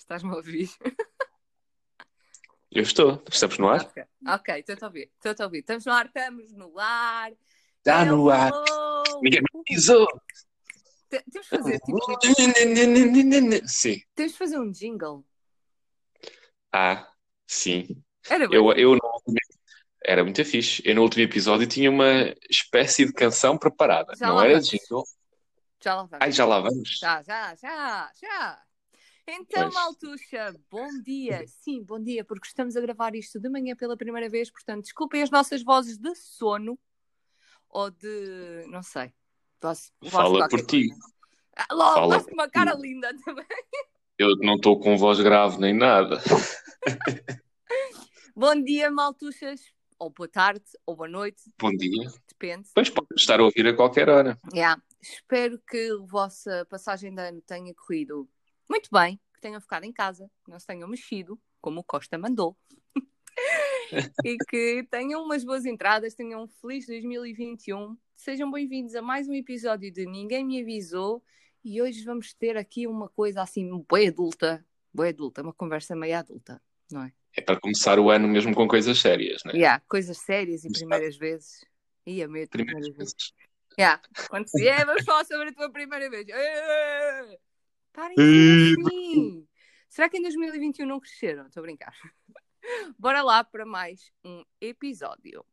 Estás-me 0.00 0.32
a 0.32 0.36
ouvir? 0.36 0.68
Eu 2.72 2.82
estou. 2.82 3.22
Estamos 3.30 3.58
no 3.58 3.68
ar? 3.68 3.84
Ok, 4.28 4.58
estou-te 4.58 4.82
a 4.82 4.86
ouvir. 4.86 5.10
Estou-te 5.16 5.42
a 5.42 5.44
ouvir. 5.44 5.58
Estamos 5.58 5.84
no 5.84 5.92
ar, 5.92 6.06
estamos 6.06 6.52
no 6.52 6.78
ar. 6.78 7.32
Está 7.78 8.02
Hello, 8.02 8.16
no 8.16 8.30
ar. 8.30 8.50
Ninguém 9.22 9.40
me 9.42 9.60
avisou. 9.68 10.06
Te- 11.08 11.22
Temos 11.30 11.48
de 11.48 11.48
fazer, 11.48 11.80
tipo, 11.80 11.98
Sim. 13.66 14.00
temos 14.14 14.32
de 14.32 14.38
fazer 14.38 14.58
um 14.58 14.70
jingle. 14.70 15.24
Ah, 16.72 17.08
sim. 17.46 17.88
Era 18.28 18.48
bem. 18.48 18.56
Eu, 18.56 18.72
eu 18.72 18.90
último- 18.92 19.36
Era 20.04 20.22
muito 20.24 20.44
fixe. 20.44 20.80
Eu 20.84 20.94
no 20.94 21.02
último 21.02 21.24
episódio 21.24 21.66
tinha 21.66 21.90
uma 21.90 22.32
espécie 22.48 23.04
de 23.04 23.12
canção 23.12 23.58
preparada. 23.58 24.14
Já 24.16 24.28
Não 24.28 24.40
era 24.40 24.52
vamos. 24.54 24.68
jingle. 24.68 25.04
Já 25.82 25.94
lá 25.96 26.02
vamos. 26.04 26.18
Ai, 26.20 26.32
já 26.32 26.44
lá 26.46 26.60
vamos. 26.60 26.98
Já, 26.98 27.22
já, 27.22 27.54
já, 27.56 28.10
já. 28.20 28.62
Então, 29.32 29.62
Pois. 29.70 29.74
Maltuxa, 29.74 30.54
bom 30.70 30.88
dia. 31.04 31.44
Sim, 31.46 31.82
bom 31.84 32.00
dia, 32.02 32.24
porque 32.24 32.46
estamos 32.48 32.76
a 32.76 32.80
gravar 32.80 33.14
isto 33.14 33.38
de 33.38 33.48
manhã 33.48 33.76
pela 33.76 33.96
primeira 33.96 34.28
vez, 34.28 34.50
portanto, 34.50 34.82
desculpem 34.84 35.22
as 35.22 35.30
nossas 35.30 35.62
vozes 35.62 35.96
de 35.98 36.14
sono 36.16 36.78
ou 37.68 37.90
de. 37.90 38.64
não 38.68 38.82
sei. 38.82 39.12
Fala 40.10 40.48
por 40.48 40.64
ti. 40.66 40.88
Ah, 41.56 41.66
logo, 41.72 41.94
Fala 41.94 42.24
com 42.24 42.32
uma 42.32 42.46
ti. 42.46 42.52
cara 42.52 42.74
linda 42.74 43.10
também. 43.24 43.46
Eu 44.18 44.36
não 44.38 44.56
estou 44.56 44.78
com 44.80 44.96
voz 44.96 45.20
grave 45.20 45.58
nem 45.58 45.74
nada. 45.74 46.18
Bom 48.34 48.60
dia, 48.62 48.90
Maltuxas. 48.90 49.60
Ou 49.98 50.08
boa 50.08 50.28
tarde, 50.28 50.64
ou 50.86 50.96
boa 50.96 51.08
noite, 51.08 51.42
Bom 51.58 51.70
dia. 51.76 52.10
depende. 52.26 52.70
Pois 52.74 52.88
pode 52.88 53.08
estar 53.18 53.38
a 53.38 53.44
ouvir 53.44 53.66
a 53.66 53.76
qualquer 53.76 54.08
hora. 54.08 54.38
Yeah. 54.54 54.82
Espero 55.02 55.58
que 55.68 55.90
a 55.92 56.06
vossa 56.06 56.66
passagem 56.70 57.14
de 57.14 57.20
ano 57.20 57.42
tenha 57.42 57.74
corrido 57.74 58.26
muito 58.70 58.88
bem, 58.92 59.20
que 59.34 59.40
tenham 59.40 59.60
ficado 59.60 59.82
em 59.82 59.92
casa, 59.92 60.30
que 60.44 60.50
não 60.50 60.60
se 60.60 60.66
tenham 60.66 60.88
mexido, 60.88 61.36
como 61.60 61.80
o 61.80 61.84
Costa 61.84 62.16
mandou. 62.16 62.56
e 64.24 64.36
que 64.48 64.86
tenham 64.88 65.24
umas 65.24 65.44
boas 65.44 65.66
entradas, 65.66 66.14
tenham 66.14 66.44
um 66.44 66.46
feliz 66.46 66.86
2021. 66.86 67.98
Sejam 68.14 68.48
bem-vindos 68.48 68.94
a 68.94 69.02
mais 69.02 69.28
um 69.28 69.34
episódio 69.34 69.92
de 69.92 70.06
Ninguém 70.06 70.44
Me 70.44 70.62
Avisou. 70.62 71.20
E 71.64 71.82
hoje 71.82 72.04
vamos 72.04 72.32
ter 72.32 72.56
aqui 72.56 72.86
uma 72.86 73.08
coisa 73.08 73.42
assim, 73.42 73.68
bem 73.92 74.06
adulta. 74.06 74.64
Bem 74.94 75.08
adulta, 75.08 75.42
uma 75.42 75.52
conversa 75.52 75.96
meio 75.96 76.16
adulta, 76.16 76.62
não 76.92 77.02
é? 77.02 77.12
É 77.36 77.40
para 77.40 77.58
começar 77.58 77.98
o 77.98 78.08
ano 78.08 78.28
mesmo 78.28 78.54
com 78.54 78.68
coisas 78.68 79.00
sérias, 79.00 79.42
né? 79.44 79.52
Yeah, 79.52 79.82
coisas 79.88 80.18
sérias 80.18 80.64
e 80.64 80.68
Começar. 80.68 80.86
primeiras 80.86 81.16
vezes. 81.16 81.64
Ia 82.06 82.28
medo, 82.28 82.44
de 82.44 82.50
Primeiras 82.50 82.86
primeiras 82.86 82.96
vezes. 82.96 83.14
vezes. 83.14 83.50
Yeah. 83.76 84.00
Quando 84.28 84.48
se 84.48 84.68
é, 84.68 84.84
vamos 84.84 85.04
falar 85.04 85.24
sobre 85.24 85.48
a 85.48 85.52
tua 85.52 85.70
primeira 85.70 86.08
vez. 86.08 86.26
Parem 87.92 88.16
ser 88.16 88.78
assim. 88.78 89.48
Será 89.88 90.08
que 90.08 90.18
em 90.18 90.22
2021 90.22 90.86
não 90.86 91.00
cresceram? 91.00 91.46
Estou 91.46 91.60
a 91.60 91.64
brincar. 91.64 91.94
Bora 92.98 93.22
lá 93.22 93.42
para 93.42 93.66
mais 93.66 94.12
um 94.24 94.44
episódio. 94.60 95.44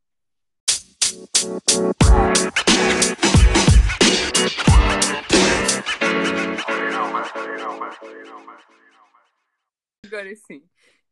Agora 10.05 10.35
sim. 10.35 10.69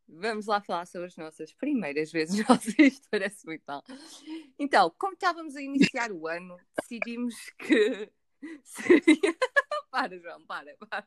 Vamos 0.08 0.46
lá 0.46 0.60
falar 0.60 0.86
sobre 0.86 1.08
as 1.08 1.16
nossas 1.16 1.52
primeiras 1.52 2.12
vezes. 2.12 2.36
Nossa, 2.48 2.70
isto 2.80 3.08
parece 3.10 3.44
muito 3.44 3.62
mal. 3.66 3.82
Então, 4.58 4.94
como 4.96 5.14
estávamos 5.14 5.56
a 5.56 5.62
iniciar 5.62 6.12
o 6.12 6.28
ano, 6.28 6.56
decidimos 6.80 7.34
que 7.58 8.12
seria. 8.62 9.36
Para, 9.96 10.18
João, 10.18 10.44
para, 10.44 10.76
para. 10.90 11.06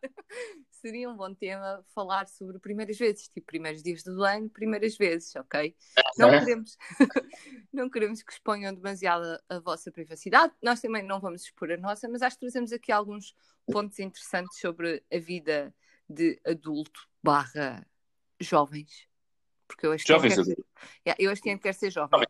Seria 0.71 1.07
um 1.09 1.15
bom 1.15 1.31
tema 1.31 1.85
falar 1.93 2.27
sobre 2.27 2.57
primeiras 2.57 2.97
vezes, 2.97 3.27
tipo 3.29 3.45
primeiros 3.45 3.83
dias 3.83 4.01
do 4.01 4.23
ano, 4.23 4.49
primeiras 4.49 4.97
vezes, 4.97 5.35
ok? 5.35 5.75
Não 6.17 6.29
É. 6.29 6.39
queremos, 6.39 6.75
não 7.71 7.89
queremos 7.89 8.23
que 8.23 8.31
exponham 8.31 8.73
demasiado 8.73 9.23
a, 9.25 9.57
a 9.57 9.59
vossa 9.59 9.91
privacidade. 9.91 10.53
Nós 10.61 10.81
também 10.81 11.03
não 11.03 11.19
vamos 11.19 11.43
expor 11.43 11.71
a 11.71 11.77
nossa, 11.77 12.09
mas 12.09 12.23
acho 12.23 12.35
que 12.37 12.41
trazemos 12.41 12.71
aqui 12.73 12.91
alguns 12.91 13.35
pontos 13.71 13.99
interessantes 13.99 14.59
sobre 14.59 15.03
a 15.13 15.19
vida 15.19 15.73
de 16.09 16.41
adulto 16.43 17.07
barra 17.21 17.85
jovens. 18.39 19.07
Porque 19.67 19.85
eu 19.85 19.93
este 19.93 20.11
ano 20.11 20.23
Jovens 20.23 20.47
quero. 20.47 20.65
Yeah, 21.05 21.23
eu 21.23 21.31
este 21.31 21.47
ano 21.51 21.59
quero 21.59 21.77
ser 21.77 21.91
jovem. 21.91 22.27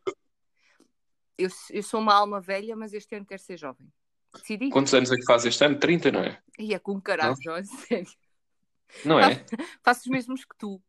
Eu, 1.37 1.49
eu 1.71 1.83
sou 1.83 2.01
uma 2.01 2.13
alma 2.13 2.41
velha, 2.41 2.75
mas 2.75 2.93
este 2.93 3.15
ano 3.15 3.25
quero 3.25 3.41
ser 3.41 3.55
jovem. 3.55 3.89
Decidi. 4.33 4.69
Quantos 4.69 4.93
anos 4.93 5.11
é 5.11 5.15
que 5.15 5.25
faz 5.25 5.45
este 5.45 5.63
ano? 5.63 5.77
30, 5.77 6.11
não 6.11 6.21
é? 6.21 6.39
E 6.57 6.73
é 6.73 6.79
com 6.79 6.99
caralho, 7.01 7.35
João, 7.41 7.57
a 7.57 7.63
sério. 7.63 8.11
Não 9.05 9.19
é? 9.19 9.45
Faço 9.83 10.01
os 10.01 10.07
mesmos 10.07 10.45
que 10.45 10.55
tu. 10.57 10.81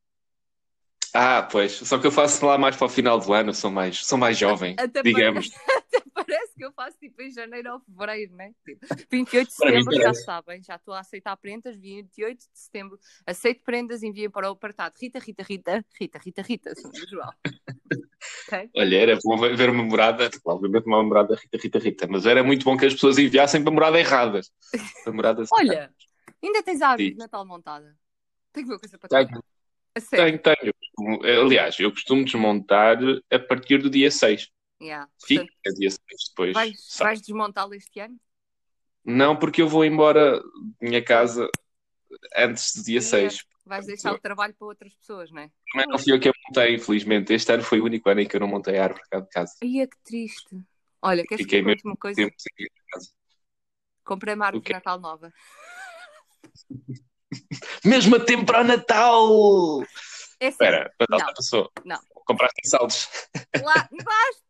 Ah, 1.13 1.43
pois. 1.51 1.73
Só 1.73 1.99
que 1.99 2.07
eu 2.07 2.13
faço 2.13 2.45
lá 2.47 2.57
mais 2.57 2.77
para 2.77 2.87
o 2.87 2.89
final 2.89 3.19
do 3.19 3.33
ano, 3.33 3.53
sou 3.53 3.71
mais, 3.71 4.05
sou 4.05 4.17
mais 4.17 4.39
jovem, 4.39 4.77
Até 4.79 5.03
digamos. 5.03 5.51
Até 5.77 6.00
parece 6.15 6.55
que 6.55 6.65
eu 6.65 6.73
faço 6.73 6.99
tipo 6.99 7.21
em 7.23 7.31
janeiro 7.31 7.75
ou 7.75 7.81
fevereiro, 7.81 8.35
né? 8.35 8.53
Tipo, 8.65 8.87
28 9.11 9.49
de 9.49 9.57
Para 9.57 9.71
setembro, 9.71 9.97
já 9.97 10.15
sabem, 10.15 10.63
já 10.63 10.77
estou 10.77 10.95
a 10.95 11.01
aceitar 11.01 11.37
prendas. 11.37 11.77
28 11.77 12.39
de 12.39 12.59
setembro, 12.59 12.99
aceito 13.27 13.63
prendas, 13.63 14.03
enviem 14.03 14.31
para 14.31 14.49
o 14.49 14.53
apartado 14.53 14.95
Rita, 15.01 15.19
Rita, 15.19 15.43
Rita, 15.43 15.85
Rita, 15.99 16.19
Rita, 16.19 16.43
Rita, 16.43 16.75
sou 16.75 16.91
do 16.91 17.09
João. 17.09 17.31
Ok? 18.47 18.71
Olha, 18.77 18.97
era 18.97 19.19
bom 19.23 19.37
ver 19.39 19.71
uma 19.71 19.83
morada, 19.83 20.31
obviamente 20.45 20.87
uma 20.87 21.03
morada 21.03 21.35
Rita, 21.35 21.59
Rita, 21.59 21.79
Rita, 21.79 22.07
mas 22.09 22.27
era 22.27 22.43
muito 22.43 22.65
bom 22.65 22.77
que 22.77 22.87
as 22.87 22.95
pessoas 22.95 23.19
enviassem 23.19 23.63
para 23.63 23.73
morada 23.73 23.99
erradas. 23.99 24.53
Para 25.05 25.13
moradas 25.13 25.49
Olha, 25.53 25.93
ainda 26.43 26.63
tens 26.63 26.83
a 26.83 26.89
árvore 26.91 27.13
de 27.13 27.17
Natal 27.17 27.47
montada. 27.47 27.97
Tenho 28.53 28.67
uma 28.67 28.79
coisa 28.79 28.99
para 28.99 29.25
te. 29.25 29.33
Tenho, 30.11 30.39
tenho. 30.39 30.75
Aliás, 31.45 31.79
eu 31.79 31.91
costumo 31.91 32.25
desmontar 32.25 32.99
a 33.31 33.39
partir 33.39 33.79
do 33.79 33.91
dia 33.91 34.11
6. 34.11 34.51
Yeah. 34.81 35.09
Fica 35.25 35.45
Portanto, 35.45 35.79
dia 35.79 35.91
6 35.91 36.01
depois. 36.31 36.53
vais, 36.55 36.97
vais 36.99 37.21
desmontá-lo 37.21 37.75
este 37.75 38.01
ano? 38.01 38.19
Não, 39.05 39.37
porque 39.37 39.63
eu 39.63 39.69
vou 39.69 39.85
embora 39.85 40.41
da 40.41 40.45
minha 40.81 41.03
casa 41.05 41.49
antes 42.37 42.75
do 42.77 42.85
dia 42.85 43.01
Yeah. 43.01 43.31
6. 43.31 43.45
Vais 43.67 43.87
deixar 43.87 44.13
o 44.13 44.19
trabalho 44.19 44.55
para 44.55 44.67
outras 44.67 44.93
pessoas, 44.95 45.31
não 45.31 45.43
é? 45.43 45.51
Não 45.87 45.99
fui 45.99 46.13
eu 46.13 46.19
que 46.19 46.31
montei, 46.49 46.75
infelizmente. 46.75 47.33
Este 47.33 47.53
ano 47.53 47.63
foi 47.63 47.81
o 47.81 47.85
único 47.85 48.09
ano 48.09 48.21
em 48.21 48.27
que 48.27 48.35
eu 48.35 48.41
não 48.41 48.49
montei 48.49 48.79
a 48.79 48.85
árvore 48.85 49.05
cá 49.09 49.21
de 49.21 49.29
casa. 49.29 49.55
Ai, 49.63 49.81
é 49.81 49.87
que 49.87 49.97
triste. 50.03 50.57
Olha, 51.03 51.23
queres 51.23 51.47
que 51.47 51.57
Fiquei 51.57 51.63
conte 51.63 51.85
uma 51.85 51.97
coisa? 51.97 52.17
Tempo 52.17 52.35
sem 52.37 52.67
ir 52.67 52.73
casa. 52.91 53.11
Comprei 54.05 54.35
uma 54.35 54.47
árvore 54.47 54.65
de? 54.65 54.73
Natal 54.73 54.99
nova. 54.99 55.33
Mesmo 57.85 58.17
a 58.17 58.21
tempo 58.25 58.45
para 58.45 58.63
o 58.63 58.65
Natal! 58.65 59.83
É 60.41 60.49
Espera, 60.49 60.93
Natal 60.99 61.19
já 61.21 61.27
não. 61.27 61.35
passou. 61.35 61.71
Não. 61.85 62.01
Compraste 62.27 62.69
saldos. 62.69 63.09
Lá, 63.63 63.89
basta! 64.05 64.50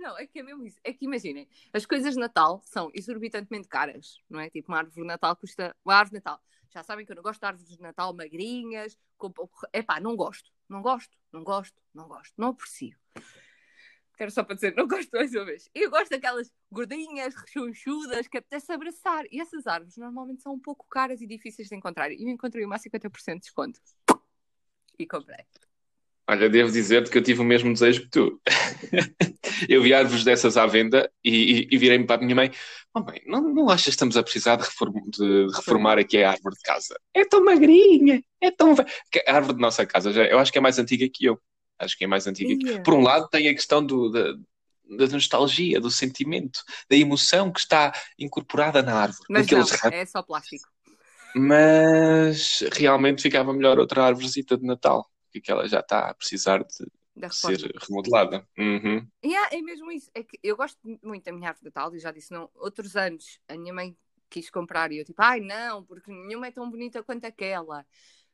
Não, 0.00 0.18
é 0.18 0.26
que 0.26 0.40
é 0.40 0.42
mesmo 0.42 0.64
isso. 0.64 0.78
É 0.82 0.92
que 0.92 1.04
imaginem, 1.04 1.48
as 1.72 1.86
coisas 1.86 2.14
de 2.14 2.20
Natal 2.20 2.60
são 2.64 2.90
exorbitantemente 2.94 3.68
caras, 3.68 4.22
não 4.28 4.40
é? 4.40 4.50
Tipo, 4.50 4.72
uma 4.72 4.78
árvore 4.78 5.02
de 5.02 5.06
Natal 5.06 5.36
custa. 5.36 5.74
Uma 5.84 5.94
árvore 5.94 6.18
de 6.18 6.24
Natal. 6.24 6.42
Já 6.70 6.82
sabem 6.82 7.06
que 7.06 7.12
eu 7.12 7.16
não 7.16 7.22
gosto 7.22 7.40
de 7.40 7.46
árvores 7.46 7.68
de 7.68 7.80
Natal 7.80 8.12
magrinhas. 8.12 8.98
Com... 9.16 9.32
Epá, 9.72 10.00
não 10.00 10.16
gosto. 10.16 10.50
Não 10.68 10.82
gosto, 10.82 11.16
não 11.32 11.42
gosto, 11.42 11.82
não 11.94 12.06
gosto. 12.06 12.34
Não 12.36 12.48
aprecio. 12.48 12.96
Quero 14.18 14.32
só 14.32 14.42
para 14.42 14.56
dizer, 14.56 14.74
não 14.74 14.86
gosto 14.86 15.10
mais 15.12 15.32
uma 15.32 15.44
vez. 15.44 15.70
Eu 15.72 15.90
gosto 15.90 16.10
daquelas 16.10 16.52
gordinhas, 16.70 17.34
rechonchudas, 17.36 18.26
que 18.26 18.36
apetece 18.36 18.72
abraçar. 18.72 19.24
E 19.30 19.40
essas 19.40 19.66
árvores 19.66 19.96
normalmente 19.96 20.42
são 20.42 20.54
um 20.54 20.58
pouco 20.58 20.86
caras 20.90 21.20
e 21.20 21.26
difíceis 21.26 21.68
de 21.68 21.76
encontrar. 21.76 22.10
E 22.10 22.22
eu 22.22 22.28
encontrei 22.28 22.64
uma 22.64 22.74
a 22.74 22.78
50% 22.78 23.34
de 23.34 23.40
desconto. 23.40 23.80
E 24.98 25.06
comprei. 25.06 25.46
Olha, 26.30 26.48
devo 26.50 26.70
dizer-te 26.70 27.10
que 27.10 27.16
eu 27.16 27.22
tive 27.22 27.40
o 27.40 27.44
mesmo 27.44 27.72
desejo 27.72 28.02
que 28.02 28.10
tu. 28.10 28.38
eu 29.68 29.82
vi 29.82 29.94
árvores 29.94 30.24
dessas 30.24 30.56
à 30.58 30.66
venda 30.66 31.10
e, 31.24 31.60
e- 31.62 31.68
e 31.70 31.78
virei-me 31.78 32.04
para 32.06 32.20
a 32.20 32.24
minha 32.24 32.36
mãe: 32.36 32.52
oh, 32.94 33.00
mãe, 33.00 33.22
não, 33.26 33.40
não 33.40 33.70
achas 33.70 33.84
que 33.84 33.90
estamos 33.90 34.16
a 34.16 34.22
precisar 34.22 34.56
de, 34.56 34.64
reform- 34.64 35.08
de 35.10 35.46
reformar 35.56 35.98
aqui 35.98 36.22
a 36.22 36.32
árvore 36.32 36.54
de 36.54 36.62
casa? 36.62 36.98
É 37.14 37.24
tão 37.24 37.42
magrinha, 37.42 38.22
é 38.42 38.50
tão. 38.50 38.74
ve-" 38.74 38.84
Que 39.10 39.24
A 39.26 39.36
árvore 39.36 39.54
de 39.56 39.62
nossa 39.62 39.86
casa, 39.86 40.12
já, 40.12 40.24
eu 40.24 40.38
acho 40.38 40.52
que 40.52 40.58
é 40.58 40.60
mais 40.60 40.78
antiga 40.78 41.08
que 41.12 41.24
eu. 41.24 41.40
Acho 41.78 41.96
que 41.96 42.04
é 42.04 42.06
mais 42.06 42.26
antiga 42.26 42.54
que. 42.58 42.80
Por 42.82 42.92
um 42.94 43.00
lado, 43.00 43.26
tem 43.30 43.48
a 43.48 43.54
questão 43.54 43.82
do, 43.82 44.10
da, 44.10 44.32
da 44.98 45.06
nostalgia, 45.06 45.80
do 45.80 45.90
sentimento, 45.90 46.60
da 46.90 46.96
emoção 46.96 47.50
que 47.50 47.60
está 47.60 47.92
incorporada 48.18 48.82
na 48.82 48.94
árvore. 48.94 49.24
Mas 49.30 49.46
não, 49.46 49.60
é 49.92 50.04
só 50.04 50.22
plástico. 50.22 50.68
Mas 51.34 52.64
realmente 52.72 53.22
ficava 53.22 53.52
melhor 53.52 53.78
outra 53.78 54.04
árvorezita 54.04 54.56
de 54.58 54.66
Natal, 54.66 55.06
porque 55.32 55.50
ela 55.50 55.68
já 55.68 55.80
está 55.80 56.08
a 56.08 56.14
precisar 56.14 56.64
de 56.64 56.74
ser 57.30 57.72
remodelada. 57.80 58.46
Uhum. 58.56 59.06
Yeah, 59.24 59.56
é 59.56 59.60
mesmo 59.60 59.90
isso. 59.90 60.10
É 60.14 60.22
que 60.22 60.38
eu 60.42 60.56
gosto 60.56 60.78
muito 61.02 61.24
da 61.24 61.32
minha 61.32 61.48
árvore 61.48 61.64
de 61.70 61.74
Natal 61.74 61.94
e 61.94 61.98
já 61.98 62.12
disse 62.12 62.32
não. 62.32 62.50
Outros 62.54 62.96
anos 62.96 63.40
a 63.48 63.56
minha 63.56 63.72
mãe 63.72 63.96
quis 64.30 64.50
comprar 64.50 64.92
e 64.92 64.98
eu 64.98 65.04
tipo, 65.04 65.20
ai 65.22 65.40
não, 65.40 65.84
porque 65.84 66.10
nenhuma 66.10 66.46
é 66.46 66.50
tão 66.50 66.70
bonita 66.70 67.02
quanto 67.02 67.24
aquela. 67.24 67.84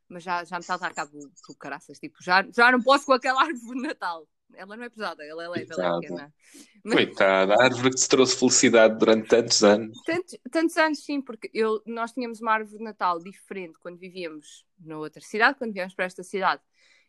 Mas 0.08 0.22
já, 0.22 0.44
já 0.44 0.56
me 0.56 0.60
está 0.60 0.74
a 0.74 0.78
dar 0.78 0.94
cabo 0.94 1.18
do 1.18 1.56
caraças. 1.58 1.98
Tipo, 1.98 2.22
já, 2.22 2.46
já 2.54 2.70
não 2.70 2.82
posso 2.82 3.06
com 3.06 3.12
aquela 3.12 3.42
árvore 3.42 3.80
de 3.80 3.86
Natal. 3.86 4.28
Ela 4.52 4.76
não 4.76 4.84
é 4.84 4.88
pesada, 4.88 5.24
ela 5.24 5.44
é 5.44 5.48
leve, 5.48 5.72
ela 5.72 5.96
é 5.96 6.00
pequena. 6.00 6.34
Mas- 6.84 6.94
Coitada, 6.94 7.54
a 7.54 7.64
árvore 7.64 7.90
que 7.90 7.96
te 7.96 8.08
trouxe 8.08 8.36
felicidade 8.38 8.98
durante 8.98 9.28
tantos 9.28 9.64
anos. 9.64 9.98
Tantos, 10.04 10.38
tantos 10.50 10.76
anos, 10.76 11.04
sim, 11.04 11.20
porque 11.20 11.50
eu, 11.52 11.82
nós 11.86 12.12
tínhamos 12.12 12.40
uma 12.40 12.52
árvore 12.52 12.78
de 12.78 12.84
Natal 12.84 13.18
diferente 13.18 13.78
quando 13.80 13.98
vivíamos 13.98 14.64
na 14.78 14.98
outra 14.98 15.20
cidade, 15.20 15.58
quando 15.58 15.72
viemos 15.72 15.94
para 15.94 16.04
esta 16.04 16.22
cidade. 16.22 16.62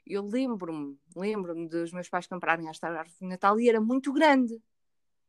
Eu 0.06 0.24
lembro-me, 0.24 0.98
lembro-me 1.16 1.68
dos 1.68 1.92
meus 1.92 2.08
pais 2.08 2.28
comprarem 2.28 2.70
esta 2.70 2.88
árvore 2.88 3.18
de 3.20 3.28
Natal 3.28 3.60
e 3.60 3.68
era 3.70 3.82
muito 3.82 4.14
grande. 4.14 4.62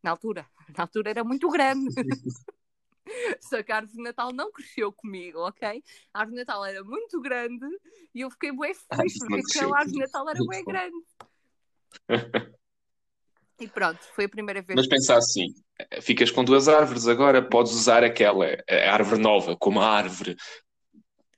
Na 0.03 0.11
altura. 0.11 0.47
Na 0.79 0.85
altura 0.85 1.11
era 1.11 1.25
muito 1.25 1.49
grande. 1.49 1.89
Só 3.41 3.63
que 3.63 3.73
a 3.73 3.77
árvore 3.77 3.97
de 3.97 4.03
Natal 4.03 4.33
não 4.33 4.51
cresceu 4.51 4.93
comigo, 4.93 5.39
ok? 5.41 5.83
A 6.13 6.21
árvore 6.21 6.37
de 6.37 6.45
Natal 6.45 6.65
era 6.65 6.83
muito 6.85 7.21
grande 7.21 7.67
e 8.15 8.21
eu 8.21 8.31
fiquei 8.31 8.53
bem 8.53 8.75
Ah, 8.91 8.97
feliz 8.97 9.19
porque 9.19 9.35
aquela 9.35 9.79
árvore 9.79 9.93
de. 9.93 9.99
Natal 10.01 10.29
era 10.29 10.41
bem 10.49 10.65
grande. 10.65 10.97
E 13.59 13.67
pronto, 13.67 13.99
foi 14.15 14.27
a 14.27 14.29
primeira 14.29 14.61
vez. 14.61 14.77
Mas 14.77 14.87
pensa 14.87 15.17
assim, 15.17 15.47
ficas 16.03 16.31
com 16.31 16.45
duas 16.45 16.69
árvores 16.69 17.09
agora, 17.09 17.41
podes 17.41 17.73
usar 17.73 18.05
aquela 18.05 18.45
a 18.69 18.93
árvore 18.93 19.21
nova 19.21 19.57
como 19.57 19.81
a 19.81 19.89
árvore 19.89 20.37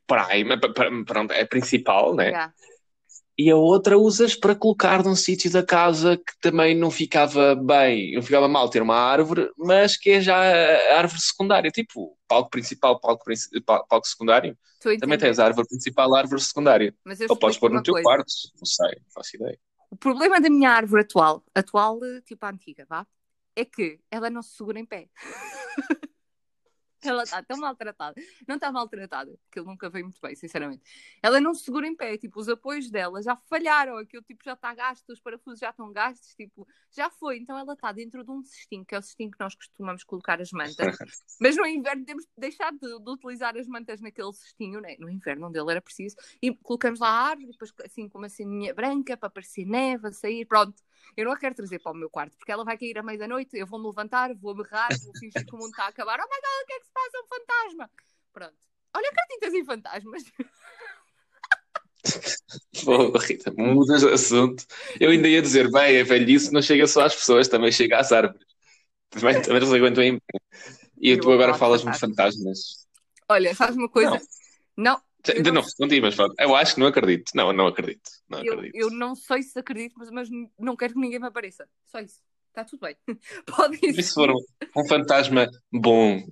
prime, 0.04 1.04
pronto, 1.04 1.32
é 1.32 1.42
a 1.42 1.46
principal, 1.46 2.14
né? 2.16 2.32
Já. 2.32 2.52
E 3.40 3.48
a 3.52 3.56
outra 3.56 3.96
usas 3.96 4.34
para 4.34 4.56
colocar 4.56 5.04
num 5.04 5.14
sítio 5.14 5.48
da 5.48 5.62
casa 5.62 6.16
que 6.16 6.32
também 6.40 6.74
não 6.74 6.90
ficava 6.90 7.54
bem, 7.54 8.16
não 8.16 8.22
ficava 8.22 8.48
mal 8.48 8.68
ter 8.68 8.82
uma 8.82 8.96
árvore, 8.96 9.48
mas 9.56 9.96
que 9.96 10.10
é 10.10 10.20
já 10.20 10.36
a 10.36 10.98
árvore 10.98 11.20
secundária, 11.22 11.70
tipo 11.70 12.18
palco 12.26 12.50
principal, 12.50 12.98
palco, 12.98 13.24
palco 13.64 14.08
secundário. 14.08 14.58
Também 14.98 15.18
tens 15.18 15.38
a 15.38 15.44
árvore 15.44 15.68
principal, 15.68 16.12
a 16.16 16.18
árvore 16.18 16.40
secundária. 16.40 16.92
Ou 17.28 17.36
podes 17.36 17.58
pôr 17.58 17.70
no 17.70 17.80
teu 17.80 17.94
coisa. 17.94 18.04
quarto, 18.08 18.32
não 18.58 18.66
sei, 18.66 18.98
não 19.04 19.12
faço 19.14 19.36
ideia. 19.36 19.58
O 19.90 19.96
problema 19.96 20.40
da 20.40 20.50
minha 20.50 20.70
árvore 20.70 21.02
atual, 21.02 21.42
atual, 21.54 21.98
eh, 22.04 22.20
tipo 22.22 22.44
a 22.44 22.50
antiga, 22.50 22.86
vá, 22.88 23.06
é 23.56 23.64
que 23.64 24.00
ela 24.10 24.30
não 24.30 24.42
se 24.42 24.56
segura 24.56 24.78
em 24.78 24.86
pé. 24.86 25.08
ela 27.02 27.22
está 27.22 27.42
tão 27.42 27.58
maltratada. 27.58 28.14
Não 28.46 28.56
está 28.56 28.72
maltratada, 28.72 29.38
que 29.50 29.58
ele 29.58 29.66
nunca 29.66 29.88
veio 29.88 30.06
muito 30.06 30.20
bem, 30.20 30.34
sinceramente. 30.34 30.82
Ela 31.22 31.40
não 31.40 31.54
se 31.54 31.64
segura 31.64 31.86
em 31.86 31.94
pé, 31.94 32.16
tipo, 32.16 32.40
os 32.40 32.48
apoios 32.48 32.90
dela 32.90 33.22
já 33.22 33.36
falharam, 33.36 33.96
aquilo 33.98 34.22
tipo 34.22 34.42
já 34.44 34.54
está 34.54 34.74
gasto, 34.74 35.10
os 35.10 35.20
parafusos 35.20 35.60
já 35.60 35.70
estão 35.70 35.92
gastos, 35.92 36.34
tipo, 36.34 36.66
já 36.90 37.10
foi. 37.10 37.38
Então 37.38 37.56
ela 37.58 37.74
está 37.74 37.92
dentro 37.92 38.24
de 38.24 38.30
um 38.30 38.42
cestinho, 38.42 38.84
que 38.84 38.94
é 38.94 38.98
o 38.98 39.02
cestinho 39.02 39.30
que 39.30 39.40
nós 39.40 39.54
costumamos 39.54 40.02
colocar 40.04 40.40
as 40.40 40.50
mantas. 40.50 40.76
Mas 41.40 41.56
no 41.56 41.66
inverno 41.66 42.04
temos 42.04 42.24
de 42.24 42.30
deixar 42.36 42.72
de, 42.72 42.78
de 42.78 43.10
utilizar 43.10 43.56
as 43.56 43.66
mantas 43.66 44.00
naquele 44.00 44.32
cestinho, 44.32 44.80
né? 44.80 44.96
no 44.98 45.08
inverno 45.08 45.48
onde 45.48 45.58
ele 45.58 45.70
era 45.70 45.82
preciso, 45.82 46.16
e 46.42 46.54
colocamos 46.54 47.00
lá 47.00 47.08
a 47.08 47.28
árvore, 47.30 47.52
depois 47.52 47.72
assim 47.84 48.08
com 48.08 48.18
uma 48.18 48.28
ceninha 48.28 48.74
branca 48.74 49.16
para 49.16 49.30
parecer 49.30 49.64
neve 49.64 50.08
a 50.08 50.12
sair, 50.12 50.44
pronto. 50.46 50.82
Eu 51.16 51.24
não 51.24 51.32
a 51.32 51.38
quero 51.38 51.54
trazer 51.54 51.78
para 51.80 51.92
o 51.92 51.94
meu 51.94 52.08
quarto, 52.08 52.36
porque 52.36 52.52
ela 52.52 52.64
vai 52.64 52.78
cair 52.78 52.98
à 52.98 53.02
meia 53.02 53.18
da 53.18 53.28
noite, 53.28 53.56
eu 53.56 53.66
vou-me 53.66 53.86
levantar, 53.86 54.34
vou 54.34 54.54
berrar, 54.54 54.88
vou 55.04 55.12
fingir 55.18 55.44
que 55.44 55.54
o 55.54 55.58
mundo 55.58 55.70
está 55.70 55.84
a 55.84 55.88
acabar. 55.88 56.18
Oh 56.20 56.22
my 56.22 56.28
god, 56.28 56.62
o 56.62 56.66
que 56.66 56.72
é 56.72 56.78
que 56.78 56.86
se 56.86 56.92
passa? 56.92 57.18
Um 57.18 57.26
fantasma! 57.26 57.90
Pronto. 58.32 58.56
Olha, 58.94 59.10
acreditas 59.10 59.54
em 59.54 59.64
fantasmas? 59.64 60.22
Pô, 62.84 63.18
Rita, 63.18 63.52
mudas 63.56 64.00
de 64.00 64.08
assunto. 64.08 64.64
Eu 65.00 65.10
ainda 65.10 65.28
ia 65.28 65.42
dizer, 65.42 65.70
bem, 65.70 66.00
a 66.00 66.04
velhice 66.04 66.52
não 66.52 66.62
chega 66.62 66.86
só 66.86 67.02
às 67.02 67.14
pessoas, 67.14 67.48
também 67.48 67.72
chega 67.72 67.98
às 67.98 68.12
árvores. 68.12 68.46
Também, 69.10 69.42
também 69.42 69.60
não 69.60 69.68
se 69.68 69.76
aguentam 69.76 70.04
em 70.04 70.18
pé. 70.18 70.38
E 71.00 71.10
Eu 71.10 71.20
tu 71.20 71.32
agora 71.32 71.54
falas-me 71.54 71.90
de 71.92 71.98
fantasmas. 71.98 72.86
Olha, 73.28 73.54
sabes 73.54 73.76
uma 73.76 73.88
coisa? 73.88 74.20
Não, 74.76 75.00
Ainda 75.34 75.52
não 75.52 75.62
respondi, 75.62 76.00
mas 76.00 76.14
pronto. 76.14 76.34
Eu 76.38 76.54
acho 76.54 76.74
que 76.74 76.80
não 76.80 76.86
acredito. 76.86 77.32
Não, 77.34 77.52
não 77.52 77.66
acredito. 77.66 78.10
Não 78.28 78.42
eu, 78.44 78.54
acredito. 78.54 78.76
eu 78.76 78.90
não 78.90 79.14
sei 79.14 79.42
se 79.42 79.58
acredito, 79.58 79.94
mas, 79.98 80.10
mas 80.10 80.28
não 80.58 80.76
quero 80.76 80.94
que 80.94 81.00
ninguém 81.00 81.18
me 81.18 81.26
apareça. 81.26 81.68
Só 81.86 82.00
isso. 82.00 82.20
Está 82.48 82.64
tudo 82.64 82.80
bem. 82.80 82.96
Podem 83.46 83.78
E 83.78 83.80
se 83.80 83.88
existir, 83.88 84.14
for 84.14 84.30
um, 84.30 84.88
fantasma 84.88 85.48
bom? 85.72 86.22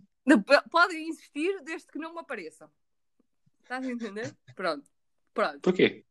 podem 0.70 1.08
existir 1.08 1.62
desde 1.62 1.86
que 1.86 1.98
não 1.98 2.14
me 2.14 2.20
apareçam. 2.20 2.68
Estás 3.62 3.84
a 3.84 3.90
entender? 3.90 4.34
Pronto. 4.54 4.88
Pronto. 5.34 5.60
Porquê? 5.60 6.04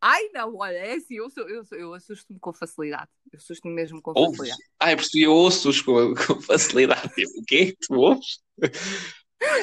Ai, 0.00 0.28
não, 0.34 0.56
olha, 0.56 0.76
é 0.78 0.94
assim, 0.94 1.14
eu, 1.14 1.30
sou, 1.30 1.48
eu, 1.48 1.64
sou, 1.64 1.78
eu 1.78 1.94
assusto-me 1.94 2.38
com 2.40 2.52
facilidade. 2.52 3.08
Eu 3.32 3.38
assusto-me 3.38 3.72
mesmo 3.72 4.02
com 4.02 4.10
Ouves? 4.10 4.36
facilidade. 4.38 4.62
Ah, 4.80 4.90
eu 4.90 4.96
percebi, 4.96 5.22
eu 5.22 5.32
ouço-os 5.32 5.80
com, 5.80 6.12
com 6.14 6.40
facilidade. 6.42 7.08
O 7.38 7.44
quê? 7.46 7.76
Tu 7.80 7.94
ouves? 7.94 8.40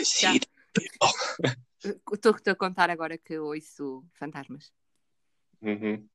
Sim. 0.06 0.39
Estou-te 1.83 2.49
a 2.49 2.55
contar 2.55 2.89
agora 2.89 3.17
que 3.17 3.33
eu 3.33 3.45
ouço 3.45 4.05
fantasmas. 4.13 4.71
Uhum. 5.61 6.07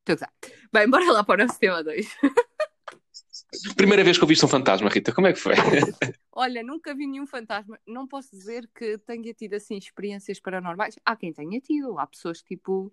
Estou 0.00 0.12
a 0.12 0.14
gozar. 0.14 0.32
Bem, 0.72 0.88
bora 0.88 1.12
lá 1.12 1.24
para 1.24 1.42
o 1.42 1.46
nosso 1.46 1.58
tema 1.58 1.82
2. 1.82 2.06
Primeira 3.76 4.04
vez 4.04 4.16
que 4.16 4.24
ouviste 4.24 4.44
um 4.44 4.48
fantasma, 4.48 4.88
Rita, 4.88 5.12
como 5.12 5.26
é 5.26 5.32
que 5.32 5.38
foi? 5.38 5.54
Olha, 6.32 6.62
nunca 6.62 6.94
vi 6.94 7.06
nenhum 7.06 7.26
fantasma. 7.26 7.78
Não 7.86 8.06
posso 8.06 8.30
dizer 8.30 8.68
que 8.74 8.96
tenha 8.98 9.34
tido 9.34 9.54
assim 9.54 9.76
experiências 9.76 10.38
paranormais. 10.40 10.96
Há 11.04 11.16
quem 11.16 11.32
tenha 11.32 11.60
tido. 11.60 11.98
Há 11.98 12.06
pessoas 12.06 12.40
que 12.40 12.56
tipo 12.56 12.92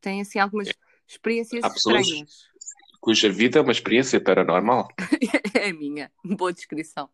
têm 0.00 0.20
assim 0.20 0.38
algumas 0.38 0.68
experiências 1.08 1.64
Há 1.64 1.68
estranhas. 1.68 2.48
Cuja 3.00 3.30
vida 3.30 3.58
é 3.58 3.62
uma 3.62 3.72
experiência 3.72 4.20
paranormal. 4.20 4.88
é 5.54 5.68
a 5.70 5.74
minha. 5.74 6.12
Boa 6.24 6.52
descrição. 6.52 7.08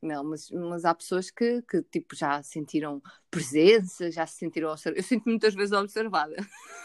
Não, 0.00 0.24
mas, 0.24 0.48
mas 0.50 0.84
há 0.84 0.94
pessoas 0.94 1.30
que, 1.30 1.60
que 1.62 1.82
tipo 1.82 2.14
já 2.14 2.42
sentiram 2.42 3.02
presença, 3.30 4.10
já 4.10 4.26
se 4.26 4.38
sentiram 4.38 4.70
observadas. 4.70 5.04
Eu 5.04 5.08
sinto 5.08 5.24
muitas 5.26 5.54
vezes 5.54 5.72
observada. 5.72 6.36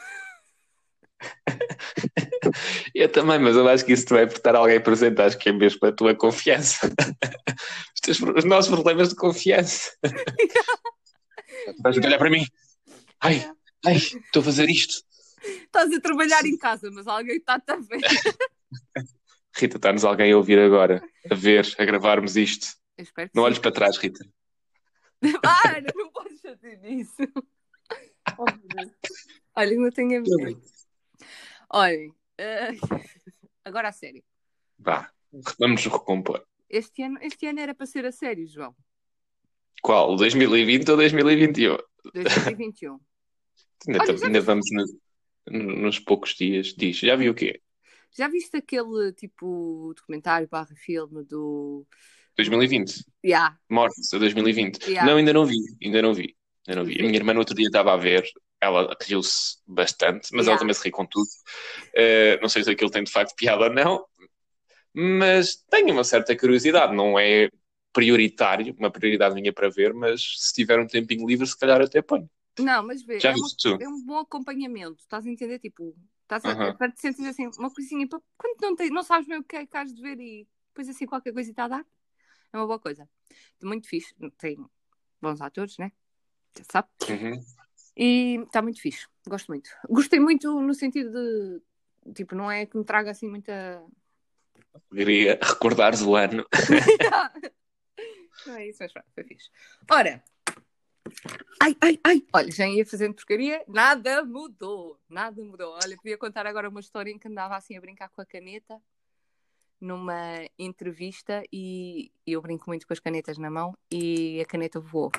Eu 2.93 3.09
também, 3.11 3.39
mas 3.39 3.55
eu 3.55 3.67
acho 3.67 3.85
que 3.85 3.93
isso 3.93 4.05
também 4.05 4.23
é 4.23 4.27
por 4.27 4.35
estar 4.35 4.55
alguém 4.55 4.81
presente, 4.81 5.21
acho 5.21 5.37
que 5.37 5.49
é 5.49 5.53
mesmo 5.53 5.79
a 5.87 5.91
tua 5.91 6.15
confiança. 6.15 6.87
Os, 7.95 8.01
teus- 8.01 8.19
os 8.35 8.43
nossos 8.45 8.69
problemas 8.69 9.09
de 9.09 9.15
confiança. 9.15 9.91
Vais 11.81 11.97
olhar 11.97 12.17
para 12.17 12.29
mim. 12.29 12.45
Ai, 13.21 13.49
ai, 13.85 13.95
estou 13.95 14.41
a 14.41 14.43
fazer 14.43 14.69
isto. 14.69 15.03
Estás 15.45 15.91
a 15.93 16.01
trabalhar 16.01 16.45
em 16.45 16.57
casa, 16.57 16.89
mas 16.91 17.07
alguém 17.07 17.37
está-te 17.37 17.71
a 17.71 17.77
ver. 17.77 18.01
Rita, 19.55 19.77
está-nos 19.77 20.03
alguém 20.03 20.33
a 20.33 20.37
ouvir 20.37 20.59
agora, 20.59 21.01
a 21.31 21.35
ver, 21.35 21.73
a 21.77 21.85
gravarmos 21.85 22.35
isto. 22.35 22.67
Eu 23.03 23.05
espero 23.05 23.29
que 23.29 23.35
Não 23.35 23.43
sim. 23.43 23.45
olhes 23.47 23.59
para 23.59 23.71
trás, 23.71 23.97
Rita. 23.97 24.25
Para, 25.41 25.81
não 25.95 26.11
podes 26.11 26.39
fazer 26.41 26.79
isso. 26.85 27.15
Oh. 28.39 28.45
Olha, 29.53 29.75
não 29.75 29.91
tenho 29.91 30.19
a 30.19 30.23
ver. 30.23 30.57
Olhem, 31.69 32.13
eh, 32.37 32.69
agora 33.65 33.89
a 33.89 33.91
sério. 33.91 34.23
Vá, 34.79 35.11
vamos 35.59 35.83
nos 35.83 35.93
recompor. 35.93 36.43
Este 36.69 37.03
ano, 37.03 37.19
este 37.21 37.45
ano 37.47 37.59
era 37.59 37.75
para 37.75 37.85
ser 37.85 38.05
a 38.05 38.11
sério, 38.13 38.47
João. 38.47 38.73
Qual? 39.81 40.15
2020 40.15 40.89
ou 40.89 40.97
2021? 40.97 41.77
2021. 42.13 42.99
Ainda, 43.87 43.99
Olha, 44.01 44.11
ainda 44.13 44.27
viste- 44.29 44.39
vamos 44.39 44.65
no- 44.71 45.53
no- 45.59 45.75
nos 45.81 45.99
poucos 45.99 46.33
dias. 46.35 46.67
Diz, 46.67 46.97
já 46.97 47.17
viu 47.17 47.33
o 47.33 47.35
quê? 47.35 47.61
Já 48.15 48.29
viste 48.29 48.55
aquele 48.55 49.11
tipo 49.13 49.93
documentário 49.97 50.47
barra 50.47 50.73
filme 50.77 51.23
do. 51.25 51.85
2020. 52.37 53.03
Yeah, 53.25 53.57
Mortes, 53.69 54.13
a 54.13 54.17
2020. 54.17 54.79
Yeah. 54.87 55.05
Não, 55.09 55.17
ainda 55.17 55.33
não 55.33 55.45
vi, 55.45 55.57
ainda 55.83 56.01
não 56.01 56.13
vi. 56.13 56.35
Ainda 56.67 56.81
não 56.81 56.85
vi. 56.87 56.99
A 56.99 57.03
minha 57.03 57.15
irmã 57.15 57.33
no 57.33 57.39
outro 57.39 57.55
dia 57.55 57.67
estava 57.67 57.93
a 57.93 57.97
ver, 57.97 58.23
ela 58.61 58.95
riu-se 59.01 59.57
bastante, 59.67 60.29
mas 60.33 60.45
Yeah. 60.45 60.51
ela 60.51 60.59
também 60.59 60.73
se 60.73 60.83
ri 60.83 60.91
com 60.91 61.05
tudo. 61.05 61.27
Eh, 61.95 62.39
não 62.41 62.49
sei 62.49 62.63
se 62.63 62.69
aquilo 62.71 62.89
tem 62.91 63.03
de 63.03 63.11
facto 63.11 63.35
piada 63.35 63.63
ou 63.65 63.73
não, 63.73 64.05
mas 64.93 65.55
tenho 65.69 65.91
uma 65.93 66.03
certa 66.03 66.37
curiosidade. 66.37 66.95
Não 66.95 67.17
é 67.19 67.49
prioritário, 67.91 68.75
uma 68.77 68.91
prioridade 68.91 69.35
minha 69.35 69.53
para 69.53 69.69
ver, 69.69 69.93
mas 69.93 70.21
se 70.37 70.53
tiver 70.53 70.79
um 70.79 70.87
tempinho 70.87 71.27
livre, 71.27 71.45
se 71.45 71.57
calhar 71.57 71.81
até 71.81 72.01
ponho. 72.01 72.29
Não, 72.59 72.85
mas 72.85 73.01
vê, 73.03 73.19
Já 73.19 73.29
é, 73.31 73.33
viste 73.33 73.57
tu? 73.57 73.77
é 73.81 73.87
um 73.87 74.03
bom 74.05 74.19
acompanhamento. 74.19 74.97
Estás 74.99 75.25
a 75.25 75.29
entender? 75.29 75.59
Tipo, 75.59 75.95
estás 76.23 76.45
a, 76.45 76.51
Aham. 76.51 76.75
para 76.77 76.91
te 76.91 77.01
sentir 77.01 77.25
assim, 77.27 77.49
uma 77.57 77.71
coisinha. 77.73 78.07
para- 78.07 78.19
Quando 78.37 78.57
não, 78.61 78.75
tens, 78.75 78.91
não 78.91 79.03
sabes 79.03 79.27
bem 79.27 79.39
o 79.39 79.43
que 79.43 79.55
é 79.55 79.65
que 79.65 79.77
has 79.77 79.93
de 79.93 80.01
ver 80.01 80.19
e 80.19 80.47
depois 80.69 80.89
assim 80.89 81.05
qualquer 81.05 81.33
coisa 81.33 81.49
está 81.51 81.65
a 81.65 81.67
dar, 81.67 81.85
é 82.53 82.57
uma 82.57 82.67
boa 82.67 82.79
coisa. 82.79 83.09
Muito 83.61 83.87
fixe. 83.87 84.13
Tem 84.37 84.57
bons 85.21 85.41
atores, 85.41 85.77
né? 85.77 85.91
Já 86.57 86.63
sabe. 86.71 86.87
Uhum. 87.09 87.43
E 87.97 88.39
está 88.45 88.61
muito 88.61 88.79
fixe. 88.79 89.07
Gosto 89.27 89.47
muito. 89.47 89.69
Gostei 89.89 90.19
muito 90.19 90.61
no 90.61 90.73
sentido 90.73 91.11
de. 91.11 92.13
Tipo, 92.13 92.35
não 92.35 92.51
é 92.51 92.65
que 92.65 92.77
me 92.77 92.83
traga 92.83 93.11
assim 93.11 93.27
muita. 93.27 93.83
Queria 94.91 95.39
recordares 95.41 96.01
o 96.01 96.15
ano. 96.15 96.45
não 98.45 98.55
é 98.55 98.67
isso, 98.67 98.79
mas 98.81 98.93
pronto, 98.93 99.07
foi 99.13 99.23
fixe. 99.23 99.49
Ora. 99.89 100.23
Ai, 101.61 101.75
ai, 101.81 101.99
ai. 102.03 102.23
Olha, 102.33 102.51
já 102.51 102.67
ia 102.67 102.85
fazendo 102.85 103.15
porcaria. 103.15 103.63
Nada 103.67 104.23
mudou. 104.23 104.99
Nada 105.09 105.41
mudou. 105.41 105.73
Olha, 105.83 105.95
podia 105.97 106.17
contar 106.17 106.45
agora 106.45 106.69
uma 106.69 106.79
história 106.79 107.11
em 107.11 107.17
que 107.17 107.27
andava 107.27 107.55
assim 107.55 107.77
a 107.77 107.81
brincar 107.81 108.09
com 108.09 108.21
a 108.21 108.25
caneta 108.25 108.81
numa 109.83 110.47
entrevista 110.57 111.43
e 111.51 112.09
eu 112.25 112.41
brinco 112.41 112.63
muito 112.67 112.87
com 112.87 112.93
as 112.93 113.01
canetas 113.01 113.37
na 113.37 113.51
mão 113.51 113.77
e 113.91 114.39
a 114.39 114.45
caneta 114.45 114.79
voou. 114.79 115.11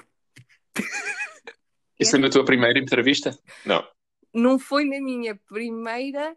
Isso 2.00 2.16
é 2.16 2.18
na 2.18 2.30
tua 2.30 2.47
primeira 2.47 2.78
entrevista? 2.78 3.38
Não. 3.64 3.87
não 4.33 4.59
foi 4.59 4.87
na 4.87 5.00
minha 5.00 5.37
primeira 5.37 6.35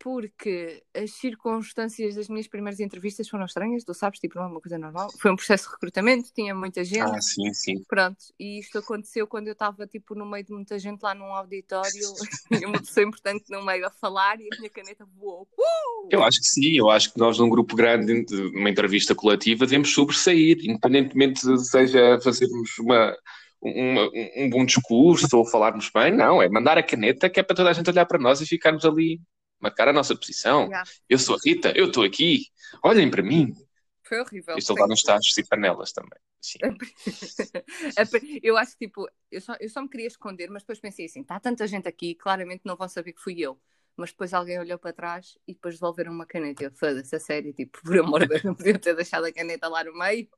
porque 0.00 0.82
as 0.94 1.12
circunstâncias 1.12 2.14
das 2.14 2.28
minhas 2.28 2.48
primeiras 2.48 2.80
entrevistas 2.80 3.28
foram 3.28 3.44
estranhas, 3.44 3.84
tu 3.84 3.92
sabes, 3.92 4.18
tipo, 4.18 4.38
não 4.38 4.46
é 4.46 4.48
uma 4.48 4.60
coisa 4.60 4.78
normal. 4.78 5.10
Foi 5.20 5.30
um 5.30 5.36
processo 5.36 5.66
de 5.66 5.72
recrutamento, 5.72 6.30
tinha 6.34 6.54
muita 6.54 6.82
gente. 6.82 7.02
Ah, 7.02 7.20
sim, 7.20 7.52
sim. 7.52 7.84
Pronto, 7.86 8.16
e 8.38 8.58
isto 8.58 8.78
aconteceu 8.78 9.26
quando 9.26 9.48
eu 9.48 9.52
estava, 9.52 9.86
tipo, 9.86 10.14
no 10.14 10.24
meio 10.24 10.42
de 10.42 10.52
muita 10.52 10.78
gente 10.78 11.02
lá 11.02 11.14
num 11.14 11.34
auditório, 11.34 11.90
e 12.50 12.64
uma 12.64 12.80
pessoa 12.80 13.06
importante 13.06 13.44
no 13.50 13.62
meio 13.62 13.86
a 13.86 13.90
falar, 13.90 14.40
e 14.40 14.48
a 14.50 14.56
minha 14.56 14.70
caneta 14.70 15.06
voou. 15.18 15.46
Uh! 15.58 16.08
Eu 16.10 16.24
acho 16.24 16.38
que 16.40 16.46
sim, 16.46 16.78
eu 16.78 16.88
acho 16.88 17.12
que 17.12 17.18
nós 17.18 17.38
num 17.38 17.50
grupo 17.50 17.76
grande, 17.76 18.24
numa 18.54 18.70
entrevista 18.70 19.14
coletiva, 19.14 19.66
devemos 19.66 19.92
sobressair, 19.92 20.56
independentemente 20.62 21.40
seja 21.58 22.18
fazermos 22.22 22.78
uma, 22.78 23.14
uma, 23.60 24.10
um 24.36 24.48
bom 24.48 24.64
discurso 24.64 25.36
ou 25.36 25.44
falarmos 25.44 25.90
bem, 25.94 26.16
não, 26.16 26.40
é 26.40 26.48
mandar 26.48 26.78
a 26.78 26.82
caneta 26.82 27.28
que 27.28 27.38
é 27.38 27.42
para 27.42 27.54
toda 27.54 27.68
a 27.68 27.72
gente 27.74 27.90
olhar 27.90 28.06
para 28.06 28.18
nós 28.18 28.40
e 28.40 28.46
ficarmos 28.46 28.86
ali 28.86 29.20
marcar 29.60 29.88
a 29.88 29.92
nossa 29.92 30.16
posição. 30.16 30.64
Yeah. 30.64 30.90
Eu 31.08 31.18
sou 31.18 31.36
a 31.36 31.38
Rita, 31.44 31.72
eu 31.76 31.86
estou 31.86 32.02
aqui, 32.02 32.46
olhem 32.82 33.10
para 33.10 33.22
mim. 33.22 33.54
Foi 34.02 34.20
horrível. 34.20 34.58
Estou 34.58 34.76
lá 34.76 34.88
nos 34.88 35.02
tachos 35.02 35.36
e 35.38 35.46
panelas 35.46 35.92
também. 35.92 36.18
Sim. 36.40 36.58
eu 38.42 38.56
acho 38.56 38.72
que 38.72 38.86
tipo, 38.86 39.08
eu 39.30 39.40
só, 39.40 39.54
eu 39.60 39.68
só 39.68 39.82
me 39.82 39.88
queria 39.88 40.06
esconder, 40.06 40.50
mas 40.50 40.62
depois 40.62 40.80
pensei 40.80 41.06
assim: 41.06 41.20
está 41.20 41.38
tanta 41.38 41.66
gente 41.66 41.86
aqui, 41.86 42.14
claramente 42.14 42.62
não 42.64 42.76
vão 42.76 42.88
saber 42.88 43.12
que 43.12 43.20
fui 43.20 43.38
eu. 43.38 43.60
Mas 43.96 44.10
depois 44.10 44.32
alguém 44.32 44.58
olhou 44.58 44.78
para 44.78 44.92
trás 44.92 45.38
e 45.46 45.52
depois 45.52 45.74
devolveram 45.74 46.12
uma 46.12 46.24
caneta. 46.24 46.64
Eu 46.64 46.72
foda-se, 46.72 47.14
a 47.14 47.20
sério, 47.20 47.52
tipo, 47.52 47.82
por 47.82 47.98
amor 47.98 48.20
de 48.20 48.28
Deus, 48.28 48.42
não 48.42 48.54
podia 48.54 48.78
ter 48.78 48.96
deixado 48.96 49.26
a 49.26 49.32
caneta 49.32 49.68
lá 49.68 49.84
no 49.84 49.92
meio. 49.92 50.28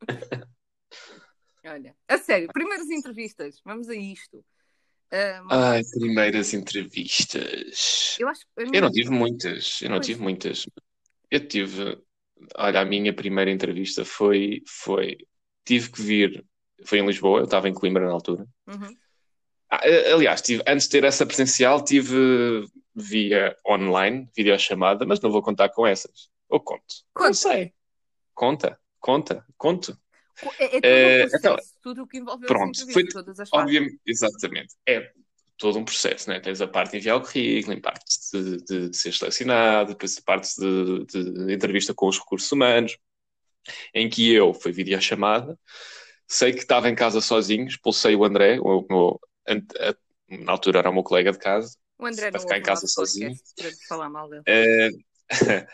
Olha, 1.64 1.96
a 2.08 2.18
sério, 2.18 2.48
primeiras 2.52 2.90
entrevistas, 2.90 3.60
vamos 3.64 3.88
a 3.88 3.94
isto. 3.94 4.44
Um, 5.12 5.46
Ai, 5.50 5.82
primeiras 5.84 6.54
entrevistas. 6.54 8.16
eu 8.18 8.28
acho 8.28 8.46
Eu 8.56 8.66
minha- 8.66 8.80
não 8.80 8.90
tive 8.90 9.10
muitas, 9.10 9.80
eu 9.82 9.90
não 9.90 9.96
Pois. 9.96 10.06
tive 10.06 10.22
muitas. 10.22 10.66
Eu 11.30 11.46
tive, 11.46 11.98
olha, 12.56 12.80
a 12.80 12.84
minha 12.84 13.12
primeira 13.12 13.50
entrevista 13.50 14.04
foi, 14.04 14.62
foi, 14.66 15.18
tive 15.64 15.90
que 15.90 16.00
vir, 16.02 16.44
foi 16.84 16.98
em 17.00 17.06
Lisboa, 17.06 17.40
eu 17.40 17.44
estava 17.44 17.68
em 17.68 17.74
Coimbra 17.74 18.06
na 18.06 18.12
altura. 18.12 18.46
Uhum. 18.66 18.96
Ah, 19.70 19.80
eh, 19.84 20.12
aliás, 20.12 20.40
tive, 20.42 20.62
antes 20.66 20.86
de 20.86 20.92
ter 20.92 21.04
essa 21.04 21.26
presencial, 21.26 21.82
tive 21.84 22.64
via 22.94 23.56
online, 23.66 24.28
videochamada, 24.36 25.06
mas 25.06 25.20
não 25.20 25.30
vou 25.30 25.42
contar 25.42 25.68
com 25.70 25.86
essas. 25.86 26.30
Ou 26.48 26.60
conto? 26.60 26.82
Conta. 27.14 27.26
Não 27.28 27.34
sei. 27.34 27.72
Conta, 28.34 28.78
conta, 29.00 29.46
conto. 29.56 29.98
É, 30.58 30.76
é 30.76 30.80
todo 30.80 30.84
Eh, 30.84 31.14
um 31.16 31.20
processo, 31.20 31.36
então, 31.36 31.56
tudo 31.82 32.02
o 32.02 32.06
que 32.06 32.18
envolveu 32.18 32.48
pronto, 32.48 32.92
foi- 32.92 33.06
todas 33.08 33.38
as. 33.38 33.48
Obviamente, 33.52 34.00
exatamente. 34.06 34.74
É 34.86 35.10
todo 35.58 35.78
um 35.78 35.84
processo, 35.84 36.28
né? 36.28 36.40
Tens 36.40 36.60
a 36.60 36.66
parte 36.66 36.92
de 36.92 36.96
enviar 36.98 37.16
o 37.16 37.20
currículo, 37.20 37.76
a 37.76 37.80
parte 37.80 38.04
de, 38.32 38.56
de- 38.64 38.88
de 38.90 38.96
ser 38.96 39.12
selecionado, 39.12 39.90
depois 39.90 40.18
a 40.18 40.22
parte 40.22 40.48
de, 40.58 41.04
de 41.06 41.52
entrevista 41.54 41.94
com 41.94 42.08
os 42.08 42.18
recursos 42.18 42.50
humanos, 42.50 42.96
em 43.94 44.08
que 44.08 44.32
eu, 44.32 44.52
foi 44.52 44.72
videochamada, 44.72 45.56
sei 46.26 46.52
que 46.52 46.58
estava 46.60 46.88
em 46.88 46.94
casa 46.94 47.20
sozinho, 47.20 47.66
expulsei 47.66 48.16
o 48.16 48.24
André, 48.24 48.58
o 48.60 48.84
meu- 48.90 49.20
na 50.28 50.52
altura 50.52 50.80
era 50.80 50.90
o 50.90 50.94
meu 50.94 51.02
colega 51.02 51.30
de 51.30 51.38
casa, 51.38 51.76
O 51.98 52.06
André 52.06 52.30
para 52.30 52.40
ficar 52.40 52.58
em 52.58 52.62
casa 52.62 52.86
sozinho. 52.86 53.32
para 53.56 53.70
falar 53.88 54.08
mal 54.10 54.28
dele. 54.28 54.42
Eh, 54.46 54.88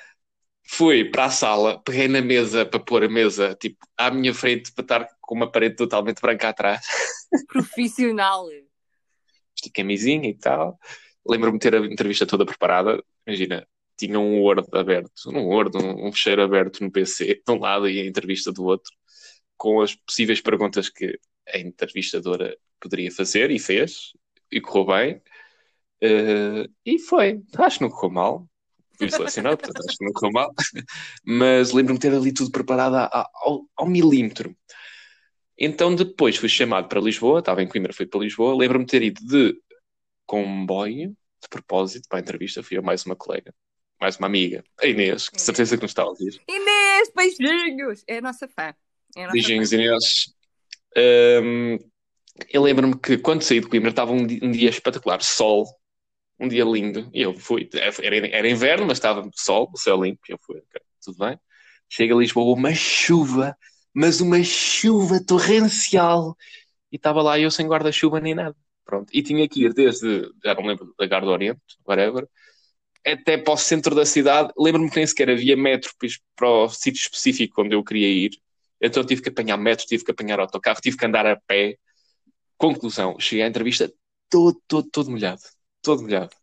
fui 0.71 1.05
para 1.05 1.25
a 1.25 1.31
sala, 1.31 1.83
peguei 1.83 2.09
na 2.09 2.21
mesa 2.21 2.67
para 2.67 2.79
pôr 2.79 3.03
a 3.03 3.09
mesa 3.09 3.55
tipo, 3.55 3.79
à 3.97 4.11
minha 4.11 4.35
frente 4.35 4.71
para 4.73 4.83
estar 4.83 5.09
com 5.23 5.35
uma 5.35 5.51
parede 5.51 5.77
totalmente 5.77 6.21
branca 6.21 6.51
atrás. 6.51 6.85
Profissional. 7.49 8.47
vesti 8.47 9.71
camisinha 9.73 10.29
e 10.29 10.35
tal. 10.35 10.79
Lembro-me 11.27 11.59
de 11.59 11.63
ter 11.71 11.75
a 11.75 11.79
entrevista 11.87 12.27
toda 12.27 12.45
preparada. 12.45 13.03
Imagina, 13.27 13.67
tinha 13.97 14.21
um 14.21 14.43
Word 14.43 14.69
aberto, 14.73 15.11
um 15.29 15.47
Word, 15.47 15.77
um, 15.79 16.07
um 16.07 16.13
fecheiro 16.13 16.43
aberto 16.43 16.85
no 16.85 16.93
PC 16.93 17.43
de 17.47 17.53
um 17.53 17.59
lado 17.59 17.89
e 17.89 18.01
a 18.01 18.07
entrevista 18.07 18.53
do 18.53 18.65
outro, 18.65 18.93
com 19.57 19.81
as 19.81 19.95
possíveis 19.95 20.41
perguntas 20.41 20.91
que 20.91 21.19
a 21.49 21.59
entrevistadora 21.59 22.57
poderia 22.79 23.11
fazer 23.11 23.51
e 23.51 23.59
fez, 23.59 24.13
e 24.53 24.61
correu 24.61 24.85
bem. 24.87 25.23
Eh, 26.03 26.69
e 26.85 26.99
foi. 26.99 27.43
Acho 27.57 27.79
que 27.79 27.85
não 27.85 27.91
correu 27.91 28.11
mal. 28.11 28.49
Fui 28.99 29.11
selecionado, 29.11 29.59
portanto 29.59 29.87
acho 29.89 29.97
que 29.97 30.05
não 30.05 30.13
correu 30.13 30.33
mal. 30.33 30.53
Mas 31.25 31.73
lembro-me 31.73 31.99
de 31.99 32.09
ter 32.09 32.15
ali 32.17 32.33
tudo 32.33 32.51
preparado 32.51 32.97
a- 32.97 33.29
ao, 33.35 33.65
ao 33.77 33.87
milímetro. 33.87 34.57
Então 35.59 35.95
depois 35.95 36.37
fui 36.37 36.49
chamado 36.49 36.89
para 36.89 37.01
Lisboa, 37.01 37.41
estava 37.41 37.63
em 37.63 37.67
Coimbra, 37.69 37.93
fui 37.93 38.07
para 38.07 38.21
Lisboa. 38.21 38.57
Lembro-me 38.57 38.85
de 38.85 38.91
ter 38.91 39.03
ido 39.03 39.21
de 39.25 39.61
comboio, 40.27 41.11
de 41.43 41.49
propósito, 41.49 42.09
para 42.09 42.19
a 42.19 42.21
entrevista. 42.23 42.63
Fui 42.63 42.77
eu 42.77 42.83
mais 42.83 43.05
uma 43.07 43.17
colega, 43.17 43.55
mais 44.01 44.17
uma 44.17 44.27
amiga, 44.27 44.63
a 44.81 44.87
Inês, 44.87 45.29
que 45.29 45.37
de 45.37 45.43
certeza 45.43 45.77
que 45.77 45.83
nos 45.83 45.91
está 45.93 46.03
a 46.03 46.07
ouvir. 46.09 46.41
Inês, 46.49 47.13
beijinhos! 47.15 48.03
É 48.07 48.19
a 48.19 48.21
nossa 48.21 48.49
fã. 48.49 48.75
É 49.17 49.25
a 49.25 49.27
nossa 49.27 49.33
Beijinhos, 49.33 49.71
fã. 49.71 49.77
Inês. 49.77 50.35
Hum, 50.97 51.79
eu 52.51 52.63
lembro-me 52.63 52.99
que 52.99 53.19
quando 53.19 53.43
saí 53.43 53.61
de 53.61 53.69
Coimbra 53.69 53.91
estava 53.91 54.13
um 54.13 54.27
di- 54.27 54.41
um 54.43 54.51
dia, 54.51 54.71
espetacular, 54.71 55.23
sol, 55.23 55.67
um 56.39 56.49
dia 56.49 56.65
lindo, 56.65 57.11
e 57.13 57.23
eu 57.23 57.35
fui. 57.35 57.69
Era, 57.75 58.27
era 58.29 58.49
inverno, 58.49 58.87
mas 58.87 58.99
estava 58.99 59.29
sol, 59.35 59.71
o 59.73 59.79
céu 59.79 60.03
limpo, 60.03 60.21
eu 60.29 60.39
fui, 60.41 60.59
ok, 60.59 60.81
tudo 61.05 61.19
bem. 61.19 61.39
Chega 61.89 62.15
a 62.15 62.19
Lisboa, 62.19 62.55
uma 62.55 62.75
chuva, 62.75 63.57
mas 63.93 64.21
uma 64.21 64.43
chuva 64.43 65.21
torrencial, 65.25 66.37
e 66.93 66.97
estava 66.97 67.23
lá 67.23 67.39
eu 67.39 67.51
sem 67.51 67.67
guarda-chuva 67.67 68.21
nem 68.21 68.35
nada. 68.35 68.57
Pronto. 68.85 69.11
E 69.13 69.23
tinha 69.23 69.47
que 69.49 69.65
ir 69.65 69.75
desde, 69.75 70.31
já 70.43 70.55
não 70.55 70.67
lembro, 70.67 70.95
da 70.99 71.07
Gar 71.07 71.23
do 71.23 71.31
Oriente, 71.31 71.61
whatever, 71.87 72.27
até 73.05 73.37
para 73.37 73.53
o 73.53 73.57
centro 73.57 73.95
da 73.95 74.07
cidade. 74.07 74.53
Lembro-me 74.57 74.91
que 74.91 74.97
nem 74.97 75.07
sequer 75.07 75.31
havia 75.31 75.57
metro 75.57 75.91
para 76.37 76.49
o 76.49 76.69
sítio 76.69 77.01
específico 77.01 77.63
onde 77.63 77.75
eu 77.75 77.85
queria 77.85 78.09
ir. 78.09 78.31
Então 78.81 79.05
tive 79.05 79.23
que 79.23 79.29
apanhar 79.29 79.57
metro, 79.57 79.87
tive 79.87 80.05
que 80.05 80.11
apanhar 80.11 80.41
autocarro, 80.41 80.81
tive 80.81 80.97
que 80.97 81.05
andar 81.05 81.27
a 81.27 81.37
pé. 81.37 81.77
Conclusão, 82.57 83.19
cheguei 83.19 83.45
à 83.45 83.49
entrevista 83.49 83.93
todo, 84.29 84.61
todo, 84.67 84.89
todo 84.91 85.11
molhado. 85.11 85.43
Todo 85.83 86.03
molhado. 86.03 86.35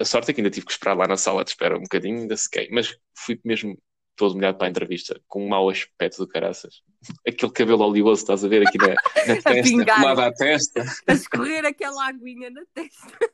A 0.00 0.04
sorte 0.04 0.30
é 0.30 0.34
que 0.34 0.40
ainda 0.40 0.50
tive 0.50 0.66
que 0.66 0.72
esperar 0.72 0.96
lá 0.96 1.06
na 1.06 1.16
sala 1.16 1.44
de 1.44 1.50
espera 1.50 1.76
um 1.76 1.82
bocadinho, 1.82 2.20
ainda 2.20 2.36
sequei. 2.36 2.68
Mas 2.70 2.96
fui 3.16 3.40
mesmo 3.44 3.78
todo 4.16 4.34
molhado 4.34 4.58
para 4.58 4.66
a 4.66 4.70
entrevista, 4.70 5.18
com 5.28 5.44
um 5.44 5.48
mau 5.48 5.70
aspecto 5.70 6.18
do 6.18 6.28
caraças. 6.28 6.82
Aquele 7.26 7.52
cabelo 7.52 7.84
oleoso, 7.84 8.22
estás 8.22 8.44
a 8.44 8.48
ver 8.48 8.66
aqui 8.66 8.76
na, 8.76 8.88
na 9.26 9.42
testa, 9.42 10.26
à 10.26 10.32
testa. 10.32 10.84
A 11.06 11.12
escorrer 11.12 11.64
aquela 11.64 12.08
aguinha 12.08 12.50
na 12.50 12.62
testa. 12.74 13.30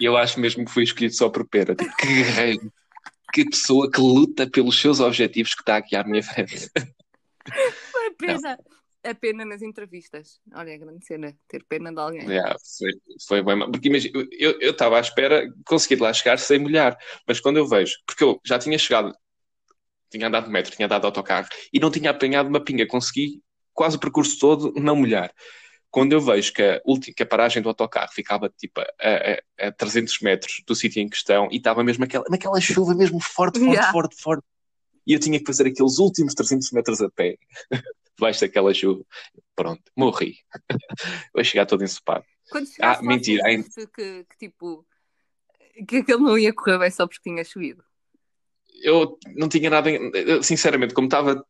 E 0.00 0.04
eu 0.04 0.16
acho 0.16 0.40
mesmo 0.40 0.64
que 0.64 0.70
fui 0.70 0.82
escolhido 0.82 1.14
só 1.14 1.28
por 1.28 1.46
pera. 1.46 1.74
Tipo, 1.74 1.94
que 1.96 2.06
guerreiro. 2.06 2.72
Que 3.32 3.44
pessoa 3.44 3.88
que 3.88 4.00
luta 4.00 4.50
pelos 4.50 4.80
seus 4.80 4.98
objetivos 4.98 5.54
que 5.54 5.62
está 5.62 5.76
aqui 5.76 5.94
à 5.94 6.02
minha 6.02 6.22
frente. 6.22 6.68
Foi 7.92 8.10
pena. 8.18 8.58
A 9.02 9.14
pena 9.14 9.44
nas 9.44 9.62
entrevistas. 9.62 10.40
Olha, 10.54 10.70
é 10.70 10.78
grande 10.78 11.04
cena. 11.06 11.34
Ter 11.48 11.64
pena 11.64 11.90
de 11.90 11.98
alguém. 11.98 12.28
Yeah, 12.28 12.54
foi, 12.78 12.90
foi 13.26 13.42
bem 13.42 13.56
mal. 13.56 13.70
Porque 13.70 13.88
imagina, 13.88 14.26
eu 14.38 14.70
estava 14.70 14.98
à 14.98 15.00
espera 15.00 15.48
de 15.48 15.62
conseguir 15.64 16.02
lá 16.02 16.12
chegar 16.12 16.38
sem 16.38 16.58
molhar. 16.58 16.98
Mas 17.26 17.40
quando 17.40 17.56
eu 17.56 17.66
vejo, 17.66 17.94
porque 18.06 18.22
eu 18.22 18.38
já 18.44 18.58
tinha 18.58 18.76
chegado, 18.76 19.14
tinha 20.10 20.26
andado 20.26 20.44
de 20.44 20.50
metro, 20.50 20.74
tinha 20.74 20.84
andado 20.84 21.00
de 21.00 21.06
autocarro 21.06 21.48
e 21.72 21.80
não 21.80 21.90
tinha 21.90 22.10
apanhado 22.10 22.48
uma 22.48 22.62
pinga, 22.62 22.86
consegui 22.86 23.42
quase 23.72 23.96
o 23.96 24.00
percurso 24.00 24.38
todo 24.38 24.74
não 24.76 24.96
molhar. 24.96 25.32
Quando 25.90 26.12
eu 26.12 26.20
vejo 26.20 26.52
que 26.52 26.62
a, 26.62 26.80
última, 26.84 27.14
que 27.14 27.22
a 27.22 27.26
paragem 27.26 27.62
do 27.62 27.68
autocarro 27.70 28.12
ficava 28.12 28.48
tipo 28.50 28.80
a, 28.80 28.84
a, 29.64 29.68
a 29.68 29.72
300 29.72 30.20
metros 30.20 30.62
do 30.66 30.74
sítio 30.74 31.00
em 31.00 31.08
questão 31.08 31.48
e 31.50 31.56
estava 31.56 31.82
mesmo 31.82 32.04
aquela, 32.04 32.24
naquela 32.28 32.60
chuva 32.60 32.94
mesmo 32.94 33.18
forte, 33.18 33.58
forte, 33.58 33.72
Yeah. 33.72 33.92
forte, 33.92 34.16
forte. 34.20 34.44
E 35.06 35.14
eu 35.14 35.18
tinha 35.18 35.38
que 35.38 35.46
fazer 35.46 35.66
aqueles 35.66 35.98
últimos 35.98 36.34
300 36.34 36.70
metros 36.70 37.00
a 37.00 37.10
pé, 37.10 37.36
debaixo 38.16 38.40
daquela 38.40 38.72
chuva. 38.74 39.04
Pronto, 39.54 39.82
morri. 39.96 40.38
Vai 41.34 41.44
chegar 41.44 41.66
todo 41.66 41.84
ensopado. 41.84 42.24
Quando 42.50 42.68
Ah, 42.80 43.00
mentira, 43.02 43.42
sentiste 43.44 43.86
que, 43.88 44.24
que 44.24 44.36
tipo. 44.38 44.86
que 45.88 45.96
aquele 45.98 46.18
não 46.18 46.38
ia 46.38 46.52
correr 46.52 46.78
bem 46.78 46.90
só 46.90 47.06
porque 47.06 47.22
tinha 47.22 47.44
chovido. 47.44 47.84
eu 48.82 49.18
não 49.36 49.48
tinha 49.48 49.70
nada, 49.70 49.90
eu, 49.90 50.42
sinceramente, 50.42 50.94
como 50.94 51.06
estava, 51.06 51.44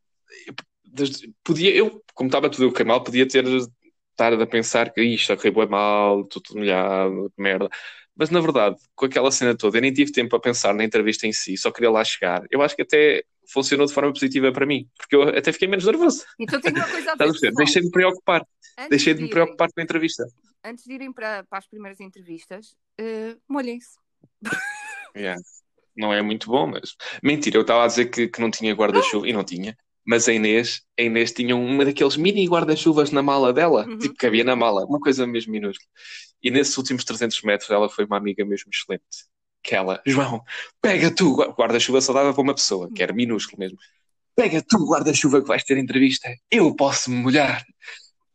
podia, 1.45 1.75
eu, 1.75 2.03
como 2.15 2.29
estava 2.29 2.51
tudo 2.51 2.75
a 2.77 2.85
mal, 2.85 3.03
podia 3.03 3.27
ter 3.27 3.45
estado 3.47 4.43
a 4.43 4.47
pensar 4.47 4.93
que 4.93 5.03
isto 5.03 5.33
acabou 5.33 5.69
mal, 5.69 6.25
tudo 6.25 6.59
molhado, 6.59 7.31
que 7.35 7.43
merda. 7.43 7.69
Mas 8.17 8.29
na 8.31 8.41
verdade, 8.41 8.77
com 8.95 9.07
aquela 9.07 9.31
cena 9.31 9.57
toda, 9.57 9.79
eu 9.79 9.83
nem 9.83 9.93
tive 9.93 10.13
tempo 10.13 10.35
a 10.37 10.41
pensar 10.41 10.75
na 10.75 10.85
entrevista 10.85 11.27
em 11.27 11.33
si, 11.33 11.57
só 11.57 11.71
queria 11.71 11.91
lá 11.91 12.05
chegar. 12.05 12.43
Eu 12.51 12.61
acho 12.63 12.77
que 12.77 12.83
até 12.83 13.23
funcionou 13.53 13.87
de 13.87 13.93
forma 13.95 14.13
positiva 14.13 14.53
para 14.53 14.67
mim, 14.67 14.89
porque 14.97 15.17
eu 15.17 15.23
até 15.23 15.53
fiquei 15.53 15.67
menos 15.69 15.85
nervoso. 15.87 16.25
Então 16.39 16.61
tenho 16.61 16.77
uma 16.77 16.89
coisa 16.89 17.13
a 17.13 17.15
dizer. 17.17 17.25
perceber? 17.25 17.49
pessoal. 17.51 17.57
Deixei 17.65 17.81
de 17.83 17.87
me 17.87 17.93
preocupar, 17.93 18.47
Antes 18.79 18.91
deixei 18.91 19.15
de 19.15 19.21
me 19.21 19.27
irem- 19.27 19.33
preocupar 19.35 19.69
com 19.73 19.81
a 19.81 19.83
entrevista. 19.85 20.25
Antes 20.65 20.85
de 20.85 20.93
irem 20.93 21.13
para, 21.13 21.45
para 21.45 21.59
as 21.59 21.67
primeiras 21.69 22.01
entrevistas, 22.01 22.75
eh, 22.99 23.37
molhem-se. 23.49 23.97
Yeah. 25.17 25.41
Não 25.97 26.13
é 26.15 26.23
muito 26.23 26.47
bom, 26.49 26.69
mas. 26.69 26.95
Mentira, 27.21 27.57
eu 27.57 27.63
estava 27.63 27.83
a 27.83 27.87
dizer 27.89 28.07
que, 28.07 28.29
que 28.29 28.41
não 28.41 28.49
tinha 28.51 28.73
guarda-chuva 28.75 29.27
e 29.29 29.33
não 29.33 29.43
tinha. 29.43 29.77
Mas 30.07 30.29
a 30.29 30.33
Inês, 30.33 30.83
a 30.99 31.03
Inês 31.03 31.33
tinha 31.33 31.55
uma 31.55 31.85
daqueles 31.85 32.17
mini 32.17 32.47
guarda-chuvas 32.49 33.11
na 33.11 33.23
mala 33.23 33.53
dela, 33.53 33.87
Uhum. 33.87 33.99
tipo 33.99 34.15
que 34.15 34.27
havia 34.27 34.43
na 34.45 34.57
mala, 34.57 34.85
uma 34.87 34.99
coisa 34.99 35.27
mesmo 35.27 35.53
minúscula. 35.53 35.89
E 36.43 36.51
nesses 36.51 36.77
últimos 36.79 37.05
300 37.05 37.41
metros 37.43 37.71
ela 37.71 37.89
foi 37.89 38.05
uma 38.07 38.17
amiga 38.17 38.45
mesmo 38.45 38.71
excelente. 38.73 39.05
aquela, 39.63 40.01
João, 40.07 40.43
pega 40.81 41.15
tu, 41.15 41.37
guarda-chuva 41.53 42.01
só 42.01 42.15
dava 42.15 42.33
para 42.33 42.43
uma 42.43 42.55
pessoa, 42.55 42.91
que 42.93 43.03
era 43.03 43.13
minúsculo 43.13 43.59
mesmo. 43.59 43.77
Pega 44.35 44.63
tu, 44.67 44.79
guarda-chuva, 44.87 45.43
que 45.43 45.49
vais 45.49 45.63
ter 45.63 45.77
entrevista, 45.77 46.35
eu 46.51 46.75
posso 46.75 47.11
me 47.11 47.17
molhar. 47.23 47.63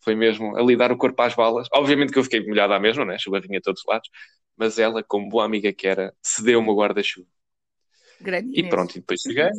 Foi 0.01 0.13
mesmo 0.13 0.55
ali 0.55 0.77
dar 0.77 0.91
o 0.91 0.98
corpo 0.98 1.19
às 1.24 1.34
balas. 1.34 1.67
Obviamente 1.74 2.13
que 2.13 2.19
eu 2.19 2.24
fiquei 2.24 2.45
molhada 2.45 2.75
à 2.75 2.79
mesma, 2.79 3.03
né? 3.03 3.15
A 3.15 3.17
chuva 3.17 3.41
vinha 3.41 3.57
a 3.57 3.62
todos 3.62 3.81
os 3.81 3.88
lados, 3.88 4.07
mas 4.55 4.77
ela, 4.77 5.01
como 5.03 5.27
boa 5.29 5.43
amiga 5.45 5.74
que 5.74 5.88
era, 5.88 6.13
cedeu-me 6.22 6.69
o 6.69 6.75
guarda-chuva. 6.75 7.27
Grande 8.22 8.51
E 8.53 8.69
pronto, 8.69 8.91
e 8.91 9.00
depois 9.00 9.22
cheguei. 9.22 9.50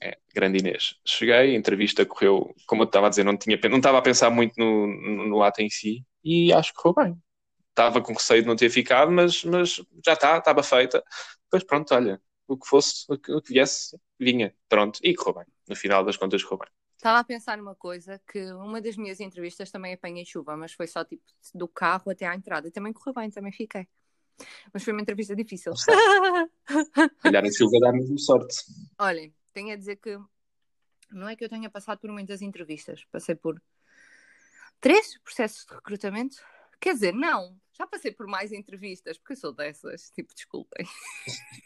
É, 0.00 0.16
grande 0.34 0.58
Inês. 0.58 0.94
Cheguei, 1.04 1.34
a 1.34 1.54
entrevista 1.54 2.06
correu, 2.06 2.54
como 2.66 2.82
eu 2.82 2.86
estava 2.86 3.06
a 3.06 3.10
dizer, 3.10 3.24
não, 3.24 3.36
tinha, 3.36 3.58
não 3.68 3.78
estava 3.78 3.98
a 3.98 4.02
pensar 4.02 4.30
muito 4.30 4.54
no, 4.58 4.86
no, 4.86 5.28
no 5.28 5.42
ato 5.42 5.60
em 5.60 5.68
si 5.68 6.04
e 6.22 6.52
acho 6.52 6.72
que 6.72 6.80
correu 6.80 7.10
bem. 7.10 7.22
Estava 7.70 8.00
com 8.00 8.12
receio 8.12 8.42
de 8.42 8.48
não 8.48 8.56
ter 8.56 8.70
ficado, 8.70 9.10
mas, 9.10 9.44
mas 9.44 9.76
já 10.04 10.12
está, 10.12 10.38
estava 10.38 10.62
feita. 10.62 11.02
Depois 11.44 11.64
pronto, 11.64 11.94
olha, 11.94 12.20
o 12.46 12.56
que 12.56 12.66
fosse, 12.66 13.04
o 13.08 13.18
que, 13.18 13.32
o 13.32 13.40
que 13.40 13.52
viesse, 13.52 13.96
vinha. 14.18 14.54
Pronto, 14.68 14.98
e 15.02 15.14
correu 15.14 15.40
bem. 15.40 15.46
No 15.68 15.76
final 15.76 16.04
das 16.04 16.16
contas 16.16 16.42
correu 16.42 16.60
bem. 16.60 16.68
Estava 16.96 17.20
a 17.20 17.24
pensar 17.24 17.56
numa 17.56 17.76
coisa 17.76 18.20
que 18.26 18.52
uma 18.52 18.80
das 18.80 18.96
minhas 18.96 19.20
entrevistas 19.20 19.70
também 19.70 19.94
apanhei 19.94 20.24
chuva, 20.24 20.56
mas 20.56 20.72
foi 20.72 20.88
só 20.88 21.04
tipo 21.04 21.22
do 21.54 21.68
carro 21.68 22.10
até 22.10 22.26
à 22.26 22.34
entrada. 22.34 22.66
E 22.66 22.72
também 22.72 22.92
correu 22.92 23.14
bem, 23.14 23.30
também 23.30 23.52
fiquei. 23.52 23.86
Mas 24.72 24.82
foi 24.82 24.92
uma 24.92 25.02
entrevista 25.02 25.34
difícil. 25.36 25.72
Calhar 27.22 27.44
a 27.44 27.50
Silva 27.50 27.78
dá 27.80 27.92
mesmo 27.92 28.18
sorte. 28.18 28.56
Olhem, 28.98 29.32
tenho 29.58 29.72
a 29.72 29.76
dizer 29.76 29.96
que 29.96 30.16
não 31.10 31.28
é 31.28 31.34
que 31.34 31.44
eu 31.44 31.48
tenha 31.48 31.68
passado 31.68 31.98
por 31.98 32.10
muitas 32.10 32.42
entrevistas, 32.42 33.04
passei 33.10 33.34
por 33.34 33.60
três 34.80 35.18
processos 35.20 35.66
de 35.66 35.74
recrutamento. 35.74 36.36
Quer 36.80 36.94
dizer, 36.94 37.12
não, 37.12 37.60
já 37.72 37.84
passei 37.88 38.12
por 38.12 38.28
mais 38.28 38.52
entrevistas, 38.52 39.18
porque 39.18 39.32
eu 39.32 39.36
sou 39.36 39.52
dessas, 39.52 40.10
tipo, 40.10 40.32
desculpem. 40.32 40.86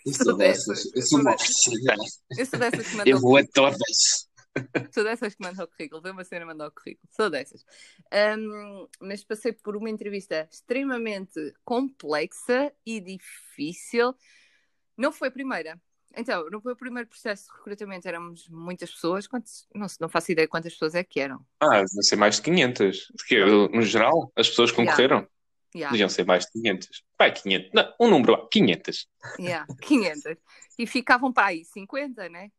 Eu 0.07 0.15
sou 0.15 0.37
dessas, 0.37 0.95
eu 0.95 1.03
sou 1.03 1.21
uma 1.21 1.37
Eu 2.39 2.47
sou 2.47 2.59
dessas 2.59 2.89
que 2.89 2.97
mandam 2.97 3.13
Eu 3.13 3.21
vou 3.21 3.37
a 3.37 3.47
todas. 3.47 4.31
Sou 4.93 5.05
dessas 5.05 5.35
que 5.35 5.43
mandam 5.43 5.65
o 5.65 5.69
currículo. 5.69 6.01
Vê 6.01 6.11
uma 6.11 6.25
cena 6.25 6.47
mandar 6.47 6.69
o 6.69 6.73
currículo. 6.73 7.07
Sou 7.15 7.29
dessas. 7.29 7.63
Um, 8.39 8.89
mas 9.01 9.23
passei 9.23 9.53
por 9.53 9.77
uma 9.77 9.91
entrevista 9.91 10.49
extremamente 10.51 11.55
complexa 11.63 12.73
e 12.87 13.01
difícil. 13.01 14.15
Não 14.97 15.13
foi 15.13 15.29
a 15.29 15.33
primeira. 15.33 15.81
Então, 16.17 16.49
no 16.51 16.61
meu 16.65 16.77
primeiro 16.77 17.09
processo 17.09 17.47
de 17.51 17.57
recrutamento 17.57 18.07
éramos 18.07 18.49
muitas 18.49 18.91
pessoas. 18.91 19.27
Quantos, 19.27 19.67
não, 19.75 19.87
não 20.01 20.09
faço 20.09 20.33
ideia 20.33 20.49
quantas 20.49 20.73
pessoas 20.73 20.95
é 20.95 21.03
que 21.03 21.21
eram. 21.21 21.45
Ah, 21.61 21.83
deviam 21.83 22.03
ser 22.03 22.17
mais 22.17 22.37
de 22.37 22.43
500. 22.43 23.13
Porque, 23.17 23.35
eu, 23.35 23.69
no 23.69 23.83
geral, 23.83 24.33
as 24.37 24.49
pessoas 24.49 24.71
concorreram 24.71 25.27
Yeah. 25.75 25.91
deviam 25.91 26.09
ser 26.09 26.27
mais 26.27 26.45
de 26.45 26.53
500. 26.53 27.03
Vai, 27.19 27.33
500. 27.33 27.71
Não, 27.73 27.95
um 27.99 28.11
número, 28.11 28.37
vá, 28.37 28.49
500. 28.51 29.09
Yeah, 29.39 29.67
500. 29.81 30.37
E 30.79 30.87
ficavam 30.87 31.33
para 31.33 31.47
aí 31.47 31.65
50, 31.65 32.29
né? 32.29 32.51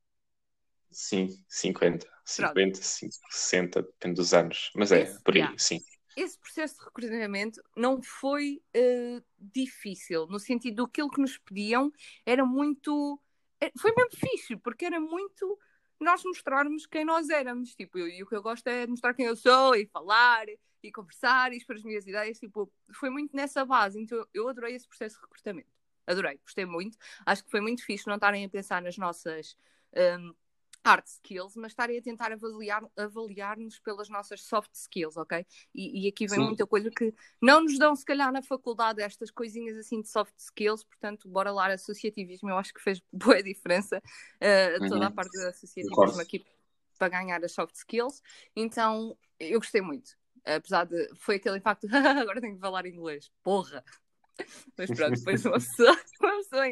Sim, 0.91 1.29
50. 1.47 2.07
50, 2.25 2.79
60, 2.81 3.81
depende 3.83 4.15
dos 4.15 4.33
anos. 4.33 4.71
Mas 4.75 4.91
é, 4.91 5.03
Esse, 5.03 5.21
por 5.21 5.33
aí, 5.33 5.41
yeah. 5.41 5.57
sim. 5.59 5.79
Esse 6.15 6.39
processo 6.39 6.77
de 6.77 6.85
recrutamento 6.85 7.61
não 7.75 8.01
foi 8.01 8.61
eh, 8.73 9.21
difícil, 9.39 10.27
no 10.27 10.39
sentido 10.39 10.85
do 10.85 10.87
que 10.87 11.01
nos 11.19 11.37
pediam 11.37 11.91
era 12.25 12.45
muito. 12.45 13.19
Eh, 13.67 13.71
Foi 13.79 13.91
mesmo 13.95 14.11
fixe, 14.17 14.55
porque 14.57 14.85
era 14.85 14.99
muito 14.99 15.59
nós 15.99 16.23
mostrarmos 16.23 16.85
quem 16.85 17.05
nós 17.05 17.29
éramos. 17.29 17.75
Tipo, 17.75 17.97
eu- 17.99 18.07
e 18.07 18.23
o 18.23 18.27
que 18.27 18.35
eu 18.35 18.41
gosto 18.43 18.67
é 18.67 18.85
mostrar 18.87 19.13
quem 19.13 19.25
eu 19.25 19.35
sou 19.35 19.75
e 19.75 19.85
falar 19.87 20.45
e 20.81 20.91
conversar 20.91 21.53
e 21.53 21.57
expor 21.57 21.75
as 21.77 21.83
minhas 21.83 22.05
ideias. 22.07 22.39
Tipo, 22.39 22.71
foi 22.95 23.09
muito 23.09 23.35
nessa 23.35 23.65
base. 23.65 23.99
Então 23.99 24.25
eu 24.33 24.47
adorei 24.49 24.75
esse 24.75 24.87
processo 24.87 25.15
de 25.15 25.21
recrutamento. 25.21 25.69
Adorei, 26.05 26.37
gostei 26.43 26.65
muito. 26.65 26.97
Acho 27.25 27.43
que 27.43 27.51
foi 27.51 27.61
muito 27.61 27.85
fixe 27.85 28.07
não 28.07 28.15
estarem 28.15 28.43
a 28.45 28.49
pensar 28.49 28.81
nas 28.81 28.97
nossas 28.97 29.55
hum, 29.95 30.33
hard 30.85 31.05
skills, 31.07 31.55
mas 31.55 31.71
estarem 31.71 31.97
a 31.97 32.01
tentar 32.01 32.31
avaliar- 32.31 32.89
avaliar-nos 32.97 33.79
pelas 33.79 34.09
nossas 34.09 34.43
soft 34.43 34.73
skills, 34.73 35.15
ok? 35.17 35.45
E, 35.73 36.05
e 36.05 36.07
aqui 36.09 36.27
vem 36.27 36.39
Sim. 36.39 36.45
muita 36.45 36.67
coisa 36.67 36.89
que 36.91 37.13
não 37.41 37.63
nos 37.63 37.77
dão, 37.79 37.95
se 37.95 38.03
calhar, 38.03 38.31
na 38.31 38.41
faculdade, 38.43 39.01
estas 39.01 39.31
coisinhas 39.31 39.77
assim 39.77 40.01
de 40.01 40.09
soft 40.09 40.33
skills, 40.37 40.83
portanto, 40.83 41.29
bora 41.29 41.51
lá, 41.51 41.67
associativismo, 41.73 42.49
eu 42.49 42.57
acho 42.57 42.73
que 42.73 42.81
fez 42.81 43.01
boa 43.11 43.41
diferença 43.41 43.97
uh, 43.99 44.89
toda 44.89 45.05
a 45.07 45.09
Uhum. 45.09 45.15
parte 45.15 45.31
do 45.31 45.47
associativismo 45.47 46.21
aqui 46.21 46.45
para 46.97 47.09
ganhar 47.09 47.43
as 47.43 47.51
soft 47.53 47.75
skills. 47.75 48.21
Então, 48.55 49.17
eu 49.39 49.59
gostei 49.59 49.81
muito. 49.81 50.17
Apesar 50.45 50.85
de. 50.85 51.09
Foi 51.15 51.35
aquele 51.37 51.57
impacto. 51.57 51.87
Agora 52.21 52.41
tenho 52.41 52.55
que 52.55 52.59
falar 52.61 52.85
inglês. 52.85 53.31
Porra! 53.41 53.83
Mas 54.77 54.89
pronto, 54.91 55.13
depois 55.17 55.45
uma 55.45 55.53
pessoa, 55.53 55.91
uma 56.19 56.31
pessoa, 56.37 56.65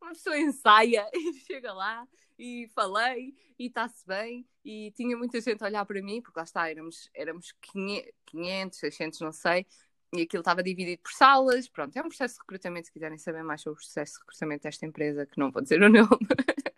uma 0.00 0.10
pessoa 0.12 0.38
ensaia 0.38 1.10
e 1.12 1.32
chega 1.40 1.72
lá 1.72 2.06
e 2.38 2.68
falei 2.74 3.34
e 3.58 3.66
está-se 3.66 4.06
bem 4.06 4.46
e 4.64 4.92
tinha 4.92 5.16
muita 5.16 5.40
gente 5.40 5.62
a 5.62 5.66
olhar 5.66 5.84
para 5.84 6.00
mim, 6.00 6.22
porque 6.22 6.38
lá 6.38 6.44
está, 6.44 6.70
éramos, 6.70 7.10
éramos 7.14 7.52
500, 7.60 8.12
500, 8.26 8.78
600, 8.78 9.20
não 9.20 9.32
sei, 9.32 9.66
e 10.12 10.22
aquilo 10.22 10.40
estava 10.40 10.62
dividido 10.62 11.02
por 11.02 11.12
salas. 11.12 11.68
Pronto, 11.68 11.96
é 11.96 12.00
um 12.00 12.08
processo 12.08 12.34
de 12.34 12.40
recrutamento. 12.40 12.86
Se 12.86 12.92
quiserem 12.92 13.18
saber 13.18 13.42
mais 13.42 13.60
sobre 13.60 13.78
o 13.78 13.82
processo 13.82 14.14
de 14.14 14.18
recrutamento 14.20 14.62
desta 14.62 14.86
empresa, 14.86 15.26
que 15.26 15.38
não 15.38 15.50
vou 15.50 15.62
dizer 15.62 15.80
o 15.82 15.88
nome, 15.88 16.08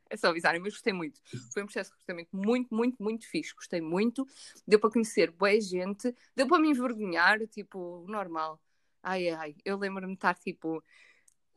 é 0.08 0.16
só 0.16 0.28
avisarem, 0.28 0.60
mas 0.60 0.72
gostei 0.72 0.92
muito. 0.92 1.20
Foi 1.52 1.62
um 1.62 1.66
processo 1.66 1.90
de 1.90 1.96
recrutamento 1.96 2.36
muito, 2.36 2.74
muito, 2.74 3.02
muito 3.02 3.28
fixe. 3.28 3.54
Gostei 3.54 3.80
muito. 3.80 4.26
Deu 4.66 4.80
para 4.80 4.90
conhecer 4.90 5.30
boa 5.30 5.60
gente, 5.60 6.14
deu 6.34 6.46
para 6.46 6.58
me 6.58 6.70
envergonhar, 6.70 7.38
tipo, 7.46 8.04
normal. 8.08 8.60
Ai, 9.02 9.28
ai, 9.30 9.54
eu 9.64 9.78
lembro-me 9.78 10.12
de 10.12 10.18
estar 10.18 10.34
tipo. 10.34 10.82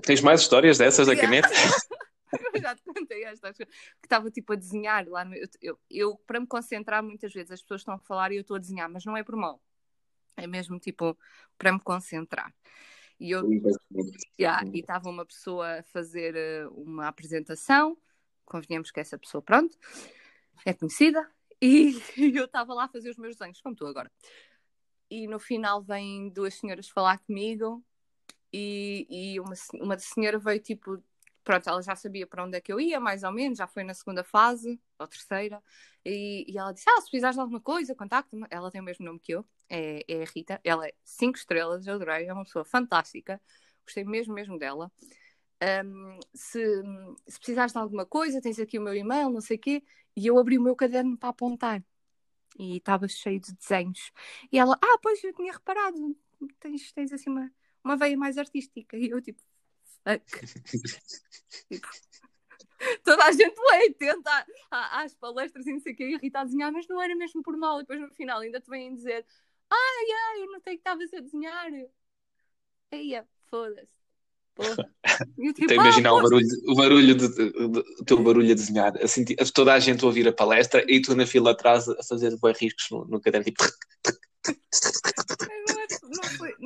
Tens 0.02 0.22
mais 0.22 0.42
histórias 0.42 0.78
dessas 0.78 1.08
da 1.08 1.16
caneta? 1.16 1.50
Eu 2.58 2.62
já 2.62 2.76
te 2.76 2.84
contei 2.84 3.24
esta, 3.24 3.50
acho 3.50 3.58
que 3.60 3.68
estava 4.04 4.30
tipo 4.32 4.54
a 4.54 4.56
desenhar 4.56 5.08
lá 5.08 5.26
no, 5.26 5.36
eu, 5.36 5.48
eu, 5.62 5.80
eu, 5.90 6.18
para 6.28 6.40
me 6.40 6.48
concentrar, 6.48 7.04
muitas 7.04 7.34
vezes 7.34 7.52
as 7.52 7.62
pessoas 7.62 7.82
estão 7.82 7.96
a 7.96 8.00
falar 8.00 8.32
e 8.32 8.36
eu 8.36 8.42
estou 8.42 8.56
a 8.56 8.60
desenhar, 8.60 8.90
mas 8.90 9.06
não 9.06 9.16
é 9.16 9.24
por 9.24 9.36
mal, 9.36 9.62
é 10.38 10.48
mesmo 10.48 10.80
tipo 10.80 11.18
para 11.58 11.72
me 11.72 11.80
concentrar. 11.80 12.54
E 13.20 13.32
eu 13.32 13.44
yeah, 14.40 14.66
e 14.74 14.80
estava 14.80 15.10
uma 15.10 15.26
pessoa 15.26 15.80
a 15.80 15.84
fazer 15.84 16.36
eh, 16.36 16.68
uma 16.72 17.08
apresentação, 17.08 17.98
convenhamos 18.46 18.92
que 18.92 19.00
essa 19.00 19.18
pessoa, 19.18 19.42
pronto, 19.42 19.78
é 20.66 20.74
conhecida, 20.74 21.30
e, 21.62 22.02
e 22.18 22.36
eu 22.38 22.46
estava 22.46 22.74
lá 22.74 22.86
a 22.86 22.90
fazer 22.90 23.10
os 23.10 23.18
meus 23.18 23.38
desenhos, 23.38 23.62
como 23.62 23.76
tu 23.76 23.86
agora. 23.86 24.12
E 25.10 25.28
no 25.28 25.40
final 25.40 25.82
vêm 25.82 26.30
duas 26.30 26.56
senhoras 26.56 26.90
falar 26.90 27.20
comigo 27.20 27.84
e, 28.52 29.08
e 29.10 29.40
uma, 29.40 29.54
uma 29.76 29.98
senhora 29.98 30.38
veio 30.38 30.60
tipo 30.60 31.02
pronto, 31.44 31.68
ela 31.70 31.82
já 31.82 31.96
sabia 31.96 32.26
para 32.26 32.44
onde 32.44 32.58
é 32.58 32.62
que 32.62 32.72
eu 32.72 32.80
ia, 32.80 33.00
mais 33.00 33.24
ou 33.24 33.32
menos, 33.32 33.58
já 33.58 33.68
foi 33.68 33.84
na 33.84 33.94
segunda 33.94 34.24
fase, 34.24 34.80
ou 34.98 35.08
terceira, 35.08 35.62
e, 36.06 36.46
e 36.48 36.58
ela 36.58 36.72
disse, 36.72 36.90
ah, 36.90 37.02
se 37.02 37.10
precisares 37.10 37.36
de 37.36 37.42
alguma 37.42 37.62
coisa, 37.62 37.96
contacta-me. 37.96 38.46
Ela 38.50 38.72
tem 38.72 38.82
o 38.82 38.84
mesmo 38.84 39.06
nome 39.06 39.20
que 39.20 39.34
eu, 39.34 39.46
é, 39.70 40.04
é 40.08 40.24
a 40.24 40.26
Rita, 40.26 40.60
ela 40.64 40.88
é 40.88 40.94
cinco 41.04 41.38
estrelas, 41.38 41.86
eu 41.88 41.96
adorei, 41.96 42.28
é 42.28 42.34
uma 42.34 42.44
pessoa 42.44 42.66
fantástica, 42.66 43.42
gostei 43.86 44.04
mesmo, 44.04 44.34
mesmo 44.34 44.58
dela. 44.58 44.92
Um, 45.86 46.20
se, 46.34 46.60
se 47.28 47.38
precisares 47.40 47.72
de 47.72 47.78
alguma 47.80 48.06
coisa, 48.06 48.42
tens 48.42 48.60
aqui 48.60 48.78
o 48.78 48.82
meu 48.82 48.94
e-mail, 48.96 49.30
não 49.30 49.42
sei 49.42 49.58
o 49.58 49.60
quê, 49.60 49.84
e 50.16 50.28
eu 50.28 50.38
abri 50.38 50.58
o 50.58 50.62
meu 50.62 50.76
caderno 50.76 51.18
para 51.18 51.30
apontar. 51.30 51.84
E 52.60 52.78
estava 52.78 53.08
cheio 53.08 53.40
de 53.40 53.54
desenhos. 53.56 54.12
E 54.52 54.60
ela, 54.60 54.78
ah, 54.82 55.00
pois 55.02 55.24
eu 55.24 55.34
tinha 55.34 55.52
reparado, 55.54 56.16
tens, 56.60 56.92
tens 56.92 57.12
assim 57.12 57.30
uma, 57.30 57.52
uma 57.84 57.98
veia 57.98 58.18
mais 58.18 58.38
artística. 58.38 58.98
E 58.98 59.10
eu, 59.10 59.22
tipo, 59.22 59.42
tipo, 61.70 61.88
toda 63.04 63.24
a 63.26 63.32
gente 63.32 63.56
lê 63.72 63.86
e 63.88 63.94
tenta 63.94 64.46
às 64.70 65.14
palestras 65.16 65.66
e 65.66 65.74
não 65.74 65.80
sei 65.80 65.94
o 65.94 65.96
que 65.96 66.04
irritar 66.04 66.42
a 66.42 66.46
desenhar, 66.46 66.72
mas 66.72 66.88
não 66.88 67.02
era 67.02 67.16
mesmo 67.16 67.42
por 67.42 67.56
mal. 67.58 67.80
E 67.80 67.84
depois 67.84 68.00
no 68.00 68.10
final 68.12 68.40
ainda 68.40 68.60
te 68.60 68.70
vêm 68.70 68.94
dizer: 68.94 69.26
Ai, 69.70 70.06
ai, 70.12 70.42
eu 70.44 70.52
notei 70.52 70.76
que 70.76 70.82
estavas 70.82 71.14
a 71.14 71.20
desenhar. 71.20 71.72
Aí, 72.92 73.22
foda-se. 73.50 74.04
Porra. 74.56 74.94
Eu, 75.38 75.54
tipo, 75.54 75.72
Estou 75.72 75.80
a 75.80 75.88
imaginar 75.88 76.10
ah, 76.10 76.14
o 76.14 76.22
barulho, 76.22 76.48
o 76.68 76.76
barulho 76.76 77.16
de, 77.16 77.28
de- 77.28 77.52
de- 77.52 78.02
o 78.02 78.06
teu 78.06 78.22
barulho 78.22 78.52
a 78.52 78.56
desenhar, 78.56 78.96
assim, 79.02 79.26
toda 79.54 79.74
a 79.74 79.80
gente 79.80 80.04
a 80.04 80.08
ouvir 80.08 80.28
a 80.28 80.34
palestra 80.34 80.86
e 80.88 81.02
tu 81.02 81.16
na 81.16 81.26
fila 81.26 81.52
atrás 81.52 81.90
a 81.90 82.04
fazer 82.04 82.38
boi 82.38 82.54
riscos 82.54 82.88
no, 82.92 83.06
no 83.06 83.20
caderno, 83.20 83.46
tipo, 83.46 83.64
Não, 84.46 84.54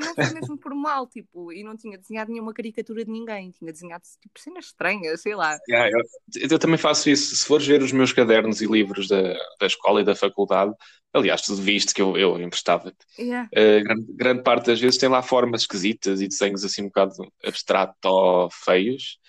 não 0.07 0.15
foi, 0.15 0.33
mesmo 0.33 0.57
por 0.57 0.73
mal, 0.73 1.07
tipo, 1.07 1.51
e 1.51 1.63
não 1.63 1.75
tinha 1.75 1.97
desenhado 1.97 2.31
nenhuma 2.31 2.53
caricatura 2.53 3.03
de 3.05 3.11
ninguém, 3.11 3.51
tinha 3.51 3.71
desenhado 3.71 4.03
tipo 4.21 4.39
cenas 4.39 4.65
estranhas, 4.65 5.21
sei 5.21 5.35
lá. 5.35 5.57
Yeah, 5.69 5.89
eu, 6.35 6.47
eu 6.49 6.59
também 6.59 6.77
faço 6.77 7.09
isso. 7.09 7.35
Se 7.35 7.45
fores 7.45 7.65
ver 7.65 7.81
os 7.81 7.91
meus 7.91 8.13
cadernos 8.13 8.61
e 8.61 8.65
livros 8.67 9.07
da, 9.07 9.33
da 9.59 9.67
escola 9.67 10.01
e 10.01 10.05
da 10.05 10.15
faculdade, 10.15 10.73
aliás, 11.13 11.41
tu 11.41 11.55
viste 11.55 11.93
que 11.93 12.01
eu, 12.01 12.17
eu 12.17 12.39
emprestava-te, 12.41 12.97
Yeah. 13.19 13.49
eh, 13.53 13.81
grande, 13.81 14.13
grande 14.13 14.43
parte 14.43 14.67
das 14.67 14.79
vezes 14.79 14.97
tem 14.99 15.09
lá 15.09 15.21
formas 15.21 15.61
esquisitas 15.61 16.21
e 16.21 16.27
desenhos 16.27 16.63
assim 16.63 16.83
um 16.83 16.87
bocado 16.87 17.13
abstrato-feios. 17.43 19.19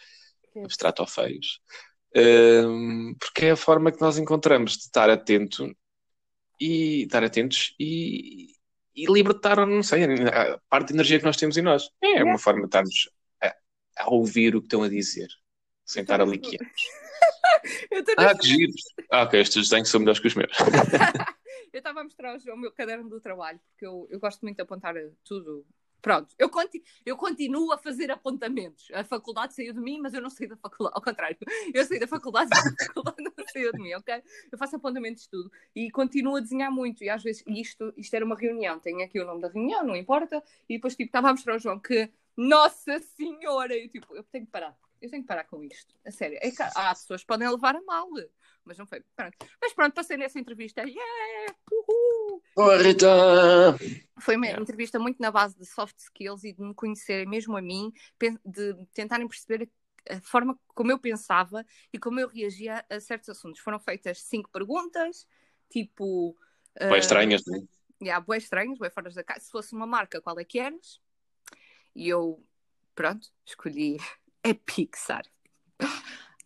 Abstrato-feios. 0.65 1.61
Ehm, 2.15 3.15
porque 3.19 3.47
é 3.47 3.51
a 3.53 3.57
forma 3.57 3.93
que 3.93 4.01
nós 4.01 4.19
encontramos 4.19 4.73
de 4.73 4.79
estar 4.85 5.09
atento 5.11 5.71
e 6.61 7.03
estar 7.05 7.23
atentos 7.23 7.75
e, 7.79 8.49
e 8.99 9.07
libertar, 9.07 9.65
não 9.65 9.83
sei, 9.83 10.05
a 10.05 10.59
parte 10.69 10.89
de 10.89 10.95
energia 10.95 11.19
que 11.19 11.25
nós 11.25 11.37
temos 11.37 11.57
em 11.57 11.63
nós. 11.63 11.89
É 12.03 12.25
uma 12.25 12.39
forma 12.39 12.63
de 12.63 12.67
estarmos 12.67 13.11
a, 13.41 13.55
a 13.99 14.11
ouvir 14.11 14.57
o 14.57 14.61
que 14.61 14.67
estão 14.67 14.83
a 14.83 14.89
dizer, 14.89 15.29
sem 15.85 16.03
estar 16.03 16.21
ali 16.21 16.39
quietos. 16.39 16.69
Ah, 18.17 18.37
que 18.39 18.47
giro. 18.47 18.73
Ah, 19.11 19.23
ok, 19.23 19.41
estes 19.41 19.69
desenhos 19.69 19.89
são 19.89 20.01
melhores 20.01 20.21
que 20.21 20.29
os 20.29 20.35
meus. 20.35 20.53
Eu 21.73 21.79
estava 21.79 22.01
a 22.01 22.05
mostrar 22.05 22.39
João 22.39 22.57
o 22.57 22.61
meu 22.61 22.73
caderno 22.73 23.09
do 23.11 23.21
trabalho, 23.21 23.61
porque 23.71 23.85
eu, 23.85 24.07
eu 24.11 24.19
gosto 24.19 24.41
muito 24.43 24.57
de 24.57 24.63
apontar 24.63 24.95
tudo. 25.25 25.67
Pronto, 26.01 26.33
eu, 26.39 26.49
conti 26.49 26.83
eu 27.05 27.17
continuo 27.17 27.73
a 27.73 27.79
fazer 27.79 28.11
apontamentos. 28.11 28.89
A 28.93 29.03
faculdade 29.03 29.55
saiu 29.55 29.73
de 29.73 29.81
mim, 29.81 30.01
mas 30.01 30.15
eu 30.15 30.21
não 30.21 30.31
saí 30.31 30.47
da 30.47 30.57
faculdade. 30.57 30.95
Ao 30.97 31.03
contrário, 31.03 31.37
eu 31.75 31.85
saí 31.85 31.99
da 31.99 32.07
faculdade, 32.07 32.49
mas 32.51 32.67
a 32.67 32.87
faculdade 32.87 33.17
não 33.23 33.33
saiu 33.53 33.73
de 33.73 33.83
mim, 33.83 33.95
ok? 33.95 34.23
Eu 34.51 34.59
faço 34.59 34.77
apontamentos 34.77 35.25
de 35.25 35.31
tudo 35.31 35.51
e 35.75 35.91
continuo 35.91 36.37
a 36.37 36.41
desenhar 36.41 36.71
muito. 36.71 37.03
E 37.03 37.11
às 37.11 37.23
vezes, 37.23 37.43
isto, 37.47 37.93
isto 37.97 38.15
era 38.15 38.25
uma 38.25 38.37
reunião, 38.37 38.79
tenho 38.79 39.03
aqui 39.05 39.21
o 39.21 39.27
nome 39.27 39.41
da 39.41 39.49
reunião, 39.49 39.85
não 39.85 39.97
importa. 39.97 40.43
E 40.69 40.77
depois, 40.77 40.95
tipo, 40.95 41.09
estava 41.09 41.31
a 41.31 41.33
mostrar 41.33 41.55
ao 41.55 41.59
João 41.59 41.81
que, 41.81 42.09
Nossa 42.37 43.01
Senhora! 43.01 43.77
Eu, 43.77 43.89
tipo, 43.89 44.15
eu 44.15 44.23
tenho 44.25 44.47
que 44.47 44.53
parar. 44.53 44.77
Eu 45.01 45.11
tenho 45.11 45.23
que 45.23 45.29
parar 45.29 45.45
com 45.45 45.63
isto. 45.63 45.95
A 46.05 46.11
sério. 46.11 46.39
É 46.41 46.51
que 46.51 46.63
há 46.63 46.91
pessoas 46.91 47.23
que 47.23 47.27
podem 47.27 47.49
levar 47.49 47.77
a 47.77 47.83
mal. 47.83 48.09
Mas 48.69 48.77
não 48.77 48.87
foi. 48.87 49.03
Pronto. 49.17 49.37
Mas 49.61 49.73
pronto, 49.73 49.95
passei 49.95 50.19
nessa 50.19 50.39
entrevista. 50.39 50.83
Yeah! 50.83 51.55
Uhul! 51.73 52.43
Boa, 52.55 52.77
Rita! 52.77 53.09
Foi 54.21 54.37
uma 54.37 54.45
Yeah. 54.45 54.63
entrevista 54.63 54.99
muito 54.99 55.21
na 55.21 55.31
base 55.31 55.57
de 55.57 55.65
soft 55.65 55.97
skills 55.99 56.45
e 56.45 56.53
de 56.53 56.63
me 56.63 56.75
conhecerem 56.75 57.27
mesmo 57.27 57.57
a 57.57 57.63
mim, 57.63 57.91
de 58.45 58.75
tentarem 58.93 59.27
perceber 59.27 59.71
a 60.11 60.21
forma 60.21 60.59
como 60.69 60.93
eu 60.93 60.99
pensava 60.99 61.65
e 61.93 61.99
como 61.99 62.21
eu 62.21 62.29
reagia 62.29 62.85
a 62.91 63.01
certos 63.01 63.31
assuntos. 63.31 63.61
Foram 63.61 63.81
feitas 63.81 64.21
cinco 64.21 64.51
perguntas, 64.51 65.27
tipo. 65.71 66.37
Boas 66.79 66.93
ah, 66.93 66.99
estranhas, 66.99 67.43
não 67.47 67.57
é? 67.57 67.63
Yeah, 68.03 68.25
bué 68.25 68.37
estranhas, 68.37 68.79
bué 68.79 68.91
fora 68.91 69.11
da 69.11 69.25
casa. 69.25 69.41
Se 69.41 69.51
fosse 69.51 69.75
uma 69.75 69.87
marca, 69.87 70.21
qual 70.21 70.39
é 70.39 70.45
que 70.45 70.59
eras? 70.59 71.01
E 71.97 72.07
eu, 72.07 72.47
pronto, 72.95 73.29
escolhi 73.47 73.97
a 74.45 74.55
Pixar. 74.55 75.25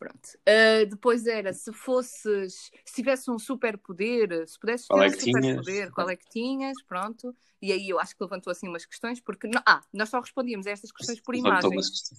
Pronto. 0.03 0.39
Ah, 0.47 0.85
depois 0.85 1.27
era 1.27 1.53
se 1.53 1.73
fosses, 1.73 2.71
se 2.85 2.95
tivesse 2.95 3.31
um 3.31 3.39
superpoder, 3.39 4.49
se 4.49 4.59
pudesses 4.59 4.89
ter 4.89 4.95
é 4.97 5.07
um 5.07 5.11
superpoder, 5.13 5.93
qual 5.93 6.11
é 6.11 6.17
que 6.17 6.29
tinhas? 6.29 6.83
Pronto. 6.83 7.37
E 7.61 7.71
aí 7.71 7.89
eu 7.89 8.01
acho 8.01 8.17
que 8.17 8.23
levantou 8.23 8.51
assim 8.51 8.69
umas 8.69 8.85
questões, 8.85 9.21
porque 9.21 9.47
não- 9.47 9.63
ah, 9.65 9.81
nós 9.93 10.09
só 10.09 10.19
respondíamos 10.21 10.67
a 10.67 10.71
estas 10.71 10.91
questões 10.91 11.21
por 11.21 11.37
imagens. 11.37 12.13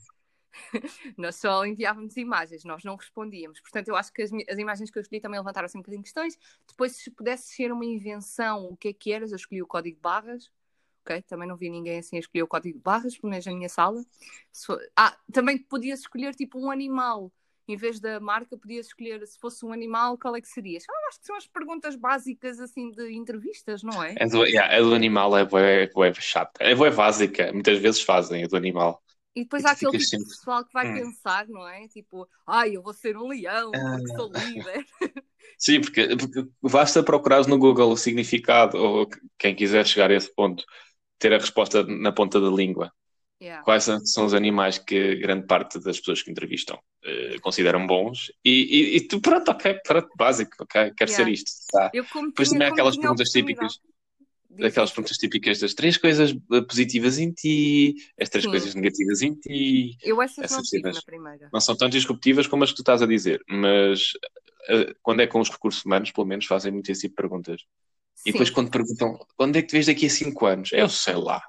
Nós 1.18 1.36
só 1.38 1.66
enviávamos 1.66 2.16
imagens, 2.16 2.64
nós 2.64 2.84
não 2.84 2.96
respondíamos. 2.96 3.60
Portanto, 3.60 3.88
eu 3.88 3.96
acho 3.96 4.14
que 4.14 4.22
as, 4.22 4.30
as 4.32 4.60
imagens 4.60 4.92
que 4.92 5.00
eu 5.00 5.02
escolhi 5.02 5.20
também 5.20 5.40
levantaram 5.40 5.66
assim 5.66 5.80
um 5.80 5.82
bocadinho 5.82 6.04
questões. 6.04 6.38
Depois, 6.68 6.96
se 6.96 7.10
pudesse 7.10 7.56
ser 7.56 7.72
uma 7.72 7.84
invenção, 7.84 8.66
o 8.66 8.78
que 8.78 8.90
é 8.90 8.94
que 8.94 9.12
eras? 9.12 9.32
Eu 9.32 9.38
escolhi 9.38 9.64
o 9.64 9.68
código 9.68 9.96
de 9.96 10.02
barras. 10.02 10.52
Ok? 11.02 11.24
Também 11.24 11.48
não 11.48 11.58
vi 11.58 11.72
ninguém 11.72 11.98
assim 11.98 12.18
a 12.18 12.20
escolher 12.20 12.44
o 12.44 12.48
código 12.48 12.78
de 12.78 12.84
barras, 12.84 13.18
pelo 13.18 13.32
menos 13.32 13.46
na 13.48 13.52
minha 13.52 13.68
sala. 13.68 14.06
Ah, 14.96 15.18
também 15.32 15.58
podias 15.58 16.02
escolher 16.02 16.36
tipo 16.36 16.60
um 16.60 16.70
animal. 16.70 17.32
Em 17.68 17.78
vez 17.78 18.00
da 18.00 18.20
marca, 18.20 18.58
podias 18.58 18.88
escolher 18.88 19.26
se 19.26 19.40
fosse 19.40 19.66
um 19.66 19.72
animal, 19.72 20.18
qual 20.18 20.36
é 20.36 20.42
que 20.42 20.48
serias? 20.48 20.84
Ah, 20.90 21.08
acho 21.10 21.20
que 21.20 21.26
são 21.26 21.36
as 21.36 21.48
perguntas 21.48 21.96
básicas 21.96 22.60
assim 22.60 22.92
de 22.92 23.14
entrevistas, 23.14 23.84
não 23.84 24.04
é? 24.04 24.14
É 24.16 24.28
do, 24.28 24.46
yeah, 24.46 24.76
a 24.76 24.82
do 24.82 24.94
animal 24.94 25.38
é 25.38 25.46
bué, 25.46 25.88
bué 25.88 26.14
chata. 26.14 26.64
É 26.64 26.76
bué 26.76 26.92
básica. 26.92 27.52
Muitas 27.52 27.80
vezes 27.80 28.02
fazem 28.02 28.44
a 28.44 28.48
do 28.48 28.56
animal. 28.56 29.02
E 29.36 29.44
depois 29.44 29.64
E 29.64 29.68
há 29.68 29.72
aquele 29.72 29.92
tipo 29.92 30.04
de 30.04 30.06
sempre, 30.06 30.30
pessoal 30.30 30.64
que 30.64 30.74
vai 30.74 30.88
hum. 30.88 30.94
pensar, 30.94 31.48
não 31.48 31.68
é? 31.68 31.88
Tipo, 31.88 32.28
ai, 32.46 32.76
eu 32.78 32.84
vou 32.84 32.94
ser 32.94 33.18
um 33.18 33.28
leão 33.28 33.72
porque 33.72 34.12
Ah. 34.12 34.16
sou 34.16 34.32
líder. 34.32 34.86
Sim, 35.58 35.82
porque, 35.82 36.16
porque 36.18 36.46
basta 36.62 37.04
procurar 37.04 37.48
no 37.48 37.58
Google 37.58 37.92
o 37.92 37.98
significado, 37.98 38.78
ou 38.78 39.08
quem 39.38 39.56
quiser 39.56 39.86
chegar 39.86 40.12
a 40.12 40.14
esse 40.16 40.34
ponto, 40.34 40.64
ter 41.20 41.34
a 41.34 41.38
resposta 41.38 41.84
na 41.84 42.12
ponta 42.12 42.40
da 42.42 42.50
língua. 42.50 42.92
Yeah. 43.42 43.64
Quais 43.64 43.84
são, 43.84 44.26
os 44.26 44.34
animais 44.34 44.78
que 44.78 45.16
grande 45.16 45.46
parte 45.46 45.80
das 45.80 46.00
pessoas 46.00 46.22
que 46.22 46.32
entrevistam 46.32 46.80
eh, 47.04 47.38
consideram 47.42 47.86
bons? 47.86 48.32
E, 48.44 48.52
e, 48.52 48.98
e 48.98 49.08
tu, 49.08 49.20
pronto, 49.20 49.50
ok, 49.52 49.80
pronto, 49.86 50.10
básico, 50.18 50.64
ok, 50.64 50.94
quero 50.96 51.12
Yeah. 51.12 51.26
ser 51.26 51.28
isto. 51.28 51.52
Tá. 51.72 51.92
Eu 51.94 52.06
como 52.06 52.28
Depois 52.28 52.50
também 52.50 52.68
aquelas 52.68 52.96
perguntas 52.96 53.30
típicas, 53.30 53.80
aquelas 54.62 54.92
perguntas 54.92 55.18
típicas 55.18 55.60
das 55.60 55.74
três 55.74 55.98
coisas 55.98 56.32
eh, 56.32 56.62
positivas 56.62 57.18
em 57.18 57.32
ti, 57.34 57.96
as 58.20 58.30
três 58.30 58.46
Sim. 58.46 58.52
coisas 58.52 58.76
negativas 58.76 59.22
em 59.22 59.36
ti. 59.36 59.98
Eu 60.02 60.22
essas 60.22 60.46
Essas 60.46 60.58
não 60.58 60.64
tive 60.64 60.92
na 60.92 61.02
primeira. 61.02 61.50
Não 61.52 61.60
são 61.60 61.76
tão 61.76 61.90
disruptivas 61.90 62.48
como 62.48 62.64
as 62.64 62.70
que 62.70 62.78
tu 62.78 62.82
estás 62.82 63.02
a 63.02 63.06
dizer, 63.06 63.42
mas 63.50 64.12
eh, 64.70 64.94
quando 65.02 65.22
é 65.22 65.28
com 65.28 65.40
os 65.40 65.50
recursos 65.50 65.84
humanos, 65.84 66.12
pelo 66.12 66.28
menos 66.28 66.46
fazem 66.46 66.72
muito 66.72 66.90
esse 66.92 67.02
tipo 67.02 67.12
de 67.14 67.16
perguntas. 67.18 67.62
E 68.26 68.32
depois 68.32 68.50
Sim. 68.50 68.56
quando 68.56 68.72
perguntam, 68.72 69.20
onde 69.38 69.60
é 69.60 69.62
que 69.62 69.68
te 69.68 69.74
vês 69.74 69.86
daqui 69.88 70.06
a 70.06 70.10
cinco 70.10 70.46
anos? 70.46 70.72
Eu 70.72 70.88
sei 70.88 71.16
lá, 71.16 71.42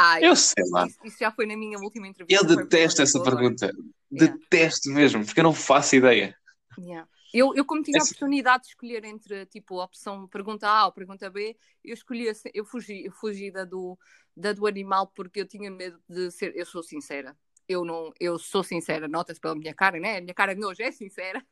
Ai, 0.00 0.24
eu 0.24 0.34
sei 0.34 0.64
lá. 0.70 0.86
isso, 0.86 0.98
isso 1.04 1.18
já 1.18 1.30
foi 1.30 1.44
na 1.44 1.54
minha 1.56 1.78
última 1.78 2.08
entrevista. 2.08 2.42
Eu 2.42 2.56
detesto 2.56 3.02
essa 3.02 3.22
pergunta. 3.22 3.66
Yeah. 3.66 4.36
Detesto 4.38 4.90
mesmo, 4.90 5.24
porque 5.24 5.40
eu 5.40 5.44
não 5.44 5.52
faço 5.52 5.96
ideia. 5.96 6.34
Yeah. 6.78 7.06
Eu, 7.34 7.54
eu, 7.54 7.64
como 7.64 7.82
tinha 7.82 8.00
a 8.00 8.04
oportunidade 8.04 8.64
de 8.64 8.70
escolher 8.70 9.04
entre 9.04 9.46
tipo 9.46 9.78
a 9.78 9.84
opção 9.84 10.26
pergunta 10.26 10.66
A 10.68 10.86
ou 10.86 10.92
pergunta 10.92 11.30
B, 11.30 11.56
eu 11.84 11.94
escolhi 11.94 12.26
eu 12.52 12.64
fugi, 12.64 13.04
eu 13.04 13.12
fugi 13.12 13.50
da 13.50 13.64
do, 13.64 13.96
da 14.36 14.52
do 14.52 14.66
animal 14.66 15.06
porque 15.14 15.40
eu 15.40 15.46
tinha 15.46 15.70
medo 15.70 16.00
de 16.08 16.30
ser. 16.30 16.56
Eu 16.56 16.64
sou 16.64 16.82
sincera. 16.82 17.36
Eu 17.68 17.84
não, 17.84 18.10
eu 18.18 18.38
sou 18.38 18.64
sincera, 18.64 19.06
nota-se 19.06 19.38
pela 19.38 19.54
minha 19.54 19.74
cara, 19.74 20.00
né? 20.00 20.16
A 20.16 20.20
minha 20.20 20.34
cara 20.34 20.54
de 20.54 20.64
hoje 20.64 20.82
é 20.82 20.90
sincera. 20.90 21.44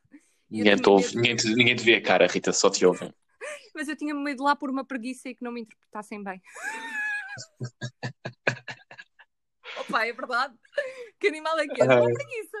Ninguém 0.49 0.75
te 0.75 0.89
ouve, 0.89 1.15
ninguém 1.15 1.35
te, 1.35 1.53
ninguém 1.53 1.75
te 1.75 1.83
vê 1.83 1.95
a 1.95 2.01
cara, 2.01 2.27
Rita, 2.27 2.51
só 2.51 2.69
te 2.69 2.85
ouvem. 2.85 3.13
Mas 3.75 3.87
eu 3.87 3.95
tinha 3.95 4.13
medo 4.13 4.43
lá 4.43 4.55
por 4.55 4.69
uma 4.69 4.83
preguiça 4.83 5.29
e 5.29 5.35
que 5.35 5.43
não 5.43 5.51
me 5.51 5.61
interpretassem 5.61 6.21
bem. 6.21 6.41
Opa, 9.77 10.05
é 10.05 10.13
verdade. 10.13 10.55
Que 11.19 11.27
animal 11.27 11.59
é 11.59 11.67
que 11.67 11.81
é? 11.81 11.85
Uma 11.85 12.05
preguiça. 12.05 12.57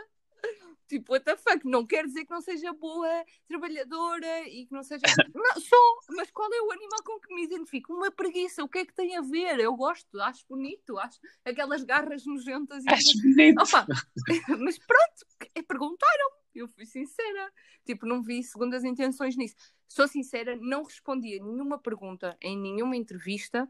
Tipo, 0.89 1.13
what 1.13 1.23
the 1.23 1.37
fuck? 1.37 1.63
Não 1.65 1.85
quer 1.85 2.03
dizer 2.03 2.25
que 2.25 2.31
não 2.31 2.41
seja 2.41 2.73
boa, 2.73 3.07
trabalhadora 3.47 4.47
e 4.47 4.65
que 4.65 4.73
não 4.73 4.81
seja. 4.81 5.03
Não, 5.35 5.61
sou, 5.61 5.99
mas 6.15 6.31
qual 6.31 6.51
é 6.51 6.61
o 6.63 6.71
animal 6.71 7.03
com 7.03 7.19
que 7.19 7.33
me 7.33 7.43
identifico? 7.43 7.93
Uma 7.93 8.09
preguiça. 8.09 8.63
O 8.63 8.67
que 8.67 8.79
é 8.79 8.85
que 8.85 8.93
tem 8.95 9.15
a 9.15 9.21
ver? 9.21 9.59
Eu 9.59 9.75
gosto, 9.75 10.19
acho 10.19 10.43
bonito, 10.49 10.97
acho 10.97 11.19
aquelas 11.45 11.83
garras 11.83 12.25
nojentas 12.25 12.83
e. 12.83 12.89
Acho 12.89 13.21
bonito. 13.21 13.61
Opa, 13.61 13.85
mas 14.59 14.79
pronto, 14.79 15.51
é, 15.53 15.61
perguntaram. 15.61 16.31
Eu 16.55 16.67
fui 16.67 16.87
sincera. 16.87 17.53
Tipo, 17.85 18.07
não 18.07 18.23
vi 18.23 18.43
segundas 18.43 18.83
intenções 18.83 19.37
nisso. 19.37 19.55
Sou 19.87 20.07
sincera, 20.07 20.57
não 20.59 20.83
respondi 20.83 21.39
a 21.39 21.43
nenhuma 21.43 21.77
pergunta 21.77 22.35
em 22.41 22.57
nenhuma 22.57 22.95
entrevista 22.95 23.69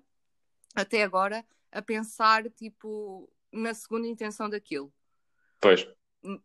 até 0.76 1.04
agora 1.04 1.46
a 1.72 1.82
pensar, 1.82 2.50
tipo, 2.52 3.30
na 3.52 3.74
segunda 3.74 4.08
intenção 4.08 4.50
daquilo. 4.50 4.92
Pois, 5.60 5.88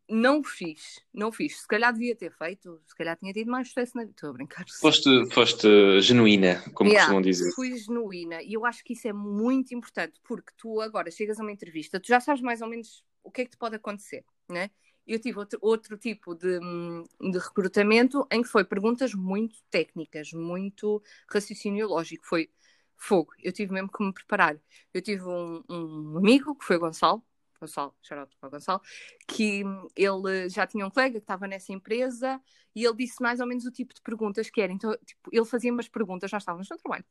Não 0.08 0.42
fiz, 0.42 1.00
não 1.12 1.32
fiz. 1.32 1.60
Se 1.60 1.66
calhar 1.66 1.92
devia 1.92 2.14
ter 2.14 2.32
feito, 2.32 2.80
se 2.86 2.94
calhar 2.94 3.16
tinha 3.16 3.32
tido 3.32 3.50
mais 3.50 3.68
sucesso 3.68 3.96
na 3.96 4.02
vida. 4.02 4.12
Estou 4.14 4.30
a 4.30 4.32
brincar. 4.32 4.64
foste, 4.80 5.30
foste 5.30 6.00
genuína, 6.00 6.62
como 6.74 6.90
Yeah, 6.90 7.06
costumam 7.06 7.22
dizer. 7.22 7.52
Fui 7.54 7.76
genuína 7.76 8.42
e 8.42 8.52
eu 8.52 8.64
acho 8.64 8.84
que 8.84 8.92
isso 8.92 9.08
é 9.08 9.12
muito 9.12 9.74
importante 9.74 10.20
porque 10.22 10.52
tu 10.56 10.80
agora 10.80 11.10
chegas 11.10 11.40
a 11.40 11.42
uma 11.42 11.52
entrevista, 11.52 11.98
tu 11.98 12.06
já 12.08 12.20
sabes 12.20 12.40
mais 12.42 12.60
ou 12.62 12.68
menos 12.68 13.04
o 13.22 13.30
que 13.30 13.42
é 13.42 13.44
que 13.44 13.52
te 13.52 13.56
pode 13.56 13.76
acontecer, 13.76 14.24
né? 14.48 14.70
Eu 15.06 15.18
tive 15.18 15.38
outro, 15.38 15.58
outro 15.60 15.98
tipo 15.98 16.34
de, 16.34 16.58
hum, 16.62 17.04
de 17.20 17.38
recrutamento 17.38 18.26
em 18.30 18.42
que 18.42 18.48
foi 18.48 18.64
perguntas 18.64 19.12
muito 19.12 19.56
técnicas, 19.70 20.32
muito 20.32 21.02
raciocínio 21.28 21.88
lógico. 21.88 22.24
Foi 22.26 22.48
fogo. 22.96 23.32
Eu 23.42 23.52
tive 23.52 23.72
mesmo 23.72 23.90
que 23.90 24.02
me 24.02 24.12
preparar. 24.12 24.56
Eu 24.92 25.02
tive 25.02 25.24
um, 25.24 25.62
um 25.68 26.18
amigo 26.18 26.54
que 26.54 26.64
foi 26.64 26.76
o 26.76 26.80
Gonçalo, 26.80 27.22
Gonçalo, 27.64 27.94
para 28.08 28.28
o 28.42 28.50
Gonçalo, 28.50 28.80
que 29.26 29.64
hum, 29.64 29.88
ele 29.96 30.48
já 30.48 30.66
tinha 30.66 30.86
um 30.86 30.90
colega 30.90 31.14
que 31.14 31.24
estava 31.24 31.46
nessa 31.46 31.72
empresa 31.72 32.40
e 32.74 32.84
ele 32.84 32.96
disse 32.96 33.22
mais 33.22 33.40
ou 33.40 33.46
menos 33.46 33.64
o 33.64 33.70
tipo 33.70 33.94
de 33.94 34.00
perguntas 34.02 34.50
que 34.50 34.60
era. 34.60 34.72
Então, 34.72 34.96
tipo, 35.04 35.30
ele 35.32 35.44
fazia 35.44 35.72
umas 35.72 35.88
perguntas, 35.88 36.30
nós 36.30 36.42
estávamos 36.42 36.68
no 36.68 36.76
trabalho. 36.76 37.04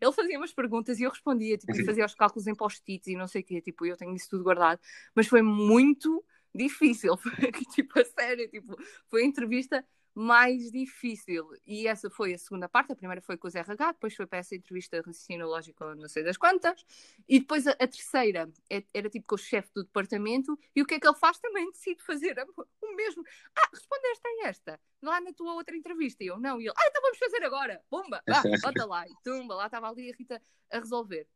Ele 0.00 0.12
fazia 0.12 0.38
umas 0.38 0.52
perguntas 0.52 0.98
e 0.98 1.04
eu 1.04 1.10
respondia, 1.10 1.56
tipo, 1.56 1.72
e 1.72 1.84
fazia 1.84 2.04
os 2.04 2.14
cálculos 2.14 2.46
em 2.46 2.54
post-its 2.54 3.06
e 3.08 3.16
não 3.16 3.28
sei 3.28 3.42
o 3.42 3.44
quê, 3.44 3.60
tipo, 3.60 3.86
eu 3.86 3.96
tenho 3.96 4.14
isso 4.14 4.28
tudo 4.30 4.44
guardado, 4.44 4.80
mas 5.14 5.26
foi 5.26 5.42
muito 5.42 6.24
difícil, 6.54 7.16
foi, 7.18 7.52
tipo, 7.74 7.98
a 7.98 8.04
sério, 8.04 8.48
tipo, 8.48 8.76
foi 9.08 9.22
a 9.22 9.26
entrevista 9.26 9.84
mais 10.16 10.70
difícil. 10.72 11.46
E 11.66 11.86
essa 11.86 12.08
foi 12.08 12.32
a 12.32 12.38
segunda 12.38 12.66
parte, 12.66 12.90
a 12.90 12.96
primeira 12.96 13.20
foi 13.20 13.36
com 13.36 13.46
os 13.46 13.54
RH, 13.54 13.92
depois 13.92 14.14
foi 14.16 14.26
para 14.26 14.38
essa 14.38 14.56
entrevista 14.56 14.96
raciocínio 14.96 15.46
lógico, 15.46 15.84
não 15.94 16.08
sei 16.08 16.24
das 16.24 16.38
quantas, 16.38 16.86
e 17.28 17.38
depois 17.38 17.66
a, 17.66 17.72
a 17.72 17.86
terceira 17.86 18.50
é- 18.70 18.82
era 18.94 19.10
tipo 19.10 19.26
com 19.26 19.34
o 19.34 19.38
chefe 19.38 19.68
do 19.74 19.84
departamento, 19.84 20.58
e 20.74 20.80
o 20.80 20.86
que 20.86 20.94
é 20.94 21.00
que 21.00 21.06
ele 21.06 21.18
faz? 21.18 21.38
Também 21.38 21.70
decide 21.70 22.02
fazer 22.02 22.34
o 22.80 22.96
mesmo. 22.96 23.22
Ah, 23.54 23.68
respondeste 23.70 24.26
a 24.26 24.48
esta, 24.48 24.80
lá 25.02 25.20
na 25.20 25.34
tua 25.34 25.52
outra 25.52 25.76
entrevista, 25.76 26.24
e 26.24 26.28
eu 26.28 26.40
não, 26.40 26.58
e 26.58 26.64
ele, 26.64 26.74
ah, 26.74 26.88
então 26.88 27.02
vamos 27.02 27.18
fazer 27.18 27.44
agora, 27.44 27.84
bomba, 27.90 28.22
vá, 28.26 28.42
bota 28.62 28.86
lá, 28.86 29.06
e 29.06 29.14
tumba, 29.22 29.54
lá 29.54 29.66
estava 29.66 29.90
ali 29.90 30.10
a 30.10 30.16
Rita 30.16 30.40
a 30.70 30.78
resolver. 30.78 31.28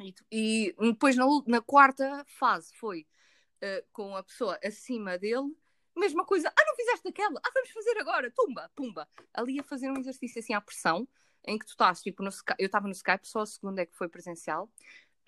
E, 0.00 0.14
e 0.32 0.74
depois 0.80 1.16
na, 1.16 1.26
na 1.46 1.60
quarta 1.60 2.24
fase 2.26 2.74
foi 2.76 3.06
eh, 3.60 3.84
com 3.92 4.16
a 4.16 4.22
pessoa 4.22 4.58
acima 4.64 5.18
dele, 5.18 5.54
mesma 6.00 6.24
coisa, 6.24 6.48
ah, 6.48 6.64
não 6.66 6.76
fizeste 6.76 7.08
aquela, 7.08 7.40
ah, 7.44 7.50
vamos 7.52 7.70
fazer 7.70 7.98
agora, 7.98 8.30
tumba, 8.30 8.70
pumba. 8.74 9.08
Ali 9.32 9.58
a 9.58 9.62
fazer 9.62 9.90
um 9.90 9.98
exercício 9.98 10.40
assim 10.40 10.54
à 10.54 10.60
pressão, 10.60 11.08
em 11.46 11.58
que 11.58 11.64
tu 11.64 11.70
estás, 11.70 12.00
tipo, 12.00 12.22
no 12.22 12.28
Skype, 12.28 12.56
eu 12.58 12.66
estava 12.66 12.86
no 12.86 12.92
Skype, 12.92 13.26
só 13.26 13.40
a 13.40 13.46
segunda 13.46 13.82
é 13.82 13.86
que 13.86 13.96
foi 13.96 14.08
presencial, 14.08 14.70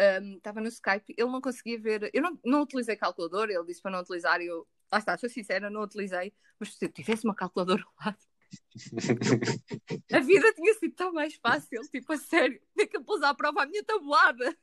um, 0.01 0.37
estava 0.37 0.61
no 0.61 0.69
Skype, 0.69 1.15
ele 1.17 1.31
não 1.31 1.41
conseguia 1.41 1.79
ver. 1.79 2.11
Eu 2.13 2.23
não, 2.23 2.39
não 2.45 2.63
utilizei 2.63 2.97
calculador, 2.97 3.51
ele 3.51 3.65
disse 3.65 3.83
para 3.83 3.91
não 3.91 4.01
utilizar 4.01 4.41
e 4.41 4.47
eu, 4.47 4.67
lá 4.93 4.99
está, 4.99 5.17
sou 5.19 5.29
sincera, 5.29 5.71
não 5.71 5.83
utilizei, 5.83 6.33
mas 6.59 6.75
se 6.75 6.85
eu 6.85 6.93
tivesse 6.93 7.25
uma 7.25 7.35
calculadora 7.35 7.83
ao 7.83 8.07
lado, 8.07 8.19
a 10.13 10.21
vida 10.21 10.53
tinha 10.55 10.75
sido 10.75 10.95
tão 10.95 11.13
mais 11.13 11.35
fácil, 11.35 11.81
tipo, 11.91 12.13
a 12.13 12.17
sério, 12.17 12.61
tinha 12.75 12.87
que 12.87 13.01
pôs 13.01 13.23
à 13.23 13.35
prova 13.35 13.63
a 13.63 13.67
minha 13.67 13.85
tabuada. 13.85 14.57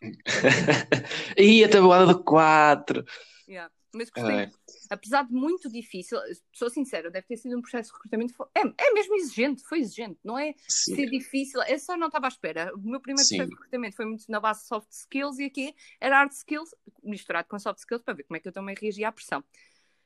e 1.36 1.62
a 1.62 1.68
tabuada 1.68 2.14
de 2.14 2.22
4. 2.24 3.04
Yeah. 3.46 3.70
Mas 3.92 4.08
gostei, 4.08 4.50
apesar 4.88 5.24
de 5.24 5.32
muito 5.32 5.68
difícil, 5.70 6.18
sou 6.52 6.70
sincera, 6.70 7.10
deve 7.10 7.26
ter 7.26 7.36
sido 7.36 7.58
um 7.58 7.60
processo 7.60 7.90
de 7.90 7.96
recrutamento. 7.96 8.34
É, 8.54 8.60
é 8.60 8.92
mesmo 8.92 9.16
exigente, 9.16 9.62
foi 9.64 9.80
exigente, 9.80 10.18
não 10.22 10.38
é 10.38 10.54
Sim. 10.68 10.94
ser 10.94 11.10
difícil, 11.10 11.60
é 11.62 11.76
só 11.76 11.96
não 11.96 12.06
estava 12.06 12.26
à 12.26 12.28
espera. 12.28 12.72
O 12.74 12.78
meu 12.78 13.00
primeiro 13.00 13.26
Sim. 13.26 13.36
processo 13.36 13.50
de 13.50 13.56
recrutamento 13.56 13.96
foi 13.96 14.06
muito 14.06 14.24
na 14.28 14.38
base 14.38 14.60
de 14.60 14.66
soft 14.68 14.90
skills 14.92 15.38
e 15.38 15.44
aqui 15.44 15.74
era 16.00 16.18
hard 16.18 16.32
skills 16.32 16.74
misturado 17.02 17.48
com 17.48 17.58
soft 17.58 17.80
skills 17.80 18.02
para 18.02 18.14
ver 18.14 18.24
como 18.24 18.36
é 18.36 18.40
que 18.40 18.48
eu 18.48 18.52
também 18.52 18.76
reagia 18.80 19.08
à 19.08 19.12
pressão. 19.12 19.42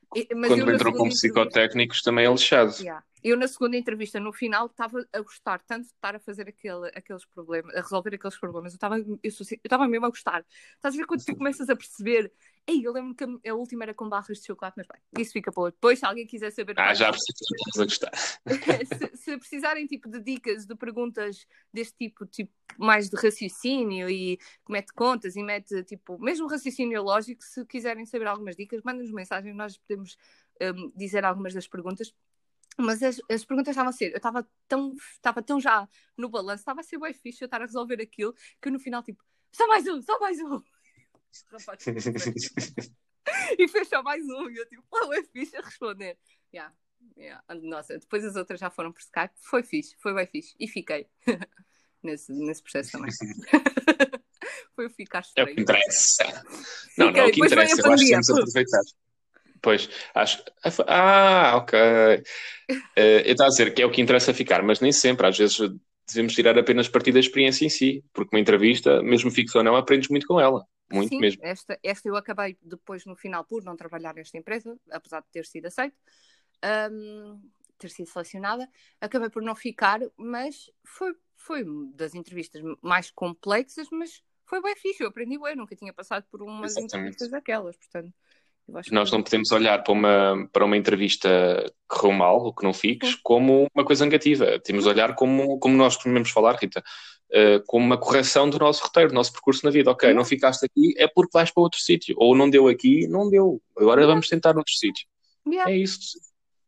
Quando 0.09 0.71
entrou 0.71 0.93
como 0.93 1.09
psicotécnicos 1.09 2.01
também 2.01 2.25
é 2.25 2.31
lixado. 2.31 2.73
Yeah. 2.79 3.03
Eu 3.23 3.35
na 3.35 3.47
segunda 3.47 3.75
entrevista, 3.75 4.19
no 4.19 4.31
final, 4.31 4.67
estava 4.67 5.05
a 5.11 5.21
gostar 5.21 5.59
tanto 5.65 5.87
de 5.87 5.93
estar 5.93 6.15
a 6.15 6.19
fazer 6.19 6.47
aquele, 6.47 6.87
aqueles 6.93 7.25
problemas, 7.25 7.75
a 7.75 7.81
resolver 7.81 8.13
aqueles 8.13 8.37
problemas. 8.37 8.73
Eu 8.73 8.77
estava 8.77 8.99
eu, 8.99 9.19
eu 9.23 9.29
estava 9.29 9.87
mesmo 9.87 10.05
a 10.05 10.09
gostar. 10.09 10.45
Estás 10.75 10.93
a 10.93 10.97
ver 10.97 11.05
quando 11.05 11.25
tu 11.25 11.35
começas 11.35 11.69
a 11.69 11.75
perceber 11.75 12.31
Ei, 12.67 12.81
eu 12.83 12.91
lembro 12.91 13.13
que 13.13 13.47
a 13.47 13.53
última 13.53 13.83
era 13.83 13.93
com 13.93 14.09
barras 14.09 14.39
de 14.39 14.47
chocolate, 14.47 14.75
mas 14.77 14.87
bem, 14.87 15.21
isso 15.21 15.33
fica 15.33 15.51
para 15.51 15.61
outro. 15.61 15.77
Depois, 15.77 15.99
se 15.99 16.05
alguém 16.05 16.25
quiser 16.25 16.51
saber. 16.51 16.73
Ah, 16.79 16.95
já 16.95 17.11
precisamos 17.11 17.79
a 17.79 17.83
gostar. 17.83 18.11
se, 19.13 19.17
se, 19.17 19.37
precisarem 19.37 19.85
tipo, 19.85 20.09
de 20.09 20.19
dicas, 20.19 20.65
de 20.65 20.75
perguntas 20.75 21.45
deste 21.71 21.95
tipo, 21.95 22.25
tipo, 22.25 22.51
mais 22.75 23.07
de 23.07 23.15
raciocínio 23.17 24.09
e 24.09 24.37
que 24.37 24.71
mete 24.71 24.91
contas 24.93 25.35
e 25.35 25.43
mete, 25.43 25.83
tipo, 25.83 26.17
mesmo 26.19 26.47
raciocínio 26.47 27.03
lógico, 27.03 27.43
se 27.43 27.63
quiserem 27.65 28.03
saber 28.05 28.25
algumas 28.25 28.55
dicas, 28.55 28.81
mandem-nos 28.83 29.11
mensagem, 29.11 29.53
nós 29.53 29.77
podemos 29.77 30.17
um, 30.59 30.91
dizer 30.95 31.23
algumas 31.23 31.53
das 31.53 31.67
perguntas. 31.67 32.15
Mas 32.79 33.01
as, 33.03 33.21
as 33.29 33.45
perguntas 33.45 33.73
estavam 33.73 33.89
a 33.89 33.93
ser, 33.93 34.11
eu 34.11 34.17
estava 34.17 34.45
tão, 34.67 34.93
estava 35.13 35.41
tão 35.43 35.61
já 35.61 35.87
no 36.17 36.29
balanço, 36.29 36.61
estava 36.61 36.81
a 36.81 36.83
ser 36.83 36.99
bem 36.99 37.13
fixe 37.13 37.43
eu 37.43 37.45
estar 37.45 37.61
a 37.61 37.65
resolver 37.65 38.01
aquilo, 38.01 38.33
que 38.59 38.71
no 38.71 38.79
final, 38.79 39.03
tipo, 39.03 39.23
só 39.51 39.67
mais 39.67 39.87
um, 39.87 40.01
só 40.01 40.19
mais 40.19 40.39
um. 40.39 40.61
e 43.57 43.67
só 43.85 44.03
mais 44.03 44.23
um. 44.25 44.49
E 44.49 44.57
eu 44.57 44.67
tipo, 44.67 44.83
pô, 44.89 45.13
é 45.13 45.23
fixe 45.23 45.55
a 45.57 45.61
responder. 45.61 46.17
Yeah, 46.53 46.73
yeah. 47.17 47.43
Nossa, 47.61 47.97
depois 47.97 48.23
as 48.23 48.35
outras 48.35 48.59
já 48.59 48.69
foram 48.69 48.91
por 48.91 49.01
Skype. 49.01 49.33
Foi 49.41 49.63
fixe, 49.63 49.95
foi 49.99 50.13
bem 50.13 50.27
fixe. 50.27 50.55
E 50.59 50.67
fiquei 50.67 51.07
nesse, 52.03 52.31
nesse 52.31 52.61
processo 52.61 52.91
também. 52.91 53.11
foi 54.75 54.89
ficar 54.89 55.21
estranho. 55.21 55.49
É 55.49 55.51
o 55.51 55.55
que 55.55 55.61
interessa. 55.61 56.43
Não, 56.97 57.11
não, 57.11 57.19
é 57.19 57.25
o 57.25 57.31
que 57.31 57.45
interessa. 57.45 57.81
Eu 57.81 57.91
acho 57.91 58.03
que 58.03 58.09
temos 58.09 58.29
a 58.29 58.33
aproveitar. 58.33 58.81
Pois, 59.61 59.89
acho. 60.13 60.43
Ah, 60.87 61.57
ok. 61.57 61.79
Uh, 61.79 62.23
eu 62.97 63.31
estava 63.31 63.47
a 63.47 63.51
dizer 63.51 63.73
que 63.73 63.81
é 63.81 63.85
o 63.85 63.91
que 63.91 64.01
interessa 64.01 64.33
ficar, 64.33 64.61
mas 64.61 64.79
nem 64.79 64.91
sempre. 64.91 65.27
Às 65.27 65.37
vezes 65.37 65.57
devemos 66.07 66.33
tirar 66.33 66.57
apenas 66.57 66.87
partido 66.87 67.15
da 67.15 67.19
experiência 67.19 67.65
em 67.65 67.69
si, 67.69 68.03
porque 68.13 68.35
uma 68.35 68.39
entrevista, 68.39 69.01
mesmo 69.01 69.31
ou 69.55 69.63
não, 69.63 69.75
aprendes 69.75 70.09
muito 70.09 70.27
com 70.27 70.39
ela. 70.39 70.63
Muito 70.91 71.09
Sim, 71.09 71.19
mesmo. 71.19 71.43
Esta, 71.43 71.79
esta 71.83 72.07
eu 72.07 72.15
acabei 72.15 72.57
depois, 72.61 73.05
no 73.05 73.15
final, 73.15 73.43
por 73.43 73.63
não 73.63 73.75
trabalhar 73.75 74.13
nesta 74.13 74.37
empresa, 74.37 74.77
apesar 74.91 75.21
de 75.21 75.27
ter 75.31 75.45
sido 75.45 75.65
aceito, 75.65 75.95
um, 76.91 77.41
ter 77.77 77.89
sido 77.89 78.07
selecionada, 78.07 78.69
acabei 79.01 79.29
por 79.29 79.41
não 79.41 79.55
ficar, 79.55 79.99
mas 80.15 80.71
foi, 80.83 81.15
foi 81.35 81.65
das 81.93 82.13
entrevistas 82.13 82.61
mais 82.81 83.09
complexas, 83.11 83.87
mas 83.91 84.21
foi 84.45 84.61
bem 84.61 84.75
fixe, 84.75 85.03
eu 85.03 85.09
aprendi 85.09 85.39
bem, 85.39 85.55
nunca 85.55 85.75
tinha 85.75 85.91
passado 85.91 86.25
por 86.29 86.41
umas 86.41 86.71
Exatamente. 86.71 86.95
entrevistas 86.95 87.29
daquelas, 87.29 87.75
portanto. 87.77 88.13
Nós 88.91 89.11
não 89.11 89.21
podemos 89.21 89.51
olhar 89.51 89.83
para 89.83 89.93
uma, 89.93 90.49
para 90.51 90.65
uma 90.65 90.75
entrevista 90.75 91.29
que 91.87 91.99
correu 91.99 92.17
mal, 92.17 92.43
ou 92.43 92.53
que 92.53 92.63
não 92.63 92.73
fiques, 92.73 93.13
como 93.21 93.67
uma 93.75 93.85
coisa 93.85 94.05
negativa. 94.05 94.59
Temos 94.59 94.85
de 94.85 94.89
olhar 94.89 95.13
como, 95.13 95.59
como 95.59 95.75
nós 95.75 95.95
costumamos 95.95 96.31
falar, 96.31 96.55
Rita, 96.55 96.83
uh, 97.31 97.63
como 97.65 97.85
uma 97.85 97.97
correção 97.97 98.49
do 98.49 98.59
nosso 98.59 98.83
roteiro, 98.83 99.09
do 99.09 99.15
nosso 99.15 99.31
percurso 99.31 99.65
na 99.65 99.71
vida. 99.71 99.91
Ok, 99.91 100.13
não 100.13 100.25
ficaste 100.25 100.65
aqui, 100.65 100.93
é 100.97 101.07
porque 101.07 101.31
vais 101.33 101.51
para 101.51 101.63
outro 101.63 101.79
sítio. 101.79 102.15
Ou 102.17 102.35
não 102.35 102.49
deu 102.49 102.67
aqui, 102.67 103.07
não 103.07 103.29
deu. 103.29 103.61
Agora 103.77 104.05
vamos 104.05 104.27
tentar 104.27 104.57
outro 104.57 104.73
sítio. 104.73 105.07
Yeah. 105.47 105.71
É 105.71 105.77
isso. 105.77 106.19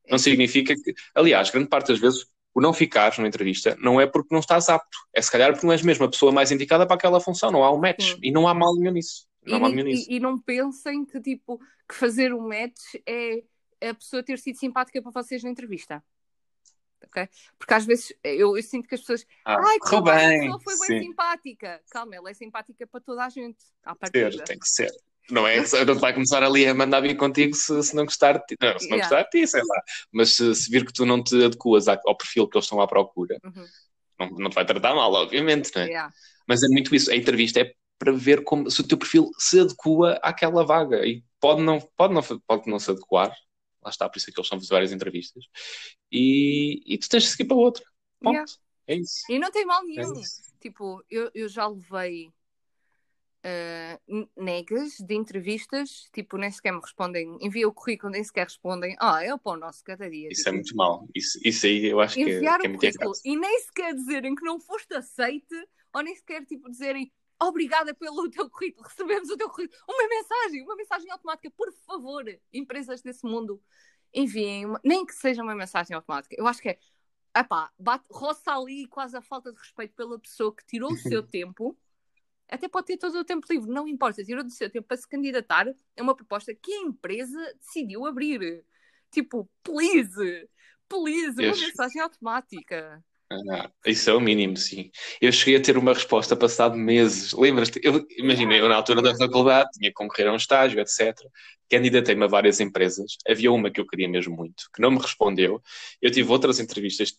Não 0.10 0.18
significa 0.18 0.74
que. 0.76 0.94
Aliás, 1.14 1.50
grande 1.50 1.68
parte 1.68 1.88
das 1.88 2.00
vezes, 2.00 2.26
o 2.54 2.62
não 2.62 2.74
ficares 2.74 3.18
numa 3.18 3.28
entrevista 3.28 3.78
não 3.80 4.00
é 4.00 4.08
porque 4.08 4.34
não 4.34 4.40
estás 4.40 4.70
apto. 4.70 4.98
É 5.14 5.22
se 5.22 5.32
calhar 5.32 5.52
porque 5.52 5.66
não 5.66 5.74
és 5.74 5.82
mesmo 5.82 6.06
a 6.06 6.10
pessoa 6.10 6.32
mais 6.32 6.52
indicada 6.52 6.86
para 6.86 6.96
aquela 6.96 7.20
função. 7.20 7.52
Não 7.52 7.64
há 7.64 7.72
um 7.72 7.78
match. 7.78 8.16
E 8.22 8.32
não 8.32 8.48
há 8.48 8.54
mal 8.54 8.76
nenhum 8.76 8.92
nisso. 8.92 9.28
Não 9.46 9.70
e, 9.70 9.94
e, 9.94 10.16
e, 10.16 10.20
não 10.20 10.38
pensem 10.38 11.06
que, 11.06 11.22
tipo, 11.22 11.60
que 11.88 11.96
fazer 11.96 12.34
um 12.34 12.48
match 12.48 12.96
é 13.06 13.44
a 13.90 13.94
pessoa 13.94 14.24
ter 14.24 14.38
sido 14.40 14.58
simpática 14.58 15.02
para 15.02 15.12
vocês 15.12 15.44
na 15.44 15.50
entrevista. 15.50 16.04
Okay? 17.06 17.30
Porque 17.58 17.74
às 17.74 17.86
vezes 17.86 18.14
eu, 18.24 18.58
eu 18.58 18.64
sinto 18.64 18.88
que 18.88 18.96
as 18.96 19.02
pessoas. 19.02 19.26
Ah, 19.46 19.58
Ai, 19.60 19.80
que 19.80 20.02
bem, 20.02 20.40
pessoa 20.42 20.60
foi 20.60 20.88
bem 20.88 21.00
sim. 21.00 21.08
simpática. 21.08 21.82
Calma, 21.90 22.16
ela 22.16 22.30
é 22.30 22.34
simpática 22.34 22.88
para 22.88 23.02
toda 23.02 23.26
a 23.26 23.30
gente. 23.30 23.58
À 23.84 23.96
partida. 23.96 24.44
Tem 24.44 24.60
que 24.60 24.68
ser. 24.68 24.92
Não 25.30 25.46
é? 25.46 25.58
Não 25.86 25.96
vai 25.96 26.14
começar 26.14 26.42
ali 26.42 26.66
a 26.66 26.74
mandar 26.74 27.02
vir 27.02 27.16
contigo 27.18 27.54
se, 27.54 27.84
se 27.84 27.96
não 27.96 28.06
gostar 28.06 28.38
de 28.38 28.46
ti. 28.46 28.56
Não, 28.62 28.80
se 28.80 28.90
não 28.90 28.98
yeah. 28.98 29.10
gostar 29.10 29.24
de 29.24 29.30
ti, 29.30 29.48
sei 29.48 29.62
lá. 29.62 29.82
Mas 30.12 30.36
se, 30.36 30.56
se, 30.56 30.72
vir 30.72 30.86
que 30.86 30.94
tu 30.94 31.06
não 31.06 31.22
te 31.22 31.44
adequas 31.44 31.88
ao 31.88 32.16
perfil 32.16 32.48
que 32.48 32.58
eles 32.58 32.66
estão 32.66 32.80
à 32.80 32.88
procura, 32.88 33.38
uhum. 33.44 33.66
não, 34.20 34.30
não 34.38 34.50
te 34.50 34.54
vai 34.54 34.66
tratar 34.66 34.96
mal, 34.96 35.12
obviamente, 35.12 35.70
não 35.76 35.82
é? 35.82 35.88
Yeah. 35.88 36.14
Mas 36.48 36.64
é 36.64 36.68
muito 36.70 36.96
isso. 36.96 37.12
A 37.12 37.16
entrevista 37.16 37.60
é 37.60 37.74
para 38.00 38.14
ver 38.14 38.44
como, 38.44 38.70
se 38.72 38.80
o 38.80 38.88
teu 38.88 38.98
perfil 38.98 39.30
se 39.38 39.60
adequa 39.60 40.20
àquela 40.24 40.66
vaga. 40.66 41.06
E 41.06 41.24
pode 41.40 41.62
não, 41.62 41.80
pode 41.98 42.14
não, 42.14 42.22
pode 42.48 42.70
não 42.70 42.80
se 42.80 42.92
adequar. 42.92 43.36
Lá 43.88 43.90
está, 43.90 44.10
por 44.10 44.18
isso 44.18 44.30
é 44.30 44.34
que 44.34 44.40
eles 44.40 44.50
fazer 44.50 44.68
várias 44.68 44.92
entrevistas. 44.92 45.46
E, 46.12 46.84
e 46.86 46.98
tu 46.98 47.08
tens 47.08 47.24
de 47.24 47.30
seguir 47.30 47.46
para 47.46 47.56
outra. 47.56 47.86
Ponto. 48.20 48.34
Yeah. 48.34 48.52
É 48.86 48.96
isso. 48.98 49.22
E 49.30 49.40
não 49.40 49.50
tem 49.50 49.66
mal 49.66 49.82
nenhum. 49.86 50.20
É 50.20 50.24
tipo, 50.60 51.02
eu, 51.10 51.32
eu 51.34 51.48
já 51.48 51.66
levei 51.66 52.28
uh, 53.46 54.30
negas 54.36 54.98
de 55.00 55.16
entrevistas, 55.16 56.10
tipo, 56.12 56.38
nem 56.38 56.52
sequer 56.52 56.74
me 56.74 56.82
respondem, 56.82 57.38
envia 57.40 57.66
o 57.66 57.74
currículo, 57.74 58.12
nem 58.12 58.22
sequer 58.26 58.44
respondem. 58.44 58.94
Ah, 59.00 59.24
é 59.24 59.34
o 59.34 59.40
pão 59.40 59.56
nosso 59.56 59.82
cada 59.86 60.10
dia. 60.10 60.28
Isso 60.30 60.42
é 60.42 60.44
tipo, 60.44 60.50
é 60.50 60.54
muito 60.56 60.76
mal. 60.76 61.08
Isso, 61.16 61.40
isso 61.46 61.66
aí 61.66 61.86
eu 61.86 62.02
acho 62.02 62.20
Enviar 62.20 62.60
que, 62.60 62.68
é, 62.68 62.78
que 62.78 62.88
é 62.88 62.92
muito 62.92 63.22
E 63.24 63.38
nem 63.38 63.60
sequer 63.62 63.96
dizerem 63.96 64.36
que 64.36 64.44
não 64.44 64.60
foste 64.60 64.94
aceite, 64.94 65.56
ou 65.94 66.02
nem 66.02 66.14
sequer 66.14 66.46
tipo 66.46 66.70
dizerem 66.70 67.10
obrigada 67.42 67.94
pelo 67.94 68.30
teu 68.30 68.50
currículo, 68.50 68.88
recebemos 68.88 69.30
o 69.30 69.38
teu 69.38 69.50
currículo. 69.50 69.80
Uma 69.88 70.08
mensagem, 70.08 70.64
uma 70.64 70.76
mensagem 70.76 71.12
automática, 71.12 71.52
por 71.52 71.72
favor, 71.86 72.24
empresas 72.52 73.02
desse 73.02 73.26
mundo, 73.26 73.62
enviem, 74.14 74.66
uma... 74.66 74.82
nem 74.84 75.06
que 75.06 75.14
seja 75.14 75.44
uma 75.44 75.56
mensagem 75.56 75.96
automática. 75.96 76.36
Eu 76.38 76.48
acho 76.48 76.62
que 76.62 76.70
é, 76.70 76.80
epá, 77.36 77.72
bate, 77.78 78.06
roça 78.10 78.52
ali 78.52 78.88
quase 78.88 79.16
a 79.16 79.22
falta 79.22 79.52
de 79.52 79.60
respeito 79.60 79.94
pela 79.96 80.20
pessoa 80.20 80.56
que 80.56 80.66
tirou 80.66 80.92
o 80.92 80.98
seu 80.98 81.22
tempo, 81.28 81.78
até 82.50 82.68
pode 82.68 82.88
ter 82.88 82.98
todo 82.98 83.18
o 83.20 83.26
tempo 83.26 83.46
livre, 83.50 83.70
não 83.70 83.88
importa, 83.88 84.24
tirou 84.24 84.44
do 84.44 84.50
seu 84.50 84.70
tempo 84.70 84.88
para 84.88 84.98
se 84.98 85.08
candidatar 85.08 85.68
a 85.68 86.02
uma 86.02 86.16
proposta 86.16 86.56
que 86.56 86.74
a 86.74 86.82
empresa 86.82 87.54
decidiu 87.60 88.06
abrir. 88.06 88.66
Tipo, 89.12 89.50
please, 89.62 90.50
please, 90.88 91.46
uma 91.46 91.56
mensagem 91.56 92.02
automática. 92.02 93.04
Ah, 93.30 93.70
isso 93.86 94.10
é 94.10 94.14
o 94.14 94.22
mínimo, 94.22 94.56
sim. 94.56 94.90
Eu 95.22 95.32
cheguei 95.34 95.58
a 95.58 95.62
ter 95.62 95.78
uma 95.78 95.94
resposta 95.94 96.36
passado 96.36 96.78
meses. 96.78 97.34
Lembras-te? 97.34 97.80
Eu, 97.84 98.06
imagina, 98.18 98.56
eu 98.56 98.70
na 98.70 98.76
altura 98.76 99.02
da 99.02 99.16
faculdade 99.18 99.70
tinha 99.74 99.90
que 99.90 99.96
concorrer 99.96 100.28
a 100.30 100.34
um 100.34 100.38
estágio, 100.38 100.80
etc. 100.80 101.14
Candidatei-me 101.70 102.24
a 102.24 102.28
várias 102.28 102.62
empresas. 102.62 103.18
Havia 103.28 103.52
uma 103.52 103.70
que 103.70 103.82
eu 103.82 103.88
queria 103.88 104.08
mesmo 104.08 104.34
muito, 104.36 104.64
que 104.74 104.82
não 104.82 104.92
me 104.92 105.00
respondeu. 105.00 105.62
Eu 106.02 106.10
tive 106.10 106.32
outras 106.32 106.60
entrevistas, 106.60 107.14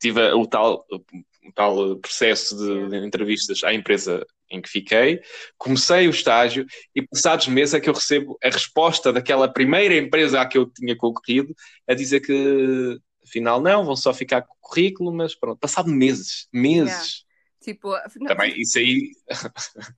tive 0.00 0.20
o 0.32 0.46
tal, 0.46 0.84
o 0.92 1.52
tal 1.54 1.96
processo 1.98 2.56
de, 2.56 2.88
de 2.90 3.06
entrevistas 3.06 3.64
à 3.64 3.72
empresa 3.74 4.24
em 4.50 4.62
que 4.62 4.68
fiquei, 4.68 5.20
comecei 5.58 6.06
o 6.06 6.10
estágio 6.10 6.64
e 6.94 7.02
passados 7.02 7.48
meses 7.48 7.74
é 7.74 7.80
que 7.80 7.88
eu 7.88 7.94
recebo 7.94 8.38
a 8.42 8.48
resposta 8.48 9.12
daquela 9.12 9.48
primeira 9.52 9.96
empresa 9.96 10.40
a 10.40 10.46
que 10.46 10.56
eu 10.56 10.66
tinha 10.70 10.96
concorrido 10.96 11.52
a 11.88 11.94
dizer 11.94 12.20
que 12.20 12.96
afinal 13.26 13.60
não, 13.60 13.84
vão 13.84 13.96
só 13.96 14.14
ficar 14.14 14.42
com 14.42 14.54
o 14.54 14.60
currículo, 14.60 15.12
mas 15.12 15.34
pronto, 15.34 15.58
passado 15.58 15.90
meses, 15.90 16.48
meses. 16.52 16.90
Yeah. 16.90 17.26
Tipo, 17.66 17.90
não, 18.20 18.28
também 18.28 18.60
isso 18.60 18.78
aí. 18.78 19.10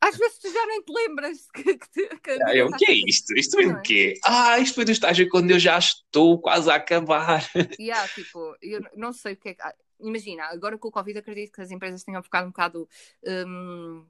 Às 0.01 0.17
vezes 0.17 0.39
tu 0.39 0.51
já 0.51 0.67
nem 0.67 0.83
te 0.83 0.91
lembras 0.91 1.51
que, 1.53 1.77
que, 1.77 2.09
que 2.17 2.31
ah, 2.43 2.57
eu, 2.57 2.69
o 2.69 2.73
que 2.73 2.91
é 2.91 2.95
isto? 3.07 3.37
Isto 3.37 3.59
vem 3.59 3.71
o 3.71 3.83
quê? 3.83 4.15
Ah, 4.25 4.59
isto 4.59 4.75
foi 4.75 4.87
do 4.87 4.91
estágio 4.91 5.29
quando 5.29 5.51
eu 5.51 5.59
já 5.59 5.79
estou 5.79 6.41
quase 6.41 6.71
a 6.71 6.77
acabar. 6.77 7.45
Yeah, 7.79 8.09
tipo, 8.09 8.57
eu 8.63 8.81
não 8.97 9.13
sei 9.13 9.35
o 9.35 9.37
que 9.37 9.51
é 9.51 9.55
que. 9.55 9.61
Ah, 9.61 9.75
imagina, 10.01 10.45
agora 10.45 10.79
com 10.79 10.89
o 10.89 10.93
Covid 10.93 11.19
acredito 11.19 11.53
que 11.53 11.61
as 11.61 11.71
empresas 11.71 12.03
tenham 12.03 12.23
ficado 12.23 12.47
um 12.47 12.51
bocado. 12.51 12.89
Um, 13.23 14.07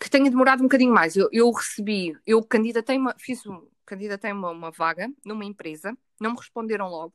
que 0.00 0.08
tenha 0.08 0.30
demorado 0.30 0.60
um 0.60 0.64
bocadinho 0.64 0.94
mais. 0.94 1.14
Eu, 1.14 1.28
eu 1.30 1.50
recebi, 1.50 2.16
eu 2.26 2.42
candidatei-me, 2.42 3.12
fiz 3.18 3.44
um, 3.44 3.68
candidatei-me 3.84 4.42
a 4.46 4.50
uma 4.50 4.70
vaga 4.70 5.12
numa 5.26 5.44
empresa, 5.44 5.94
não 6.18 6.30
me 6.30 6.38
responderam 6.38 6.88
logo 6.88 7.12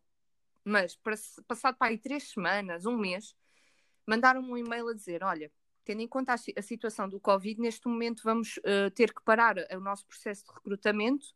mas 0.65 0.95
para, 0.95 1.15
passado 1.47 1.77
para 1.77 1.91
aí 1.91 1.97
três 1.97 2.29
semanas, 2.29 2.85
um 2.85 2.97
mês, 2.97 3.35
mandaram-me 4.05 4.51
um 4.51 4.57
e-mail 4.57 4.89
a 4.89 4.93
dizer: 4.93 5.23
Olha, 5.23 5.51
tendo 5.85 6.01
em 6.01 6.07
conta 6.07 6.33
a, 6.33 6.35
a 6.35 6.61
situação 6.61 7.07
do 7.07 7.19
Covid, 7.19 7.61
neste 7.61 7.87
momento 7.87 8.23
vamos 8.23 8.57
uh, 8.57 8.89
ter 8.93 9.13
que 9.13 9.21
parar 9.23 9.55
o 9.71 9.79
nosso 9.79 10.05
processo 10.07 10.43
de 10.45 10.51
recrutamento 10.51 11.27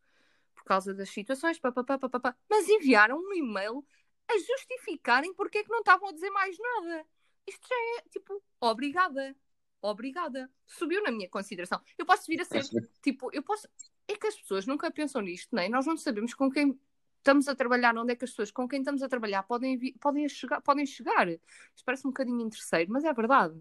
por 0.54 0.64
causa 0.64 0.92
das 0.92 1.08
situações, 1.08 1.58
papapá, 1.58 1.98
papapá, 1.98 2.36
mas 2.48 2.68
enviaram 2.68 3.16
um 3.16 3.32
e-mail 3.32 3.86
a 4.28 4.38
justificarem 4.38 5.32
porque 5.34 5.58
é 5.58 5.64
que 5.64 5.70
não 5.70 5.78
estavam 5.78 6.08
a 6.08 6.12
dizer 6.12 6.30
mais 6.30 6.56
nada. 6.58 7.06
Isto 7.46 7.66
já 7.68 7.74
é 7.74 8.08
tipo, 8.10 8.42
obrigada, 8.60 9.34
obrigada. 9.80 10.50
Subiu 10.66 11.02
na 11.02 11.10
minha 11.10 11.28
consideração. 11.28 11.80
Eu 11.96 12.04
posso 12.04 12.26
vir 12.26 12.40
a 12.40 12.44
ser, 12.44 12.64
tipo, 13.02 13.30
eu 13.32 13.42
posso. 13.42 13.68
É 14.06 14.16
que 14.16 14.26
as 14.26 14.36
pessoas 14.36 14.66
nunca 14.66 14.90
pensam 14.90 15.22
nisto, 15.22 15.54
nem 15.54 15.66
é? 15.66 15.68
nós 15.68 15.86
não 15.86 15.96
sabemos 15.96 16.34
com 16.34 16.50
quem 16.50 16.78
estamos 17.20 17.48
a 17.48 17.54
trabalhar, 17.54 17.96
onde 17.96 18.12
é 18.12 18.16
que 18.16 18.24
as 18.24 18.30
pessoas 18.30 18.50
com 18.50 18.66
quem 18.66 18.80
estamos 18.80 19.02
a 19.02 19.08
trabalhar 19.08 19.42
podem, 19.44 19.78
podem, 20.00 20.28
chegar, 20.28 20.60
podem 20.60 20.84
chegar. 20.84 21.28
Isto 21.28 21.84
parece 21.84 22.06
um 22.06 22.10
bocadinho 22.10 22.40
interesseiro, 22.40 22.90
mas 22.90 23.04
é 23.04 23.12
verdade. 23.12 23.54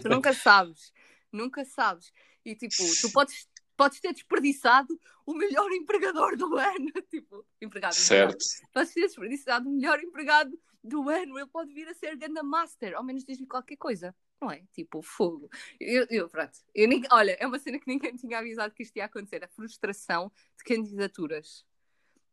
Tu 0.00 0.08
nunca 0.08 0.32
sabes, 0.32 0.92
nunca 1.30 1.64
sabes. 1.64 2.12
E 2.44 2.54
tipo, 2.54 2.82
tu 3.00 3.12
podes, 3.12 3.48
podes 3.76 4.00
ter 4.00 4.12
desperdiçado 4.12 4.98
o 5.26 5.34
melhor 5.34 5.70
empregador 5.72 6.36
do 6.36 6.56
ano. 6.56 6.92
tipo, 7.10 7.44
empregado. 7.60 7.94
Certo. 7.94 8.44
Empregado. 8.44 8.72
Podes 8.72 8.94
ter 8.94 9.00
desperdiçado 9.02 9.68
o 9.68 9.72
melhor 9.72 10.00
empregado 10.00 10.58
do 10.82 11.08
ano. 11.08 11.38
Ele 11.38 11.48
pode 11.48 11.72
vir 11.72 11.88
a 11.88 11.94
ser 11.94 12.16
Ganda 12.16 12.42
Master, 12.42 12.94
ao 12.94 13.04
menos 13.04 13.24
diz-lhe 13.24 13.46
qualquer 13.46 13.76
coisa. 13.76 14.14
Não 14.40 14.50
é? 14.50 14.64
Tipo, 14.72 15.02
fogo. 15.02 15.48
Eu, 15.78 16.04
eu 16.10 16.28
pronto. 16.28 16.58
Eu 16.74 16.88
olha, 17.12 17.36
é 17.38 17.46
uma 17.46 17.60
cena 17.60 17.78
que 17.78 17.86
ninguém 17.86 18.16
tinha 18.16 18.38
avisado 18.38 18.74
que 18.74 18.82
isto 18.82 18.96
ia 18.96 19.04
acontecer. 19.04 19.44
A 19.44 19.48
frustração 19.48 20.32
de 20.58 20.64
candidaturas 20.64 21.64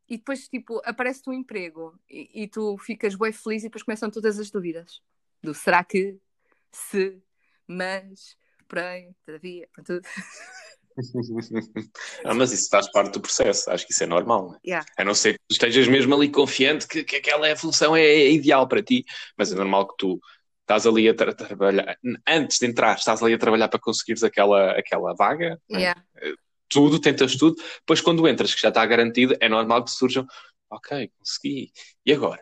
e 0.09 0.17
depois, 0.17 0.47
tipo, 0.47 0.81
aparece-te 0.83 1.29
um 1.29 1.33
emprego 1.33 1.97
e, 2.09 2.43
e, 2.43 2.47
tu 2.47 2.77
ficas 2.79 3.13
bem 3.15 3.31
feliz 3.31 3.61
e 3.61 3.67
depois 3.67 3.83
começam 3.83 4.09
todas 4.09 4.39
as 4.39 4.49
dúvidas. 4.49 5.01
Do 5.41 5.53
será 5.53 5.83
que, 5.83 6.17
se, 6.71 7.21
mas, 7.67 8.35
porém, 8.67 9.15
todavia, 9.23 9.69
tudo. 9.85 10.01
ah, 12.25 12.33
mas 12.33 12.51
isso 12.51 12.69
faz 12.69 12.91
parte 12.91 13.13
do 13.13 13.21
processo, 13.21 13.69
acho 13.69 13.85
que 13.85 13.93
isso 13.93 14.03
é 14.03 14.07
normal. 14.07 14.51
Né? 14.51 14.57
Yeah. 14.65 14.85
A 14.97 15.03
não 15.03 15.13
ser 15.13 15.33
que 15.33 15.39
tu 15.47 15.51
estejas 15.53 15.87
mesmo 15.87 16.15
ali 16.15 16.29
confiante 16.29 16.87
que, 16.87 17.03
que 17.03 17.17
aquela 17.17 17.47
é 17.47 17.55
função 17.55 17.95
é, 17.95 18.01
é, 18.01 18.31
ideal 18.31 18.67
para 18.67 18.81
ti, 18.81 19.05
mas 19.37 19.51
é 19.51 19.55
normal 19.55 19.87
que 19.89 19.95
tu 19.97 20.19
estás 20.61 20.87
ali 20.87 21.07
a 21.07 21.13
tra 21.13 21.33
trabalhar, 21.33 21.97
antes 22.27 22.57
de 22.57 22.65
entrar, 22.65 22.97
estás 22.97 23.21
ali 23.21 23.33
a 23.33 23.39
trabalhar 23.39 23.69
para 23.69 23.79
conseguires 23.79 24.23
aquela, 24.23 24.71
aquela 24.71 25.13
vaga. 25.13 25.59
Né? 25.69 25.79
Yeah. 25.79 26.03
Né? 26.15 26.33
Tudo, 26.69 26.99
tentas 26.99 27.35
tudo, 27.35 27.55
depois 27.79 28.01
quando 28.01 28.27
entras, 28.27 28.53
que 28.53 28.61
já 28.61 28.69
está 28.69 28.85
garantido, 28.85 29.35
é 29.39 29.49
normal 29.49 29.83
que 29.83 29.91
surjam, 29.91 30.25
ok, 30.69 31.11
consegui, 31.17 31.71
e 32.05 32.13
agora? 32.13 32.41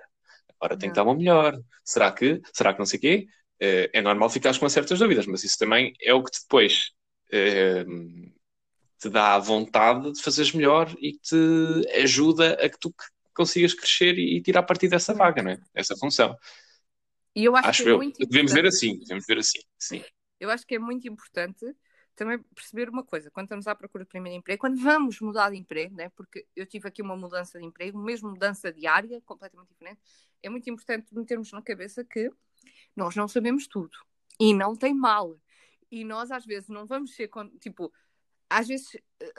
Agora 0.60 0.78
tem 0.78 0.90
que 0.90 0.96
dar 0.96 1.04
uma 1.04 1.16
melhor, 1.16 1.60
será 1.84 2.12
que, 2.12 2.42
será 2.54 2.74
que 2.74 2.80
não 2.80 2.86
sei 2.86 2.98
o 2.98 3.02
quê? 3.02 3.28
Eh, 3.60 3.90
é 3.94 4.02
normal 4.02 4.30
ficares 4.30 4.58
com 4.58 4.68
certas 4.70 5.00
dúvidas, 5.00 5.26
mas 5.26 5.44
isso 5.44 5.58
também 5.58 5.94
é 6.02 6.13
o 6.13 6.24
que 6.24 6.32
depois 6.42 6.92
eh, 7.32 7.86
te 9.00 9.10
dá 9.10 9.36
a 9.36 9.40
vontade 9.40 10.12
de 10.12 10.22
fazeres 10.22 10.52
melhor 10.52 10.94
e 11.00 11.13
te 11.13 11.36
ajuda 12.02 12.54
a 12.54 12.70
que 12.70 12.80
tu 12.80 12.94
consigas 13.34 13.74
crescer 13.74 14.18
e 14.18 14.42
tirar 14.42 14.63
partido 14.63 14.92
dessa 14.92 15.13
vaga, 15.13 15.44
não 15.44 15.52
é? 15.52 15.60
Essa 15.74 15.96
função. 15.96 16.36
E 17.36 17.46
eu 17.46 17.56
acho, 17.56 17.70
acho 17.70 17.84
que 17.84 17.90
é 17.90 17.92
eu. 17.92 17.98
muito 17.98 18.28
devemos 18.28 18.52
ver 18.52 18.66
assim, 18.66 18.98
devemos 19.00 19.26
ver 19.28 19.38
assim, 19.38 19.60
sim. 19.78 20.04
Eu 20.40 20.50
acho 20.50 20.66
que 20.66 20.76
é 20.76 20.80
muito 20.80 21.08
importante 21.08 21.66
também 22.18 22.40
perceber 22.40 22.90
uma 22.90 23.04
coisa, 23.04 23.30
quando 23.30 23.46
estamos 23.46 23.68
à 23.68 23.76
procura 23.76 24.04
de 24.04 24.10
primeiro 24.10 24.40
emprego, 24.40 24.60
quando 24.60 24.82
vamos 24.82 25.22
mudar 25.22 25.52
de 25.52 25.58
emprego, 25.58 25.96
né, 25.96 26.10
porque 26.10 26.46
eu 26.56 26.66
tive 26.66 26.88
aqui 26.88 27.02
uma 27.02 27.16
mudança 27.16 27.60
de 27.60 27.66
emprego, 27.66 27.98
mesmo 28.00 28.32
mudança 28.32 28.74
de 28.74 28.88
área, 28.88 29.22
completamente 29.22 29.70
diferente, 29.70 30.02
é 30.42 30.50
muito 30.50 30.68
importante 30.70 31.14
metermos 31.14 31.52
na 31.52 31.62
cabeça 31.62 32.04
que 32.04 32.30
nós 32.96 33.16
não 33.16 33.28
sabemos 33.28 33.68
tudo 33.68 33.96
e 34.40 34.54
não 34.54 34.76
tem 34.76 34.94
mal. 34.94 35.40
E 35.92 36.04
nós 36.04 36.32
às 36.32 36.44
vezes 36.44 36.68
não 36.68 36.88
vamos 36.88 37.16
ser, 37.16 37.30
tipo, 37.62 37.94
às 38.50 38.68
vezes 38.68 38.96
eh, 39.20 39.34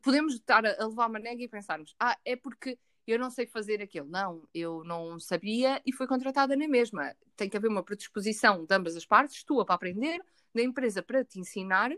podemos 0.00 0.34
estar 0.34 0.64
a 0.64 0.86
levar 0.86 1.08
uma 1.08 1.18
nega 1.18 1.42
e 1.42 1.48
pensarmos, 1.48 1.94
ah, 1.98 2.16
é 2.24 2.36
porque 2.36 2.78
eu 3.06 3.18
não 3.18 3.28
sei 3.28 3.44
fazer 3.44 3.82
aquilo. 3.82 4.06
Não, 4.06 4.48
eu 4.54 4.84
não 4.84 5.18
sabia 5.18 5.82
e 5.84 5.92
fui 5.92 6.06
contratada 6.06 6.54
na 6.56 6.68
mesma. 6.68 7.14
Tem 7.36 7.48
que 7.50 7.56
haver 7.56 7.68
uma 7.68 7.82
predisposição 7.82 8.64
de 8.64 8.74
ambas 8.74 8.94
as 8.94 9.04
partes, 9.04 9.42
tua 9.42 9.64
para 9.64 9.74
aprender, 9.74 10.20
da 10.54 10.62
empresa 10.62 11.02
para 11.02 11.24
te 11.24 11.40
ensinar, 11.40 11.90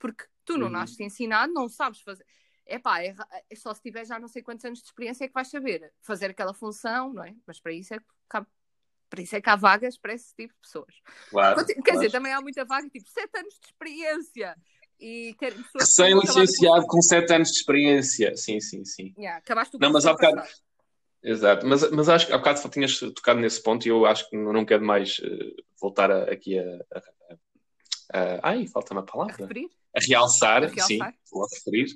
porque 0.00 0.24
tu 0.44 0.58
não 0.58 0.66
uhum. 0.66 0.72
nasces 0.72 0.98
ensinado, 0.98 1.52
não 1.52 1.68
sabes 1.68 2.00
fazer. 2.00 2.26
Epá, 2.66 3.02
é, 3.02 3.14
é 3.48 3.54
só 3.54 3.72
se 3.72 3.82
tiver 3.82 4.04
já 4.04 4.18
não 4.18 4.26
sei 4.26 4.42
quantos 4.42 4.64
anos 4.64 4.80
de 4.80 4.86
experiência 4.86 5.24
é 5.24 5.28
que 5.28 5.34
vais 5.34 5.48
saber 5.48 5.92
fazer 6.00 6.30
aquela 6.30 6.54
função, 6.54 7.12
não 7.12 7.22
é? 7.22 7.34
Mas 7.46 7.60
para 7.60 7.72
isso 7.72 7.94
é 7.94 7.98
que 7.98 8.04
isso 9.18 9.34
é 9.34 9.40
que 9.40 9.50
há 9.50 9.56
vagas 9.56 9.98
para 9.98 10.14
esse 10.14 10.34
tipo 10.34 10.54
de 10.54 10.60
pessoas. 10.60 10.94
Claro, 11.30 11.66
Quer 11.66 11.74
claro. 11.74 11.98
dizer, 11.98 12.10
também 12.12 12.32
há 12.32 12.40
muita 12.40 12.64
vaga, 12.64 12.88
tipo, 12.88 13.10
sete 13.10 13.38
anos 13.38 13.54
de 13.54 13.66
experiência. 13.66 14.56
E 15.00 15.34
Recém-licenciado 15.74 16.86
com 16.86 17.00
sete 17.02 17.32
anos 17.32 17.50
de 17.50 17.56
experiência. 17.56 18.36
Sim, 18.36 18.60
sim, 18.60 18.84
sim. 18.84 19.14
Yeah, 19.18 19.38
acabaste 19.38 19.78
não, 19.80 19.90
mas 19.90 20.06
há 20.06 20.12
bocado. 20.12 20.42
Exato, 21.22 21.66
mas, 21.66 21.90
mas 21.90 22.08
acho 22.08 22.26
que 22.26 22.32
há 22.32 22.38
bocado 22.38 22.68
tinhas 22.70 22.98
tocado 22.98 23.40
nesse 23.40 23.62
ponto 23.62 23.84
e 23.84 23.90
eu 23.90 24.06
acho 24.06 24.28
que 24.30 24.36
não 24.36 24.64
quero 24.64 24.84
mais 24.84 25.18
uh, 25.18 25.62
voltar 25.78 26.10
a, 26.10 26.24
aqui 26.24 26.58
a, 26.58 26.62
a, 26.94 27.02
a, 28.12 28.50
Ai, 28.50 28.66
falta 28.66 28.92
uma 28.92 29.04
palavra. 29.04 29.34
A 29.34 29.38
referir? 29.38 29.68
a 29.94 30.00
realçar, 30.00 30.64
a 30.64 30.66
realçar. 30.66 30.86
sim, 30.86 30.98
vou 31.32 31.46
referir, 31.52 31.94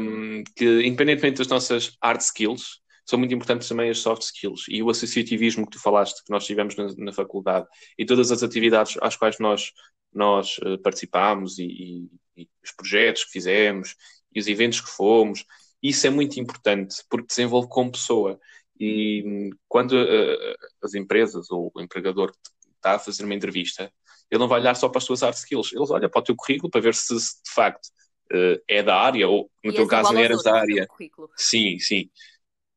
um, 0.00 0.42
que 0.56 0.64
independentemente 0.86 1.38
das 1.38 1.48
nossas 1.48 1.96
hard 2.02 2.20
skills, 2.20 2.80
são 3.04 3.18
muito 3.18 3.34
importantes 3.34 3.66
também 3.68 3.88
as 3.88 3.98
soft 3.98 4.22
skills 4.22 4.66
e 4.68 4.82
o 4.82 4.90
associativismo 4.90 5.64
que 5.64 5.72
tu 5.72 5.82
falaste, 5.82 6.22
que 6.24 6.30
nós 6.30 6.44
tivemos 6.44 6.76
na, 6.76 6.88
na 6.96 7.12
faculdade 7.12 7.66
e 7.96 8.04
todas 8.04 8.30
as 8.30 8.42
atividades 8.42 8.98
às 9.00 9.16
quais 9.16 9.38
nós, 9.38 9.72
nós 10.12 10.58
uh, 10.58 10.78
participámos 10.82 11.58
e, 11.58 11.64
e, 11.64 12.42
e, 12.42 12.48
os 12.62 12.70
projetos 12.72 13.24
que 13.24 13.32
fizemos 13.32 13.94
e 14.34 14.38
os 14.38 14.46
eventos 14.46 14.82
que 14.82 14.90
fomos, 14.90 15.44
isso 15.82 16.06
é 16.06 16.10
muito 16.10 16.38
importante 16.38 16.96
porque 17.08 17.28
desenvolve 17.28 17.68
como 17.68 17.92
pessoa 17.92 18.38
e 18.78 19.24
hum, 19.26 19.50
quando 19.66 19.92
uh, 19.92 20.56
as 20.82 20.94
empresas 20.94 21.50
ou 21.50 21.72
o 21.74 21.80
empregador 21.80 22.30
está 22.76 22.96
a 22.96 22.98
fazer 22.98 23.24
uma 23.24 23.34
entrevista, 23.34 23.90
ele 24.30 24.38
não 24.38 24.48
vai 24.48 24.60
olhar 24.60 24.74
só 24.74 24.88
para 24.88 24.98
as 24.98 25.04
tuas 25.04 25.22
hard 25.22 25.34
skills, 25.34 25.72
ele 25.72 25.84
olha 25.88 26.08
para 26.08 26.20
o 26.20 26.24
teu 26.24 26.36
currículo 26.36 26.70
para 26.70 26.80
ver 26.80 26.94
se, 26.94 27.14
de 27.14 27.50
facto 27.52 27.86
uh, 28.32 28.60
é 28.68 28.82
da 28.82 28.96
área, 28.96 29.28
ou 29.28 29.50
no 29.64 29.72
e 29.72 29.74
teu 29.74 29.86
caso 29.86 30.12
não 30.12 30.20
eras 30.20 30.42
da 30.42 30.54
área. 30.54 30.88
Sim, 31.36 31.78
sim. 31.78 32.10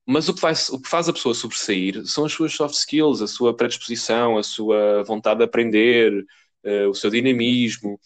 Mas 0.05 0.27
o 0.27 0.33
que, 0.33 0.41
faz, 0.41 0.69
o 0.69 0.81
que 0.81 0.89
faz 0.89 1.07
a 1.07 1.13
pessoa 1.13 1.33
sobressair 1.33 2.05
são 2.05 2.25
as 2.25 2.33
suas 2.33 2.53
soft 2.53 2.75
skills, 2.75 3.21
a 3.21 3.27
sua 3.27 3.55
predisposição, 3.55 4.37
a 4.37 4.43
sua 4.43 5.03
vontade 5.03 5.39
de 5.39 5.45
aprender, 5.45 6.25
uh, 6.65 6.89
o 6.89 6.93
seu 6.93 7.09
dinamismo. 7.09 7.99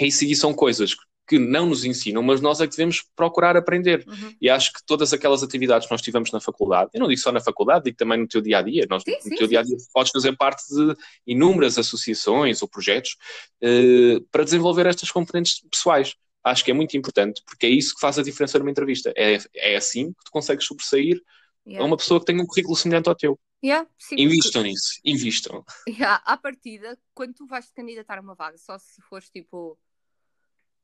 E 0.00 0.06
isso 0.06 0.34
são 0.36 0.54
coisas 0.54 0.94
que 0.94 1.02
não 1.36 1.66
nos 1.66 1.84
ensinam, 1.84 2.22
mas 2.22 2.40
nós 2.40 2.60
é 2.60 2.66
que 2.66 2.76
devemos 2.76 3.04
procurar 3.16 3.56
aprender. 3.56 4.04
Uhum. 4.06 4.34
E 4.40 4.48
acho 4.48 4.72
que 4.72 4.80
todas 4.86 5.12
aquelas 5.12 5.42
atividades 5.42 5.88
que 5.88 5.92
nós 5.92 6.00
tivemos 6.00 6.30
na 6.30 6.40
faculdade, 6.40 6.90
eu 6.94 7.00
não 7.00 7.08
digo 7.08 7.20
só 7.20 7.32
na 7.32 7.40
faculdade, 7.40 7.86
digo 7.86 7.96
também 7.96 8.18
no 8.18 8.28
teu 8.28 8.40
dia 8.40 8.58
a 8.58 8.62
dia. 8.62 8.86
Nós, 8.88 9.02
sim, 9.02 9.16
no 9.16 9.22
sim, 9.22 9.34
teu 9.36 9.48
dia 9.48 9.60
a 9.60 9.62
dia 9.64 9.76
podes 9.92 10.12
fazer 10.12 10.36
parte 10.36 10.62
de 10.72 10.96
inúmeras 11.26 11.76
associações 11.76 12.62
ou 12.62 12.68
projetos 12.68 13.16
uh, 13.64 14.20
para 14.30 14.44
desenvolver 14.44 14.86
estas 14.86 15.10
componentes 15.10 15.60
pessoais. 15.68 16.14
Acho 16.44 16.64
que 16.64 16.70
é 16.70 16.74
muito 16.74 16.96
importante, 16.96 17.42
porque 17.44 17.66
é 17.66 17.68
isso 17.68 17.94
que 17.94 18.00
faz 18.00 18.18
a 18.18 18.22
diferença 18.22 18.58
numa 18.58 18.70
entrevista. 18.70 19.12
É, 19.16 19.38
é 19.56 19.76
assim 19.76 20.12
que 20.12 20.24
tu 20.24 20.30
consegues 20.30 20.64
sobressair 20.64 21.20
yeah. 21.66 21.82
a 21.82 21.86
uma 21.86 21.96
pessoa 21.96 22.20
que 22.20 22.26
tem 22.26 22.40
um 22.40 22.46
currículo 22.46 22.76
semelhante 22.76 23.08
ao 23.08 23.14
teu. 23.14 23.38
Yeah, 23.62 23.88
sim, 23.98 24.14
Invistam 24.16 24.62
porque... 24.62 24.68
nisso, 24.68 25.00
invistam. 25.04 25.64
Yeah, 25.88 26.22
à 26.24 26.36
partida, 26.36 26.96
quando 27.12 27.34
tu 27.34 27.46
vais 27.46 27.66
te 27.66 27.74
candidatar 27.74 28.18
a 28.18 28.20
uma 28.20 28.34
vaga, 28.34 28.56
só 28.56 28.78
se 28.78 29.02
fores 29.02 29.28
tipo 29.30 29.76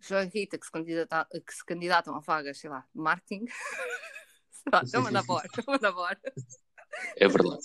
João 0.07 0.29
Rita, 0.29 0.59
que 0.59 0.67
se, 0.67 0.73
candidata, 0.73 1.29
que 1.41 1.55
se 1.55 1.65
candidatam 1.65 2.15
a 2.15 2.21
vagas, 2.21 2.59
sei 2.59 2.71
lá, 2.71 2.87
marketing. 2.95 3.47
Estão 4.85 5.01
a 5.01 5.05
mandar 5.05 5.23
embora, 5.23 5.47
estão 5.47 5.75
a 5.75 5.79
mandar. 5.79 6.19
É 7.17 7.29
verdade. 7.29 7.61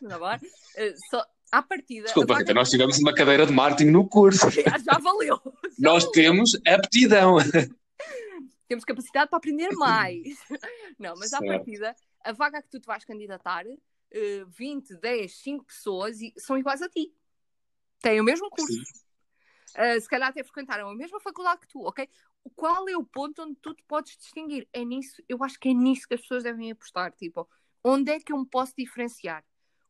Manda 0.00 0.14
embora. 0.16 0.40
Uh, 0.42 0.94
só, 1.10 1.26
à 1.52 1.62
partida. 1.62 2.04
Desculpa, 2.04 2.38
Rita, 2.38 2.54
nós 2.54 2.70
tivemos 2.70 2.98
uma 2.98 3.14
cadeira 3.14 3.46
de 3.46 3.52
marketing 3.52 3.90
no 3.90 4.08
curso. 4.08 4.48
Já, 4.50 4.78
já 4.78 4.98
valeu. 4.98 5.36
Já 5.44 5.50
nós 5.78 6.04
valeu. 6.04 6.12
temos 6.12 6.58
aptidão. 6.66 7.36
Temos 8.66 8.84
capacidade 8.84 9.28
para 9.28 9.36
aprender 9.36 9.70
mais. 9.72 10.38
Não, 10.98 11.14
mas 11.16 11.30
certo. 11.30 11.44
à 11.44 11.46
partida, 11.46 11.94
a 12.24 12.32
vaga 12.32 12.62
que 12.62 12.70
tu 12.70 12.80
te 12.80 12.86
vais 12.86 13.04
candidatar, 13.04 13.66
uh, 13.66 14.46
20, 14.48 14.96
10, 14.96 15.36
5 15.42 15.64
pessoas 15.66 16.20
e 16.20 16.32
são 16.38 16.56
iguais 16.56 16.80
a 16.80 16.88
ti. 16.88 17.12
Têm 18.00 18.20
o 18.20 18.24
mesmo 18.24 18.48
curso. 18.48 18.72
Sim 18.72 19.03
uh, 19.76 20.00
se 20.00 20.08
calhar 20.08 20.28
até 20.28 20.42
frequentaram 20.42 20.88
a 20.88 20.94
mesma 20.94 21.20
faculdade 21.20 21.60
que 21.60 21.68
tu, 21.68 21.80
ok? 21.80 22.08
Qual 22.54 22.88
é 22.88 22.96
o 22.96 23.04
ponto 23.04 23.42
onde 23.42 23.56
tu 23.56 23.74
te 23.74 23.82
podes 23.84 24.16
distinguir? 24.16 24.68
É 24.72 24.84
nisso, 24.84 25.22
eu 25.28 25.42
acho 25.42 25.58
que 25.58 25.68
é 25.68 25.72
nisso 25.72 26.06
que 26.06 26.14
as 26.14 26.20
pessoas 26.20 26.42
devem 26.42 26.70
apostar, 26.70 27.12
tipo, 27.12 27.48
onde 27.82 28.10
é 28.12 28.20
que 28.20 28.32
eu 28.32 28.38
me 28.38 28.46
posso 28.46 28.74
diferenciar? 28.76 29.44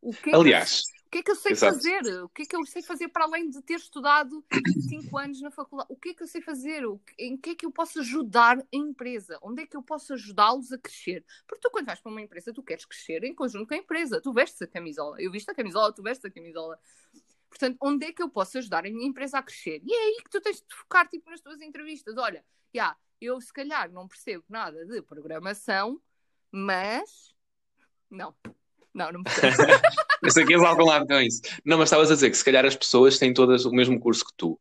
O 0.04 0.12
que 0.12 0.30
é 0.30 0.36
Aliás, 0.36 0.82
que 0.82 0.88
eu, 0.88 1.06
o 1.06 1.10
que 1.10 1.18
é 1.18 1.22
que 1.22 1.30
eu 1.30 1.36
sei 1.36 1.52
exato. 1.52 1.74
fazer? 1.74 2.22
O 2.22 2.28
que 2.28 2.42
é 2.42 2.44
que 2.44 2.56
eu 2.56 2.66
sei 2.66 2.82
fazer 2.82 3.08
para 3.08 3.24
além 3.24 3.48
de 3.48 3.62
ter 3.62 3.76
estudado 3.76 4.44
5 4.86 5.16
anos 5.16 5.40
na 5.40 5.50
faculdade? 5.50 5.90
O 5.90 5.96
que 5.96 6.10
é 6.10 6.14
que 6.14 6.22
eu 6.22 6.26
sei 6.26 6.42
fazer? 6.42 6.82
Em 7.18 7.38
que 7.38 7.50
é 7.50 7.54
que 7.54 7.64
eu 7.64 7.72
posso 7.72 8.00
ajudar 8.00 8.58
a 8.58 8.64
empresa? 8.70 9.38
Onde 9.40 9.62
é 9.62 9.66
que 9.66 9.74
eu 9.74 9.82
posso 9.82 10.12
ajudá-los 10.12 10.72
a 10.72 10.78
crescer? 10.78 11.24
Porque 11.46 11.62
tu, 11.66 11.70
quando 11.70 11.86
vais 11.86 12.00
para 12.00 12.12
uma 12.12 12.20
empresa, 12.20 12.52
tu 12.52 12.62
queres 12.62 12.84
crescer 12.84 13.24
em 13.24 13.34
conjunto 13.34 13.66
com 13.66 13.74
a 13.74 13.78
empresa. 13.78 14.20
Tu 14.20 14.30
vestes 14.30 14.60
a 14.60 14.66
camisola. 14.66 15.16
Eu 15.18 15.32
visto 15.32 15.48
a 15.48 15.54
camisola, 15.54 15.90
tu 15.90 16.02
vestes 16.02 16.24
a 16.26 16.30
camisola. 16.30 16.78
Portanto, 17.54 17.78
onde 17.80 18.06
é 18.06 18.12
que 18.12 18.20
eu 18.20 18.28
posso 18.28 18.58
ajudar 18.58 18.80
a 18.84 18.90
minha 18.90 19.06
empresa 19.06 19.38
a 19.38 19.42
crescer? 19.42 19.80
E 19.84 19.94
é 19.94 19.98
aí 20.06 20.16
que 20.24 20.28
tu 20.30 20.40
tens 20.40 20.56
de 20.56 20.74
focar 20.74 21.08
tipo, 21.08 21.30
nas 21.30 21.40
tuas 21.40 21.60
entrevistas. 21.60 22.16
Olha, 22.18 22.44
já, 22.74 22.96
eu 23.20 23.40
se 23.40 23.52
calhar 23.52 23.88
não 23.92 24.08
percebo 24.08 24.42
nada 24.48 24.84
de 24.84 25.00
programação, 25.02 26.00
mas. 26.50 27.32
Não, 28.10 28.34
não, 28.92 29.12
não 29.12 29.22
percebo. 29.22 29.54
Eu 30.22 30.30
sei 30.30 30.46
que 30.46 30.54
és 30.54 30.62
algum 30.62 30.84
lado 30.86 31.06
com 31.06 31.20
isso. 31.20 31.42
Não, 31.64 31.76
mas 31.76 31.88
estavas 31.88 32.10
a 32.10 32.14
dizer 32.14 32.30
que 32.30 32.36
se 32.36 32.44
calhar 32.44 32.64
as 32.64 32.74
pessoas 32.74 33.18
têm 33.18 33.34
todas 33.34 33.66
o 33.66 33.70
mesmo 33.70 34.00
curso 34.00 34.24
que 34.24 34.32
tu. 34.36 34.58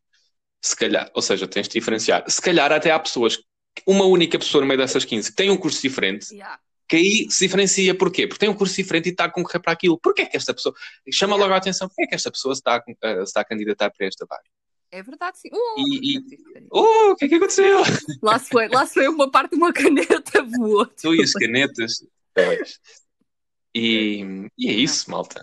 Se 0.62 0.76
calhar, 0.76 1.10
ou 1.14 1.22
seja, 1.22 1.48
tens 1.48 1.70
de 1.70 1.80
diferenciar. 1.80 2.30
Se 2.30 2.42
calhar 2.42 2.70
até 2.72 2.92
há 2.92 3.00
pessoas, 3.00 3.42
uma 3.88 4.04
única 4.06 4.38
pessoa 4.38 4.62
no 4.62 4.68
meio 4.68 4.78
dessas 4.78 5.06
15 5.06 5.30
que 5.30 5.36
tem 5.36 5.50
um 5.50 5.58
curso 5.58 5.82
diferente, 5.82 6.34
Yeah. 6.34 6.60
Que 6.94 6.98
aí 6.98 7.32
se 7.32 7.46
diferencia. 7.46 7.98
Porquê? 7.98 8.28
Porque 8.28 8.40
tem 8.40 8.50
um 8.50 8.54
curso 8.54 8.76
diferente 8.76 9.08
e 9.08 9.10
está 9.12 9.26
a 9.26 9.30
concorrer 9.32 9.60
para 9.62 9.72
aquilo. 9.72 9.98
Porquê 10.00 10.22
é 10.22 10.26
que 10.28 10.38
esta 10.38 10.54
pessoa. 10.54 10.76
Chama 11.12 11.36
logo 11.36 11.52
a 11.52 11.58
atenção, 11.58 11.88
porquê 11.88 12.04
é 12.04 12.08
que 12.08 12.14
esta 12.16 12.30
pessoa 12.30 12.54
se 12.54 12.60
está 12.62 12.76
a, 12.76 12.84
eh, 12.88 13.16
se 13.18 13.24
está 13.24 13.42
a 13.42 13.46
candidatar 13.46 13.90
para 13.90 14.06
esta 14.06 14.26
vaga? 14.30 14.44
É 14.92 15.02
verdade, 15.02 15.40
sim. 15.40 15.50
Uh, 15.52 15.80
E- 15.80 16.18
e- 16.18 16.68
Oh, 16.70 17.12
o 17.12 17.16
que 17.16 17.26
é 17.26 17.30
que 17.30 17.36
aconteceu? 17.36 17.80
Lá 18.22 18.38
se 18.38 18.50
foi, 18.50 18.68
lá 18.68 18.86
se 18.86 18.94
foi 18.94 19.08
uma 19.08 19.32
parte 19.32 19.52
de 19.52 19.56
uma 19.58 19.74
caneta 19.74 20.44
voou. 20.44 20.86
Tu 20.86 21.16
e 21.16 21.24
as 21.24 21.32
canetas. 21.34 21.94
E, 23.76 24.48
e 24.58 24.70
é 24.70 24.74
isso, 24.74 25.10
malta. 25.10 25.42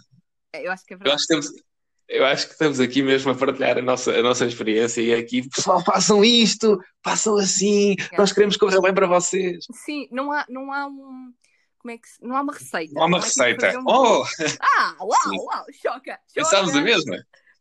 Eu 0.55 0.71
acho 0.71 0.85
que 0.85 0.95
é 0.95 0.97
Eu 0.97 0.99
verdade. 1.01 1.17
acho 1.17 1.27
que 1.27 1.35
estamos, 1.35 1.63
eu 2.11 2.25
acho 2.27 2.47
que 2.47 2.53
estamos 2.53 2.81
aqui 2.81 3.03
mesmo 3.03 3.31
a 3.31 3.35
partilhar 3.35 3.79
a 3.79 3.83
nossa, 3.83 4.11
a 4.13 4.23
nossa 4.23 4.45
experiência 4.45 5.01
e 5.01 5.15
aqui, 5.15 5.49
pessoal, 5.49 5.83
façam 5.87 6.25
isto, 6.25 6.79
façam 7.05 7.37
assim, 7.37 7.95
nós 8.19 8.33
queremos 8.33 8.57
correr 8.57 8.81
bem 8.81 8.93
para 8.93 9.07
vocês. 9.07 9.65
Sim, 9.85 10.09
não 10.11 10.33
há, 10.33 10.45
não 10.49 10.73
há 10.73 10.87
um. 10.87 11.33
Como 11.79 11.93
é 11.93 11.97
que 11.97 12.07
se... 12.09 12.23
Não 12.23 12.37
há 12.37 12.43
uma 12.43 12.53
receita. 12.53 12.93
Não 12.93 13.03
há 13.03 13.07
uma 13.07 13.19
é 13.19 13.21
tipo 13.23 13.41
receita. 13.41 13.67
fazer 13.67 13.79
um- 13.79 13.85
Oh, 13.87 14.25
Ah, 14.61 14.97
uau, 15.01 15.17
Sim. 15.31 15.37
uau, 15.39 15.65
choca. 15.83 16.19
pensámos 16.35 16.75
a 16.77 16.81
mesma. 16.83 17.17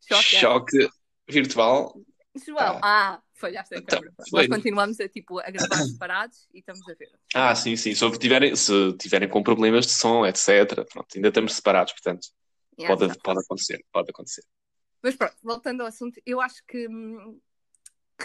Choca. 0.05 0.21
Choque 0.23 0.89
virtual. 1.29 1.95
João, 2.45 2.79
ah, 2.83 3.21
falhaste 3.35 3.75
a 3.75 3.77
Então, 3.77 3.99
câmera. 3.99 4.13
Nós 4.33 4.47
continuamos 4.47 4.99
a, 4.99 5.07
tipo, 5.07 5.39
a 5.39 5.49
gravar 5.49 5.83
separados 5.85 6.47
e 6.53 6.59
estamos 6.59 6.81
a 6.89 6.93
ver. 6.95 7.07
Ah, 7.33 7.55
sim, 7.55 7.75
sim. 7.77 7.95
Se 7.95 8.11
tiverem, 8.17 8.55
se 8.55 8.93
tiverem 8.97 9.29
com 9.29 9.41
problemas 9.41 9.85
de 9.87 9.93
som, 9.93 10.25
etc. 10.25 10.83
Pronto, 10.91 11.07
ainda 11.15 11.27
estamos 11.29 11.53
separados, 11.53 11.93
portanto, 11.93 12.27
Yeah, 12.79 12.95
pode, 12.97 13.19
pode 13.19 13.39
acontecer, 13.39 13.85
pode 13.91 14.09
acontecer. 14.11 14.43
Mas 15.03 15.15
pronto, 15.15 15.35
voltando 15.43 15.81
ao 15.81 15.87
assunto, 15.87 16.21
eu 16.25 16.39
acho 16.41 16.63
que, 16.67 16.87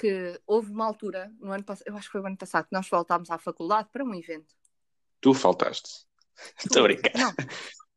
que 0.00 0.40
houve 0.46 0.70
uma 0.70 0.84
altura, 0.86 1.32
no 1.40 1.52
ano 1.52 1.64
passado, 1.64 1.86
eu 1.88 1.96
acho 1.96 2.07
que 2.09 2.12
foi 2.12 2.20
o 2.20 2.26
ano 2.26 2.36
passado, 2.36 2.64
que 2.66 2.72
nós 2.72 2.88
voltámos 2.88 3.30
à 3.30 3.38
faculdade 3.38 3.88
para 3.92 4.05
um 4.05 4.14
evento. 4.14 4.55
Tu 5.20 5.32
faltaste. 5.34 6.05
Estou 6.64 6.80
a 6.80 6.84
brincar. 6.84 7.12
Não, 7.16 7.30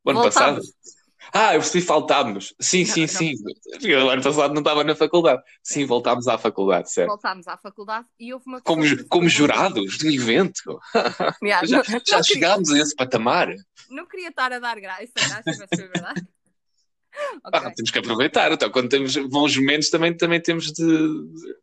O 0.03 0.09
ano 0.11 0.21
voltámos. 0.21 0.33
passado? 0.33 0.61
Ah, 1.33 1.55
eu 1.55 1.59
percebi 1.59 1.83
faltámos. 1.83 2.53
Sim, 2.61 2.85
Não, 2.85 2.93
sim, 2.93 3.01
não. 3.01 3.07
sim. 3.07 3.33
Eu, 3.81 4.05
o 4.05 4.09
ano 4.09 4.23
passado 4.23 4.53
não 4.53 4.61
estava 4.61 4.83
na 4.83 4.95
faculdade. 4.95 5.41
Sim, 5.63 5.85
voltámos 5.85 6.27
à 6.27 6.37
faculdade, 6.37 6.89
certo. 6.91 7.09
voltámos 7.09 7.47
à 7.47 7.57
faculdade 7.57 8.07
e 8.19 8.33
houve 8.33 8.45
uma 8.47 8.61
Como, 8.61 8.83
como 9.09 9.27
jurados 9.27 9.97
do 9.97 10.07
evento. 10.07 10.79
Yeah, 11.43 11.65
Já, 11.67 11.77
não, 11.77 11.83
já 11.83 11.93
não 11.93 11.99
queria, 12.01 12.23
chegámos 12.23 12.69
a 12.71 12.79
esse 12.79 12.95
patamar. 12.95 13.49
não 13.89 14.05
queria 14.05 14.29
estar 14.29 14.53
a 14.53 14.59
dar 14.59 14.79
graça, 14.79 15.11
graça, 15.15 15.43
mas 15.59 15.67
foi 15.75 15.87
verdade. 15.87 16.21
Ah, 17.43 17.57
Ok. 17.59 17.73
temos 17.75 17.91
que 17.91 17.99
aproveitar. 17.99 18.51
Então, 18.51 18.69
quando 18.71 18.89
temos 18.89 19.15
bons 19.27 19.55
momentos, 19.57 19.89
também, 19.89 20.15
também 20.15 20.41
temos 20.41 20.71
de, 20.71 20.83
de- 20.85 21.55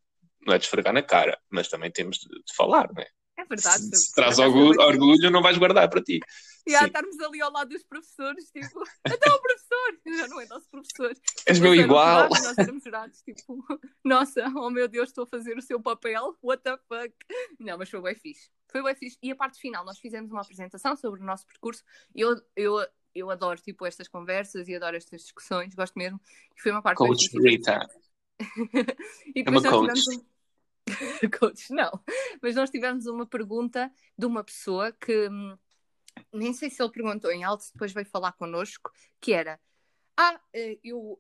Não 0.47 0.55
é 0.55 0.59
de 0.59 0.65
esfregar 0.65 0.93
na 0.93 1.03
cara, 1.03 1.39
mas 1.51 1.69
também 1.69 1.91
temos 1.91 2.19
de, 2.19 2.29
de 2.29 2.55
falar, 2.57 2.91
não 2.93 3.03
é? 3.03 3.07
É 3.37 3.45
verdade. 3.45 3.83
se, 3.83 3.97
se 3.97 4.15
traz 4.15 4.39
orgulho, 4.39 4.81
orgulho, 4.81 5.29
não 5.31 5.43
vais 5.43 5.59
guardar 5.59 5.89
para 5.91 6.01
ti. 6.01 6.21
E 6.67 6.75
há 6.75 6.81
Sim. 6.81 6.87
estarmos 6.87 7.19
ali 7.21 7.43
ao 7.43 7.51
lado 7.53 7.69
dos 7.71 7.83
professores, 7.83 8.45
tipo, 8.51 8.83
até 9.05 9.15
o 9.33 9.41
professor, 9.41 10.19
já 10.19 10.29
não 10.29 10.41
é 10.41 10.47
nosso 10.47 10.69
professor. 10.71 11.13
És 11.47 11.59
meu 11.59 11.75
igual. 11.75 12.29
jurados, 12.29 12.43
Nós 12.43 12.59
éramos 12.59 12.85
jurados, 12.85 13.23
tipo, 13.23 13.65
nossa, 14.05 14.47
oh 14.57 14.71
meu 14.71 14.87
Deus, 14.87 15.09
estou 15.09 15.25
a 15.25 15.27
fazer 15.27 15.59
o 15.59 15.63
seu 15.63 15.81
papel, 15.81 16.37
what 16.43 16.63
the 16.63 16.77
fuck. 16.89 17.13
Não, 17.59 17.77
mas 17.77 17.91
foi 17.91 18.01
bem 18.03 18.15
fixe. 18.15 18.49
Foi 18.71 18.83
bem 18.83 18.95
fixe. 18.95 19.19
E 19.23 19.31
a 19.33 19.37
parte 19.37 19.59
final, 19.61 19.85
nós 19.85 19.99
fizemos 19.99 20.31
uma 20.31 20.41
apresentação 20.43 20.95
sobre 20.97 21.21
o 21.21 21.25
nosso 21.25 21.45
percurso 21.47 21.83
e 22.15 22.21
eu, 22.21 22.41
eu, 22.57 22.87
eu 23.15 23.31
adoro, 23.31 23.61
tipo, 23.61 23.87
estas 23.87 24.09
conversas 24.09 24.69
e 24.69 24.75
adoro 24.75 24.97
estas 24.97 25.23
discussões, 25.23 25.75
gosto 25.75 25.99
mesmo. 25.99 26.21
E 26.57 26.61
foi 26.61 26.73
uma 26.73 26.83
parte 26.83 26.99
Coach. 26.99 27.31
Rita. 27.39 27.89
E 29.35 29.45
É 29.47 29.51
uma 29.51 29.63
coach. 29.63 30.03
tivemos 30.03 30.09
um... 30.09 30.25
coach, 31.39 31.73
não. 31.73 31.91
Mas 32.43 32.55
nós 32.57 32.71
tivemos 32.71 33.07
uma 33.07 33.27
pergunta 33.27 33.91
de 34.19 34.27
uma 34.27 34.43
pessoa 34.43 34.93
que 34.93 35.29
hum, 35.29 35.57
nem 36.33 36.53
sei 36.53 36.71
se 36.71 36.83
ele 36.83 36.93
perguntou 36.93 37.31
em 37.31 37.45
alto, 37.45 37.65
depois 37.73 37.93
veio 37.93 38.07
falar 38.07 38.33
connosco, 38.33 38.91
que 39.21 39.33
era 39.33 39.59
Ah, 40.17 40.41
eh, 40.53 40.79
eu, 40.83 41.19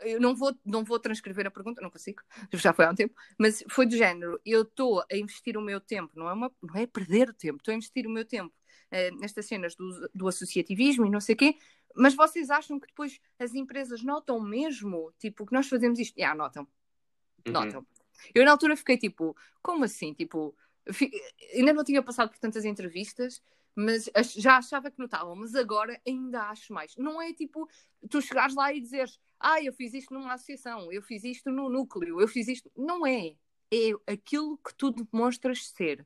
eu 0.00 0.20
não, 0.20 0.34
vou, 0.34 0.54
não 0.64 0.84
vou 0.84 0.98
transcrever 0.98 1.46
a 1.46 1.50
pergunta, 1.50 1.80
não 1.80 1.90
consigo, 1.90 2.22
já 2.52 2.72
foi 2.72 2.84
há 2.84 2.90
um 2.90 2.94
tempo, 2.94 3.14
mas 3.38 3.64
foi 3.68 3.86
do 3.86 3.96
género, 3.96 4.40
eu 4.44 4.62
estou 4.62 5.00
a 5.00 5.16
investir 5.16 5.56
o 5.56 5.62
meu 5.62 5.80
tempo, 5.80 6.12
não 6.16 6.28
é, 6.28 6.32
uma, 6.32 6.52
não 6.62 6.76
é 6.76 6.86
perder 6.86 7.30
o 7.30 7.34
tempo, 7.34 7.58
estou 7.58 7.72
a 7.72 7.76
investir 7.76 8.06
o 8.06 8.10
meu 8.10 8.24
tempo 8.24 8.54
nestas 9.20 9.46
cenas 9.46 9.74
do, 9.74 10.10
do 10.14 10.28
associativismo 10.28 11.06
e 11.06 11.10
não 11.10 11.20
sei 11.20 11.34
o 11.34 11.38
quê, 11.38 11.56
mas 11.94 12.14
vocês 12.14 12.50
acham 12.50 12.78
que 12.78 12.86
depois 12.86 13.20
as 13.38 13.54
empresas 13.54 14.02
notam 14.02 14.40
mesmo, 14.40 15.12
tipo, 15.18 15.46
que 15.46 15.52
nós 15.52 15.68
fazemos 15.68 15.98
isto? 15.98 16.20
Ah, 16.22 16.34
notam, 16.34 16.66
Uhum. 17.46 17.52
notam. 17.52 17.86
Eu 18.34 18.44
na 18.44 18.50
altura 18.52 18.76
fiquei 18.76 18.98
tipo, 18.98 19.36
como 19.62 19.84
assim? 19.84 20.12
Tipo, 20.12 20.54
fi- 20.92 21.10
ainda 21.54 21.72
não 21.72 21.84
tinha 21.84 22.02
passado 22.02 22.30
por 22.30 22.38
tantas 22.38 22.64
entrevistas, 22.64 23.42
mas 23.74 24.10
já 24.36 24.58
achava 24.58 24.90
que 24.90 24.98
notavam, 24.98 25.34
mas 25.34 25.54
agora 25.54 25.98
ainda 26.06 26.42
acho 26.50 26.72
mais. 26.72 26.94
Não 26.96 27.20
é 27.22 27.32
tipo 27.32 27.68
tu 28.10 28.20
chegares 28.20 28.54
lá 28.54 28.72
e 28.72 28.80
dizeres, 28.80 29.18
ah, 29.38 29.62
eu 29.62 29.72
fiz 29.72 29.94
isto 29.94 30.12
numa 30.12 30.34
associação, 30.34 30.92
eu 30.92 31.00
fiz 31.02 31.24
isto 31.24 31.50
no 31.50 31.68
núcleo, 31.70 32.20
eu 32.20 32.28
fiz 32.28 32.46
isto. 32.48 32.70
Não 32.76 33.06
é. 33.06 33.34
É 33.72 34.12
aquilo 34.12 34.58
que 34.58 34.74
tu 34.74 34.90
demonstras 34.90 35.68
ser. 35.68 36.04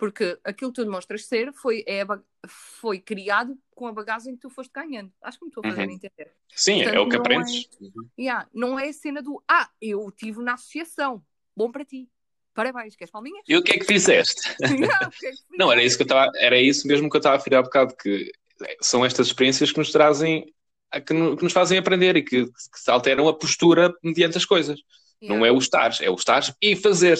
Porque 0.00 0.38
aquilo 0.42 0.72
que 0.72 0.76
tu 0.80 0.84
demonstras 0.86 1.26
ser 1.26 1.52
foi, 1.52 1.84
é 1.86 2.02
foi 2.48 2.98
criado 2.98 3.56
com 3.74 3.86
a 3.86 3.92
bagagem 3.92 4.34
que 4.34 4.40
tu 4.40 4.48
foste 4.48 4.72
ganhando. 4.72 5.12
Acho 5.20 5.38
que 5.38 5.44
me 5.44 5.50
estou 5.50 5.62
a 5.62 5.68
fazer 5.68 5.84
Uhum. 5.86 5.90
entender. 5.90 6.32
Sim, 6.56 6.80
é 6.80 6.84
Portanto, 6.84 7.02
o 7.02 7.08
que 7.10 7.16
não 7.16 7.20
aprendes. 7.20 7.68
Uhum. 7.78 8.08
Yeah, 8.18 8.48
não 8.54 8.78
é 8.80 8.88
a 8.88 8.92
cena 8.94 9.22
do 9.22 9.42
ah, 9.46 9.68
eu 9.80 10.08
estive 10.08 10.42
na 10.42 10.54
associação. 10.54 11.22
Bom 11.54 11.70
para 11.70 11.84
ti. 11.84 12.08
Parabéns, 12.54 12.96
queres 12.96 13.12
palminhas? 13.12 13.44
E 13.46 13.54
o 13.58 13.62
que 13.62 13.72
é 13.72 13.78
que 13.78 13.84
fizeste? 13.84 14.40
Yeah, 14.62 15.06
o 15.06 15.10
que 15.10 15.26
é 15.26 15.30
que 15.32 15.36
Não, 15.58 15.70
era 15.70 15.82
isso 15.84 15.96
que 15.98 16.02
eu 16.02 16.06
estava, 16.06 16.30
era 16.36 16.58
isso 16.58 16.88
mesmo 16.88 17.10
que 17.10 17.16
eu 17.16 17.18
estava 17.18 17.34
a 17.34 17.38
referir 17.38 17.56
há 17.56 17.62
bocado, 17.62 17.94
que 17.94 18.32
são 18.80 19.04
estas 19.04 19.26
experiências 19.26 19.70
que 19.70 19.78
nos 19.78 19.92
trazem, 19.92 20.50
que, 21.06 21.12
no- 21.12 21.36
que 21.36 21.44
nos 21.44 21.52
fazem 21.52 21.76
aprender 21.78 22.16
e 22.16 22.22
que, 22.22 22.46
que 22.46 22.90
alteram 22.90 23.28
a 23.28 23.34
postura 23.38 23.94
mediante 24.02 24.38
as 24.38 24.46
coisas. 24.46 24.80
Não 25.22 25.44
é 25.44 25.52
o 25.52 25.58
estar, 25.58 25.90
é 26.00 26.08
o 26.08 26.14
estar 26.14 26.42
e 26.62 26.74
fazer. 26.74 27.18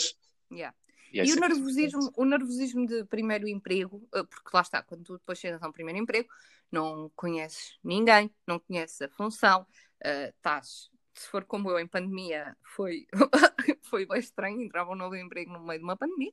Yeah. 0.51 0.75
E, 1.13 1.21
é 1.21 1.25
E 1.25 1.33
o 1.33 1.37
nervosismo, 1.37 2.13
o 2.17 2.25
nervosismo 2.25 2.87
de 2.87 3.05
primeiro 3.05 3.49
emprego, 3.49 4.07
eh, 4.15 4.23
porque 4.25 4.51
lá 4.53 4.61
está, 4.63 4.83
quando 4.83 5.05
tu 5.05 5.13
depois 5.15 5.39
chegas 5.39 5.63
a 5.63 5.69
um 5.69 5.73
primeiro 5.73 5.99
emprego, 6.01 6.29
não 6.71 7.11
conheces 7.17 7.79
ninguém, 7.83 8.31
não 8.47 8.59
conheces 8.59 9.01
a 9.03 9.09
função, 9.09 9.67
eh, 10.03 10.33
estás, 10.37 10.91
se 11.15 11.29
for 11.29 11.45
como 11.45 11.71
eu 11.71 11.79
em 11.79 11.87
pandemia, 11.87 12.57
foi, 12.63 13.07
foi 13.83 14.07
bem 14.07 14.19
estranho, 14.21 14.61
entrava 14.63 14.93
um 14.93 14.97
novo 14.97 15.17
emprego 15.17 15.53
no 15.53 15.61
meio 15.65 15.79
de 15.81 15.85
uma 15.85 15.97
pandemia, 15.97 16.33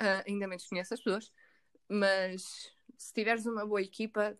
Eh, 0.00 0.24
ainda 0.26 0.48
menos 0.48 0.66
conheces 0.66 0.92
as 0.92 1.00
pessoas, 1.00 1.32
mas 1.88 2.42
se 2.98 3.12
tiveres 3.14 3.46
uma 3.46 3.64
boa 3.64 3.80
equipa, 3.80 4.36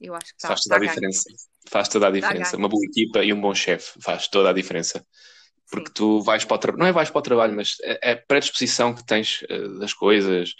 eu 0.00 0.14
acho 0.14 0.26
que 0.26 0.36
está 0.36 0.48
Faz 0.48 0.62
toda 0.62 0.76
a 0.76 0.78
tá 0.78 0.84
ganho. 0.86 0.94
diferença. 0.94 1.30
Faz 1.68 1.88
toda 1.88 2.08
a 2.08 2.10
diferença. 2.10 2.52
ganho. 2.52 2.58
Uma 2.62 2.68
boa 2.68 2.84
equipa 2.84 3.22
e 3.22 3.32
um 3.32 3.40
bom 3.40 3.54
chefe 3.54 4.00
faz 4.00 4.26
toda 4.28 4.48
a 4.48 4.52
diferença. 4.52 5.06
Porque 5.70 5.90
Sim. 5.90 5.94
tu 5.94 6.20
vais 6.22 6.44
para 6.44 6.54
o 6.54 6.58
trabalho, 6.58 6.80
não 6.80 6.86
é 6.86 6.92
vais 6.92 7.10
para 7.10 7.18
o 7.18 7.22
trabalho, 7.22 7.54
mas 7.54 7.76
é 7.82 8.12
a 8.12 8.16
predisposição 8.16 8.94
que 8.94 9.04
tens 9.04 9.44
eh, 9.48 9.68
das 9.80 9.92
coisas, 9.92 10.54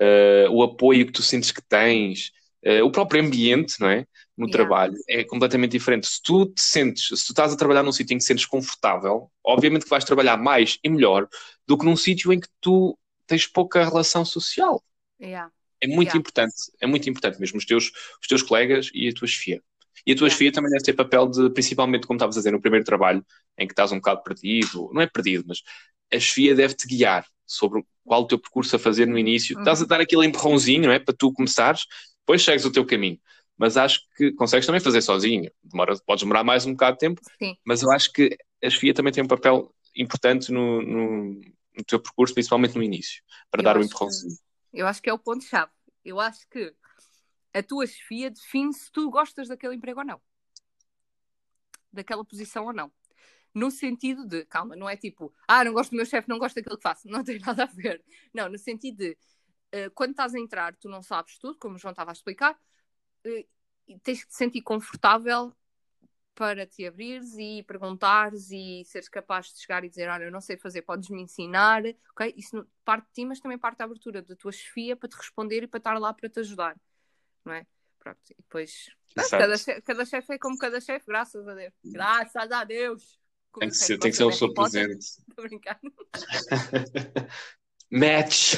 eh, 0.00 0.46
o 0.50 0.62
apoio 0.62 1.06
que 1.06 1.12
tu 1.12 1.22
sentes 1.22 1.50
que 1.52 1.62
tens, 1.62 2.32
eh, 2.62 2.82
o 2.82 2.90
próprio 2.90 3.22
ambiente, 3.22 3.74
não 3.80 3.88
é? 3.88 4.06
No 4.36 4.46
Yeah. 4.46 4.50
trabalho 4.50 4.94
é 5.08 5.24
completamente 5.24 5.72
diferente. 5.72 6.06
Se 6.06 6.22
tu 6.22 6.46
te 6.46 6.62
sentes, 6.62 7.06
se 7.06 7.26
tu 7.26 7.32
estás 7.32 7.52
a 7.52 7.56
trabalhar 7.56 7.82
num 7.82 7.92
sítio 7.92 8.14
em 8.14 8.18
que 8.18 8.24
te 8.24 8.28
sentes 8.28 8.46
confortável, 8.46 9.30
obviamente 9.44 9.84
que 9.84 9.90
vais 9.90 10.04
trabalhar 10.04 10.36
mais 10.36 10.78
e 10.84 10.88
melhor 10.88 11.28
do 11.66 11.76
que 11.78 11.84
num 11.84 11.96
sítio 11.96 12.32
em 12.32 12.40
que 12.40 12.48
tu 12.60 12.96
tens 13.26 13.46
pouca 13.46 13.84
relação 13.84 14.24
social. 14.24 14.82
Yeah. 15.20 15.50
É 15.80 15.86
muito 15.86 16.08
Yeah. 16.08 16.18
importante, 16.18 16.54
é 16.80 16.86
muito 16.86 17.08
importante 17.08 17.40
mesmo 17.40 17.58
os 17.58 17.64
teus, 17.64 17.92
os 18.20 18.26
teus 18.28 18.42
colegas 18.42 18.90
e 18.94 19.08
a 19.08 19.14
tua 19.14 19.28
chefia. 19.28 19.62
E 20.06 20.12
a 20.12 20.16
tua 20.16 20.28
chefia 20.30 20.52
também 20.52 20.70
deve 20.70 20.82
ter 20.84 20.92
papel 20.92 21.28
de, 21.28 21.50
principalmente 21.50 22.06
como 22.06 22.16
estavas 22.16 22.36
a 22.36 22.40
dizer 22.40 22.50
no 22.52 22.60
primeiro 22.60 22.84
trabalho, 22.84 23.24
em 23.58 23.66
que 23.66 23.72
estás 23.72 23.92
um 23.92 23.96
bocado 23.96 24.22
perdido, 24.22 24.90
não 24.92 25.00
é 25.00 25.06
perdido, 25.06 25.44
mas 25.48 25.62
a 26.12 26.18
chefia 26.18 26.54
deve-te 26.54 26.86
guiar 26.86 27.26
sobre 27.46 27.82
qual 28.04 28.22
o 28.22 28.26
teu 28.26 28.38
percurso 28.38 28.76
a 28.76 28.78
fazer 28.78 29.06
no 29.06 29.18
início. 29.18 29.56
Uhum. 29.56 29.62
Estás 29.62 29.82
a 29.82 29.84
dar 29.86 30.00
aquele 30.00 30.26
empurrãozinho, 30.26 30.84
não 30.84 30.92
é? 30.92 30.98
Para 30.98 31.14
tu 31.16 31.32
começares, 31.32 31.82
depois 32.20 32.42
segues 32.42 32.64
o 32.64 32.70
teu 32.72 32.84
caminho. 32.86 33.18
Mas 33.56 33.76
acho 33.76 34.00
que 34.16 34.32
consegues 34.32 34.64
também 34.66 34.80
fazer 34.80 35.02
sozinho. 35.02 35.50
Demora, 35.62 35.96
podes 36.06 36.22
demorar 36.22 36.44
mais 36.44 36.64
um 36.64 36.72
bocado 36.72 36.92
de 36.94 37.00
tempo, 37.00 37.20
Sim. 37.42 37.56
mas 37.64 37.82
eu 37.82 37.90
acho 37.90 38.12
que 38.12 38.36
a 38.62 38.70
chefia 38.70 38.94
também 38.94 39.12
tem 39.12 39.22
um 39.24 39.26
papel 39.28 39.74
importante 39.96 40.52
no, 40.52 40.80
no, 40.80 41.24
no 41.34 41.84
teu 41.86 41.98
percurso, 41.98 42.32
principalmente 42.34 42.76
no 42.76 42.82
início, 42.82 43.22
para 43.50 43.60
Eu 43.60 43.64
dar 43.64 43.76
o 43.76 43.80
acho 43.80 43.88
que- 43.88 43.94
empurrãozinho. 43.94 44.36
Eu 44.72 44.86
acho 44.86 45.02
que 45.02 45.10
é 45.10 45.12
o 45.12 45.18
ponto-chave. 45.18 45.70
Eu 46.04 46.20
acho 46.20 46.48
que 46.50 46.72
a 47.58 47.62
tua 47.62 47.86
chefia 47.86 48.30
define 48.30 48.72
se 48.72 48.90
tu 48.92 49.10
gostas 49.10 49.48
daquele 49.48 49.74
emprego 49.74 50.00
ou 50.00 50.06
não. 50.06 50.20
daquela 51.92 52.24
posição 52.24 52.66
ou 52.66 52.72
não. 52.72 52.92
No 53.54 53.70
sentido 53.70 54.24
de, 54.26 54.44
calma, 54.44 54.76
não 54.76 54.88
é 54.88 54.96
tipo, 54.96 55.34
ah, 55.48 55.64
não 55.64 55.72
gosto 55.72 55.90
do 55.90 55.96
meu 55.96 56.06
chefe, 56.06 56.28
não 56.28 56.38
gosto 56.38 56.54
daquilo 56.56 56.76
que 56.76 56.82
faço. 56.82 57.08
Não 57.08 57.24
tem 57.24 57.38
nada 57.40 57.64
a 57.64 57.66
ver. 57.66 58.04
Não, 58.32 58.48
no 58.48 58.58
sentido 58.58 58.98
de, 58.98 59.18
uh, 59.74 59.90
quando 59.94 60.10
estás 60.12 60.34
a 60.34 60.38
entrar, 60.38 60.76
tu 60.76 60.88
não 60.88 61.02
sabes 61.02 61.38
tudo, 61.38 61.58
como 61.58 61.74
o 61.74 61.78
João 61.78 61.90
estava 61.92 62.10
a 62.10 62.12
explicar, 62.12 62.54
uh, 62.54 63.98
tens 64.02 64.22
que 64.22 64.28
te 64.28 64.36
sentir 64.36 64.62
confortável 64.62 65.52
para 66.34 66.64
te 66.66 66.86
abrires 66.86 67.36
e 67.36 67.64
perguntares 67.64 68.52
e 68.52 68.84
seres 68.84 69.08
capaz 69.08 69.52
de 69.52 69.60
chegar 69.60 69.82
e 69.82 69.88
dizer, 69.88 70.08
olha, 70.08 70.24
eu 70.24 70.30
não 70.30 70.40
sei 70.40 70.56
fazer, 70.56 70.82
podes-me 70.82 71.20
ensinar, 71.20 71.82
ok? 72.12 72.32
Isso 72.36 72.64
parte 72.84 73.08
de 73.08 73.12
ti, 73.12 73.24
mas 73.24 73.40
também 73.40 73.58
parte 73.58 73.78
da 73.78 73.84
abertura 73.84 74.22
da 74.22 74.36
tua 74.36 74.52
chefia 74.52 74.94
para 74.94 75.08
te 75.08 75.16
responder 75.16 75.64
e 75.64 75.66
para 75.66 75.78
estar 75.78 75.98
lá 75.98 76.14
para 76.14 76.28
te 76.28 76.38
ajudar, 76.38 76.76
não 77.44 77.52
é? 77.52 77.66
Pronto, 77.98 78.18
e 78.30 78.36
depois, 78.36 78.90
cada, 79.30 79.56
chefe, 79.56 79.82
cada 79.82 80.04
chefe 80.04 80.32
é 80.34 80.38
como 80.38 80.56
cada 80.56 80.80
chefe, 80.80 81.06
graças 81.06 81.46
a 81.46 81.54
Deus. 81.54 81.74
Graças 81.84 82.52
a 82.52 82.64
Deus! 82.64 83.18
Tem 83.58 83.68
que, 83.68 83.74
ser, 83.74 83.98
tem 83.98 84.10
que 84.10 84.16
ser 84.16 84.24
uma 84.24 84.30
pessoa 84.30 84.54
presente. 84.54 85.04
Estou 85.28 85.44
brincando. 85.44 85.92
Match! 87.90 88.54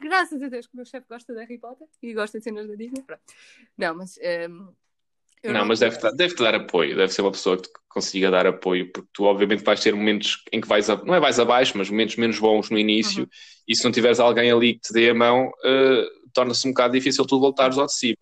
Graças 0.00 0.42
a 0.42 0.48
Deus 0.48 0.66
que 0.66 0.74
o 0.74 0.76
meu 0.76 0.84
chefe 0.84 1.06
gosta 1.08 1.32
de 1.32 1.40
Harry 1.40 1.58
Potter 1.58 1.88
e 2.02 2.14
gosta 2.14 2.38
de 2.38 2.44
cenas 2.44 2.68
da 2.68 2.74
Disney. 2.74 3.02
Pronto. 3.02 3.22
Não, 3.76 3.94
mas 3.94 4.18
um, 4.48 4.74
não, 5.44 5.52
não, 5.52 5.66
mas 5.66 5.80
deve, 5.80 5.98
deve 6.12 6.34
te 6.34 6.42
dar 6.42 6.54
apoio, 6.54 6.96
deve 6.96 7.12
ser 7.12 7.22
uma 7.22 7.32
pessoa 7.32 7.56
que 7.56 7.64
te 7.64 7.70
consiga 7.88 8.30
dar 8.30 8.46
apoio, 8.46 8.92
porque 8.92 9.08
tu 9.12 9.24
obviamente 9.24 9.64
vais 9.64 9.80
ter 9.80 9.92
momentos 9.92 10.44
em 10.52 10.60
que 10.60 10.68
vais, 10.68 10.88
a, 10.88 10.96
não 10.96 11.14
é 11.14 11.20
vais 11.20 11.40
abaixo, 11.40 11.76
mas 11.76 11.90
momentos 11.90 12.16
menos 12.16 12.38
bons 12.38 12.70
no 12.70 12.78
início, 12.78 13.24
uhum. 13.24 13.28
e 13.66 13.74
se 13.74 13.82
não 13.82 13.90
tiveres 13.90 14.20
alguém 14.20 14.52
ali 14.52 14.74
que 14.74 14.82
te 14.82 14.92
dê 14.92 15.10
a 15.10 15.14
mão, 15.14 15.48
uh, 15.48 16.21
torna-se 16.32 16.66
um 16.66 16.72
bocado 16.72 16.94
difícil 16.94 17.26
tu 17.26 17.38
voltares 17.38 17.78
ao 17.78 17.86
de 17.86 17.94
cima. 17.94 18.16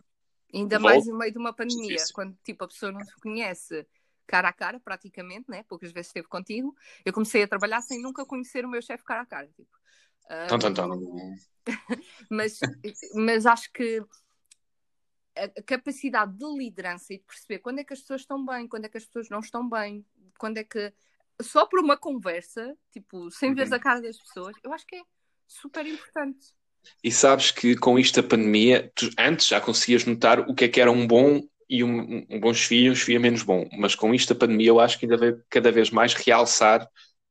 Ainda 0.52 0.78
Volta. 0.78 0.94
mais 0.94 1.06
no 1.06 1.16
meio 1.16 1.32
de 1.32 1.38
uma 1.38 1.52
pandemia, 1.52 1.88
difícil. 1.88 2.14
quando 2.14 2.36
tipo, 2.44 2.64
a 2.64 2.68
pessoa 2.68 2.90
não 2.92 3.04
te 3.04 3.14
conhece 3.20 3.86
cara 4.26 4.48
a 4.48 4.52
cara, 4.52 4.78
praticamente, 4.78 5.50
né? 5.50 5.64
poucas 5.64 5.90
vezes 5.92 6.08
esteve 6.08 6.28
contigo, 6.28 6.74
eu 7.04 7.12
comecei 7.12 7.42
a 7.42 7.48
trabalhar 7.48 7.82
sem 7.82 8.00
nunca 8.00 8.24
conhecer 8.24 8.64
o 8.64 8.68
meu 8.68 8.80
chefe 8.80 9.04
cara 9.04 9.22
a 9.22 9.26
cara. 9.26 9.48
Tipo. 9.48 9.68
Uh, 10.26 10.58
tum, 10.58 10.72
tum, 10.72 11.34
mas, 12.30 12.60
mas 13.14 13.46
acho 13.46 13.72
que 13.72 14.00
a 15.36 15.62
capacidade 15.62 16.36
de 16.36 16.44
liderança 16.44 17.12
e 17.12 17.18
de 17.18 17.24
perceber 17.24 17.58
quando 17.58 17.80
é 17.80 17.84
que 17.84 17.92
as 17.92 18.00
pessoas 18.00 18.20
estão 18.22 18.44
bem, 18.44 18.68
quando 18.68 18.84
é 18.84 18.88
que 18.88 18.98
as 18.98 19.04
pessoas 19.04 19.28
não 19.28 19.40
estão 19.40 19.68
bem, 19.68 20.04
quando 20.38 20.58
é 20.58 20.64
que. 20.64 20.92
Só 21.42 21.64
por 21.66 21.80
uma 21.80 21.96
conversa, 21.96 22.76
tipo, 22.92 23.30
sem 23.30 23.54
ver 23.54 23.66
uhum. 23.66 23.74
a 23.74 23.78
cara 23.78 24.02
das 24.02 24.18
pessoas, 24.18 24.54
eu 24.62 24.72
acho 24.74 24.86
que 24.86 24.96
é 24.96 25.02
super 25.46 25.86
importante. 25.86 26.54
E 27.02 27.10
sabes 27.10 27.50
que 27.50 27.74
com 27.76 27.98
isto 27.98 28.20
a 28.20 28.22
pandemia, 28.22 28.90
tu 28.94 29.08
antes 29.18 29.46
já 29.46 29.60
conseguias 29.60 30.04
notar 30.04 30.40
o 30.40 30.54
que 30.54 30.64
é 30.64 30.68
que 30.68 30.80
era 30.80 30.90
um 30.90 31.06
bom 31.06 31.40
e 31.68 31.84
um, 31.84 32.26
um 32.28 32.40
bom 32.40 32.52
chefia 32.52 32.88
e 32.88 32.90
um 32.90 32.94
chefia 32.94 33.20
menos 33.20 33.42
bom. 33.42 33.68
Mas 33.78 33.94
com 33.94 34.14
isto 34.14 34.32
a 34.32 34.36
pandemia 34.36 34.68
eu 34.68 34.80
acho 34.80 34.98
que 34.98 35.06
ainda 35.06 35.16
vai 35.16 35.34
cada 35.48 35.70
vez 35.70 35.90
mais 35.90 36.12
realçar 36.14 36.82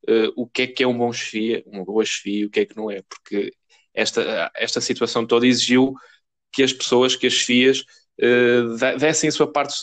uh, 0.07 0.33
o 0.35 0.47
que 0.47 0.63
é 0.63 0.67
que 0.67 0.83
é 0.83 0.87
um 0.87 0.97
bom 0.97 1.11
chefia, 1.11 1.63
uma 1.67 1.83
boa 1.83 2.05
chefia 2.05 2.39
e 2.39 2.45
o 2.45 2.49
que 2.49 2.61
é 2.61 2.65
que 2.65 2.75
não 2.75 2.89
é. 2.89 3.03
Porque 3.07 3.51
esta, 3.93 4.51
esta 4.55 4.81
situação 4.81 5.25
toda 5.25 5.45
exigiu 5.45 5.93
que 6.51 6.63
as 6.63 6.73
pessoas, 6.73 7.15
que 7.15 7.27
as 7.27 7.33
chefias 7.33 7.83
uh, 8.19 8.97
dessem 8.97 9.27
a 9.27 9.31
sua 9.31 9.51
parte 9.51 9.75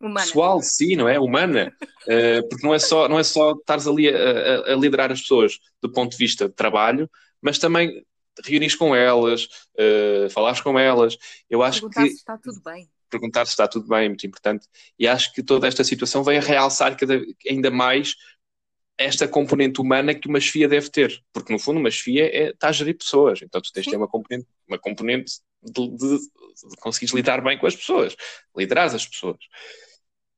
Humana. 0.00 0.26
pessoal, 0.26 0.60
sim, 0.60 0.96
não 0.96 1.08
é? 1.08 1.18
Humana. 1.18 1.72
Uh, 2.02 2.46
porque 2.50 2.66
não 2.66 2.74
é 2.74 2.78
só, 2.78 3.08
não 3.08 3.18
é 3.18 3.22
só 3.22 3.52
estares 3.52 3.86
ali 3.86 4.08
a, 4.08 4.12
a, 4.12 4.72
a, 4.72 4.76
liderar 4.76 5.10
as 5.10 5.20
pessoas 5.20 5.58
do 5.80 5.90
ponto 5.90 6.12
de 6.12 6.18
vista 6.18 6.48
de 6.48 6.54
trabalho, 6.54 7.08
mas 7.40 7.58
também 7.58 8.04
reunir 8.44 8.76
com 8.76 8.94
elas, 8.94 9.44
uh, 9.44 10.30
falares 10.30 10.60
com 10.60 10.78
elas. 10.78 11.16
Eu 11.48 11.62
acho 11.62 11.80
Perguntar 11.80 12.02
que. 12.02 12.10
se 12.10 12.16
está 12.16 12.38
tudo 12.38 12.60
bem. 12.62 12.88
Perguntar 13.08 13.44
se 13.44 13.52
está 13.52 13.68
tudo 13.68 13.88
bem 13.88 14.06
é 14.06 14.08
muito 14.08 14.26
importante. 14.26 14.66
E 14.98 15.06
acho 15.06 15.32
que 15.32 15.42
toda 15.42 15.66
esta 15.66 15.84
situação 15.84 16.24
vem 16.24 16.38
a 16.38 16.40
realçar 16.40 16.96
cada, 16.96 17.20
ainda 17.48 17.70
mais 17.70 18.14
esta 18.98 19.28
componente 19.28 19.80
humana 19.80 20.14
que 20.14 20.28
uma 20.28 20.40
chefia 20.40 20.68
deve 20.68 20.90
ter. 20.90 21.22
Porque, 21.32 21.52
no 21.52 21.58
fundo, 21.58 21.78
uma 21.78 21.90
chefia 21.90 22.24
é, 22.24 22.50
está 22.50 22.68
a 22.68 22.72
gerir 22.72 22.96
pessoas. 22.96 23.42
Então, 23.42 23.60
tu 23.60 23.70
tens 23.72 23.84
de 23.84 23.90
ter 23.90 23.96
uma 23.96 24.08
componente, 24.08 24.46
uma 24.66 24.78
componente 24.78 25.34
de, 25.62 25.88
de, 25.88 26.18
de 26.18 26.76
conseguires 26.80 27.14
lidar 27.14 27.42
bem 27.42 27.58
com 27.58 27.66
as 27.66 27.76
pessoas, 27.76 28.16
liderar 28.56 28.86
as 28.94 29.06
pessoas. 29.06 29.38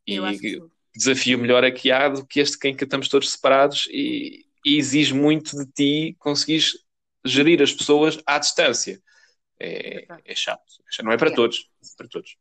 E 0.06 0.18
desafio 0.98 1.38
melhor 1.38 1.62
é 1.64 1.70
que 1.70 1.92
há 1.92 2.08
do 2.08 2.26
que 2.26 2.40
este 2.40 2.68
em 2.68 2.74
que 2.74 2.84
estamos 2.84 3.08
todos 3.08 3.30
separados 3.30 3.86
e, 3.90 4.44
e 4.64 4.76
exige 4.76 5.14
muito 5.14 5.56
de 5.56 5.66
ti 5.66 6.16
conseguires 6.18 6.72
gerir 7.24 7.62
as 7.62 7.72
pessoas 7.72 8.18
à 8.26 8.38
distância. 8.38 9.02
É, 9.60 10.06
é 10.24 10.34
chato. 10.34 10.62
Não 11.02 11.12
é 11.12 11.16
para 11.16 11.34
todos. 11.34 11.68
É 11.82 11.96
para 11.96 12.08
todos. 12.08 12.36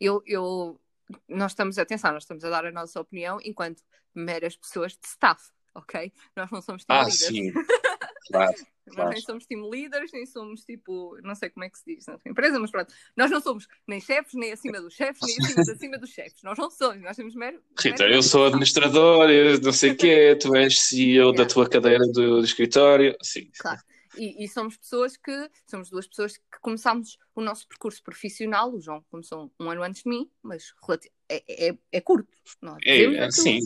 Eu, 0.00 0.22
eu, 0.26 0.80
nós 1.28 1.52
estamos, 1.52 1.78
atenção, 1.78 2.12
nós 2.12 2.22
estamos 2.22 2.44
a 2.44 2.50
dar 2.50 2.64
a 2.66 2.72
nossa 2.72 3.00
opinião 3.00 3.38
enquanto 3.42 3.82
meras 4.14 4.56
pessoas 4.56 4.92
de 4.92 5.06
staff, 5.06 5.50
ok? 5.74 6.12
Nós 6.36 6.50
não 6.50 6.60
somos 6.60 6.84
team 6.84 6.98
ah, 6.98 7.04
leaders. 7.04 7.26
Sim. 7.26 7.52
Claro, 8.30 8.52
nós 8.86 8.94
claro. 8.94 9.10
nem 9.10 9.20
somos 9.22 9.46
team 9.46 9.68
leaders, 9.70 10.12
nem 10.12 10.26
somos 10.26 10.62
tipo, 10.62 11.18
não 11.22 11.34
sei 11.34 11.48
como 11.48 11.64
é 11.64 11.70
que 11.70 11.78
se 11.78 11.84
diz 11.86 12.06
na 12.06 12.18
empresa, 12.26 12.58
mas 12.58 12.70
pronto, 12.70 12.92
nós 13.16 13.30
não 13.30 13.40
somos 13.40 13.66
nem 13.86 14.00
chefes, 14.00 14.34
nem 14.34 14.52
acima 14.52 14.82
dos 14.82 14.94
chefes, 14.94 15.20
nem 15.22 15.36
acima 15.38 15.72
acima 15.72 15.98
dos 15.98 16.10
chefes. 16.10 16.42
Nós 16.42 16.58
não 16.58 16.70
somos, 16.70 17.00
nós 17.00 17.16
temos 17.16 17.34
mero. 17.34 17.62
Rita, 17.78 18.02
mero 18.02 18.14
eu 18.14 18.22
sou 18.22 18.46
administrador, 18.46 19.30
eu 19.30 19.58
não 19.60 19.72
sei 19.72 19.92
o 19.92 19.96
quê, 19.96 20.36
tu 20.38 20.54
és 20.54 20.78
CEO 20.78 21.32
da 21.32 21.46
tua 21.46 21.68
cadeira 21.68 22.04
do, 22.06 22.40
do 22.40 22.44
escritório. 22.44 23.16
Sim. 23.22 23.50
Claro. 23.58 23.80
E, 24.18 24.44
e, 24.44 24.48
somos 24.48 24.76
pessoas 24.76 25.16
que, 25.16 25.50
somos 25.68 25.90
duas 25.90 26.06
pessoas 26.06 26.36
que 26.36 26.60
começámos 26.60 27.16
o 27.34 27.40
nosso 27.40 27.66
percurso 27.68 28.02
profissional. 28.02 28.74
O 28.74 28.80
João 28.80 29.04
começou 29.10 29.52
um 29.60 29.70
ano 29.70 29.82
antes 29.82 30.02
de 30.02 30.10
mim, 30.10 30.28
mas 30.42 30.72
é, 31.28 31.68
é, 31.68 31.78
é 31.92 32.00
curto. 32.00 32.28
Não 32.60 32.76
é, 32.84 33.04
é 33.04 33.30
sim, 33.30 33.60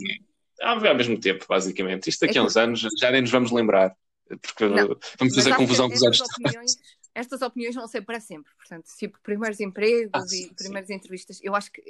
ao 0.61 0.80
mesmo 0.94 1.18
tempo, 1.18 1.44
basicamente. 1.48 2.09
Isto 2.09 2.26
daqui 2.26 2.38
a 2.38 2.42
uns 2.42 2.57
anos 2.57 2.86
já 2.98 3.11
nem 3.11 3.22
nos 3.22 3.30
vamos 3.30 3.50
lembrar, 3.50 3.96
porque 4.40 4.66
não, 4.66 4.96
vamos 5.18 5.34
fazer 5.34 5.55
confusão 5.57 5.88
com 5.88 5.94
os 5.94 6.03
anos. 6.03 6.20
Opiniões, 6.20 6.76
estas 7.14 7.42
opiniões 7.42 7.74
vão 7.74 7.86
ser 7.86 8.02
para 8.02 8.20
sempre. 8.20 8.52
Portanto, 8.54 8.86
tipo, 8.96 9.20
primeiros 9.22 9.60
empregos 9.60 10.10
ah, 10.12 10.26
sim, 10.26 10.46
e 10.46 10.54
primeiras 10.54 10.88
sim. 10.88 10.94
entrevistas. 10.94 11.38
Eu 11.42 11.54
acho 11.54 11.70
que 11.70 11.82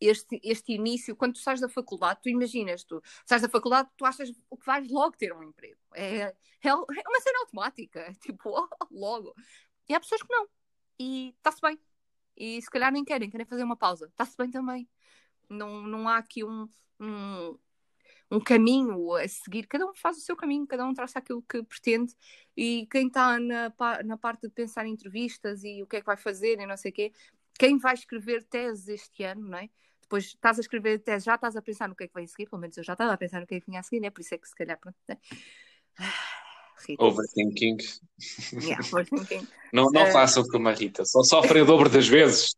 este, 0.00 0.40
este 0.42 0.72
início, 0.72 1.14
quando 1.14 1.34
tu 1.34 1.40
sais 1.40 1.60
da 1.60 1.68
faculdade, 1.68 2.20
tu 2.22 2.28
imaginas, 2.28 2.84
tu 2.84 3.02
sais 3.24 3.42
da 3.42 3.48
faculdade, 3.48 3.88
tu 3.96 4.04
achas 4.04 4.30
que 4.30 4.66
vais 4.66 4.88
logo 4.88 5.16
ter 5.16 5.32
um 5.32 5.42
emprego. 5.42 5.78
É, 5.94 6.18
é, 6.18 6.34
é 6.62 6.74
uma 6.74 7.20
cena 7.20 7.40
automática, 7.40 8.12
tipo, 8.20 8.50
logo. 8.90 9.34
E 9.88 9.94
há 9.94 10.00
pessoas 10.00 10.22
que 10.22 10.32
não. 10.32 10.48
E 10.98 11.34
está-se 11.36 11.60
bem. 11.60 11.78
E 12.36 12.60
se 12.60 12.70
calhar 12.70 12.92
nem 12.92 13.04
querem, 13.04 13.30
querem 13.30 13.46
fazer 13.46 13.64
uma 13.64 13.76
pausa. 13.76 14.06
Está-se 14.06 14.36
bem 14.36 14.50
também. 14.50 14.88
Não, 15.48 15.82
não 15.82 16.08
há 16.08 16.18
aqui 16.18 16.44
um, 16.44 16.68
um 16.98 17.58
um 18.30 18.40
caminho 18.40 19.14
a 19.14 19.26
seguir, 19.28 19.66
cada 19.66 19.86
um 19.86 19.94
faz 19.94 20.18
o 20.18 20.20
seu 20.20 20.36
caminho, 20.36 20.66
cada 20.66 20.84
um 20.84 20.92
traça 20.92 21.18
aquilo 21.18 21.42
que 21.42 21.62
pretende 21.62 22.14
e 22.56 22.86
quem 22.90 23.06
está 23.06 23.38
na, 23.38 23.72
na 24.04 24.16
parte 24.16 24.42
de 24.42 24.50
pensar 24.50 24.86
em 24.86 24.92
entrevistas 24.92 25.62
e 25.62 25.82
o 25.82 25.86
que 25.86 25.96
é 25.96 26.00
que 26.00 26.06
vai 26.06 26.16
fazer 26.16 26.58
e 26.58 26.66
não 26.66 26.76
sei 26.76 26.90
o 26.90 26.94
quê, 26.94 27.12
quem 27.58 27.78
vai 27.78 27.94
escrever 27.94 28.42
teses 28.44 28.88
este 28.88 29.22
ano, 29.22 29.48
não 29.48 29.58
é? 29.58 29.70
Depois 30.02 30.24
estás 30.24 30.58
a 30.58 30.60
escrever 30.60 31.00
tese, 31.00 31.26
já 31.26 31.34
estás 31.34 31.56
a 31.56 31.62
pensar 31.62 31.88
no 31.88 31.94
que 31.96 32.04
é 32.04 32.08
que 32.08 32.14
vai 32.14 32.26
seguir, 32.26 32.48
pelo 32.48 32.60
menos 32.60 32.76
eu 32.76 32.84
já 32.84 32.92
estava 32.92 33.12
a 33.12 33.16
pensar 33.16 33.40
no 33.40 33.46
que 33.46 33.56
é 33.56 33.60
que 33.60 33.66
vinha 33.66 33.80
a 33.80 33.82
seguir, 33.82 34.00
né? 34.00 34.10
Por 34.10 34.20
isso 34.20 34.34
é 34.34 34.38
que 34.38 34.48
se 34.48 34.54
calhar 34.54 34.78
pronto, 34.78 34.96
né? 35.08 35.18
Rita. 36.86 37.04
Overthinking. 37.04 37.78
Yeah, 38.52 38.86
overthinking. 38.86 39.46
não 39.72 39.90
não 39.90 40.08
uh... 40.08 40.12
façam 40.12 40.44
como 40.44 40.68
a 40.68 40.72
Rita, 40.72 41.04
só 41.04 41.22
sofrem 41.22 41.62
o 41.62 41.66
dobro 41.66 41.88
das 41.88 42.06
vezes. 42.06 42.54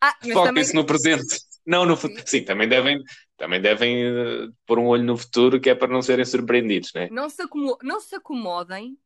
Ah, 0.00 0.14
Foquem-se 0.20 0.72
também... 0.72 0.74
no 0.74 0.84
presente. 0.84 1.40
Não 1.66 1.86
no 1.86 1.96
futuro. 1.96 2.22
Sim, 2.26 2.44
também 2.44 2.68
devem, 2.68 3.02
também 3.36 3.60
devem 3.60 4.06
uh, 4.06 4.54
pôr 4.66 4.78
um 4.78 4.86
olho 4.86 5.02
no 5.02 5.16
futuro 5.16 5.60
que 5.60 5.70
é 5.70 5.74
para 5.74 5.92
não 5.92 6.02
serem 6.02 6.24
surpreendidos, 6.24 6.92
né? 6.94 7.08
não 7.10 7.28
se, 7.30 7.42
acomo 7.42 7.78
não 7.82 8.00
se 8.00 8.14
acomodem, 8.14 8.98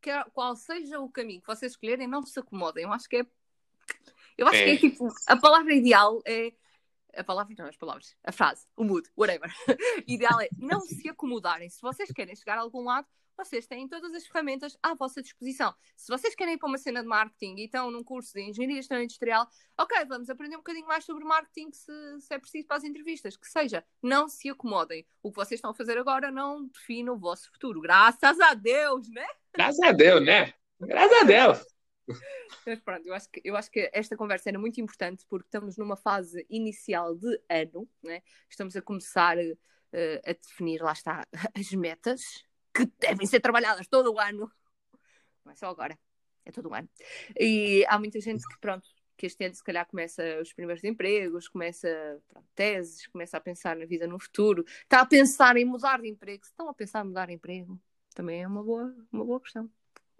que, 0.00 0.10
qual 0.32 0.56
seja 0.56 0.98
o 0.98 1.10
caminho 1.10 1.40
que 1.40 1.46
vocês 1.46 1.72
escolherem, 1.72 2.06
não 2.06 2.22
se 2.22 2.38
acomodem. 2.38 2.84
Eu 2.84 2.92
acho 2.92 3.08
que 3.08 3.18
é. 3.18 3.26
Eu 4.36 4.46
acho 4.46 4.56
é. 4.56 4.64
que 4.64 4.70
é 4.70 4.76
tipo. 4.76 5.08
A 5.26 5.36
palavra 5.36 5.74
ideal 5.74 6.20
é. 6.26 6.52
A 7.16 7.24
palavra, 7.24 7.54
não, 7.58 7.66
as 7.66 7.76
palavras, 7.76 8.14
a 8.22 8.30
frase, 8.30 8.66
o 8.76 8.84
mood, 8.84 9.08
whatever. 9.16 9.50
ideal 10.06 10.40
é 10.40 10.48
não 10.56 10.80
se 10.80 11.08
acomodarem. 11.08 11.68
Se 11.68 11.80
vocês 11.80 12.10
querem 12.12 12.36
chegar 12.36 12.58
a 12.58 12.60
algum 12.60 12.84
lado, 12.84 13.08
vocês 13.38 13.66
têm 13.66 13.88
todas 13.88 14.12
as 14.14 14.26
ferramentas 14.26 14.76
à 14.82 14.94
vossa 14.94 15.22
disposição. 15.22 15.72
Se 15.96 16.08
vocês 16.08 16.34
querem 16.34 16.54
ir 16.54 16.58
para 16.58 16.68
uma 16.68 16.76
cena 16.76 17.00
de 17.00 17.06
marketing 17.06 17.54
e 17.56 17.64
estão 17.66 17.90
num 17.90 18.02
curso 18.02 18.34
de 18.34 18.42
engenharia 18.42 18.76
gestão 18.76 19.00
industrial, 19.00 19.48
ok, 19.78 20.04
vamos 20.06 20.28
aprender 20.28 20.56
um 20.56 20.58
bocadinho 20.58 20.86
mais 20.86 21.04
sobre 21.04 21.24
marketing 21.24 21.70
se, 21.70 22.20
se, 22.20 22.34
é 22.34 22.38
preciso 22.38 22.66
para 22.66 22.76
as 22.78 22.84
entrevistas. 22.84 23.36
Que 23.36 23.46
seja, 23.46 23.84
não 24.02 24.28
se 24.28 24.50
acomodem. 24.50 25.06
O 25.22 25.30
que 25.30 25.36
vocês 25.36 25.58
estão 25.58 25.70
a 25.70 25.74
fazer 25.74 25.96
agora 25.96 26.30
não 26.30 26.66
define 26.66 27.10
o 27.10 27.16
vosso 27.16 27.50
futuro. 27.52 27.80
Graças 27.80 28.40
a 28.40 28.54
Deus, 28.54 29.08
né? 29.08 29.26
Graças 29.54 29.80
a 29.80 29.92
Deus, 29.92 30.24
né? 30.24 30.52
Graças 30.80 31.22
a 31.22 31.24
Deus. 31.24 31.78
Mas 32.66 32.80
pronto, 32.80 33.06
eu 33.06 33.14
acho, 33.14 33.30
que, 33.30 33.40
eu 33.44 33.56
acho 33.56 33.70
que 33.70 33.90
esta 33.92 34.16
conversa 34.16 34.48
era 34.48 34.58
muito 34.58 34.80
importante 34.80 35.24
porque 35.28 35.46
estamos 35.46 35.76
numa 35.76 35.96
fase 35.96 36.46
inicial 36.48 37.14
de 37.14 37.40
ano, 37.48 37.88
né? 38.02 38.22
estamos 38.48 38.74
a 38.76 38.82
começar 38.82 39.36
uh, 39.36 40.20
a 40.26 40.32
definir, 40.32 40.82
lá 40.82 40.92
está, 40.92 41.26
as 41.54 41.70
metas, 41.72 42.22
que 42.86 42.92
devem 42.98 43.26
ser 43.26 43.40
trabalhadas 43.40 43.86
todo 43.88 44.12
o 44.12 44.18
ano. 44.18 44.50
Não 45.44 45.52
é 45.52 45.56
só 45.56 45.68
agora, 45.68 45.98
é 46.44 46.52
todo 46.52 46.68
o 46.68 46.74
ano. 46.74 46.88
E 47.38 47.84
há 47.88 47.98
muita 47.98 48.20
gente 48.20 48.46
que, 48.46 48.58
pronto, 48.60 48.88
que 49.16 49.26
este 49.26 49.44
ano 49.44 49.54
se 49.54 49.64
calhar 49.64 49.86
começa 49.86 50.22
os 50.40 50.52
primeiros 50.52 50.84
empregos, 50.84 51.48
começa 51.48 51.88
pronto, 52.28 52.46
teses, 52.54 53.06
começa 53.08 53.36
a 53.36 53.40
pensar 53.40 53.76
na 53.76 53.84
vida 53.84 54.06
no 54.06 54.18
futuro, 54.20 54.64
está 54.82 55.00
a 55.00 55.06
pensar 55.06 55.56
em 55.56 55.64
mudar 55.64 56.00
de 56.00 56.08
emprego. 56.08 56.44
Se 56.44 56.52
estão 56.52 56.68
a 56.68 56.74
pensar 56.74 57.04
em 57.04 57.08
mudar 57.08 57.26
de 57.26 57.34
emprego, 57.34 57.80
também 58.14 58.42
é 58.42 58.46
uma 58.46 58.62
boa, 58.62 58.94
uma 59.10 59.24
boa 59.24 59.40
questão. 59.40 59.68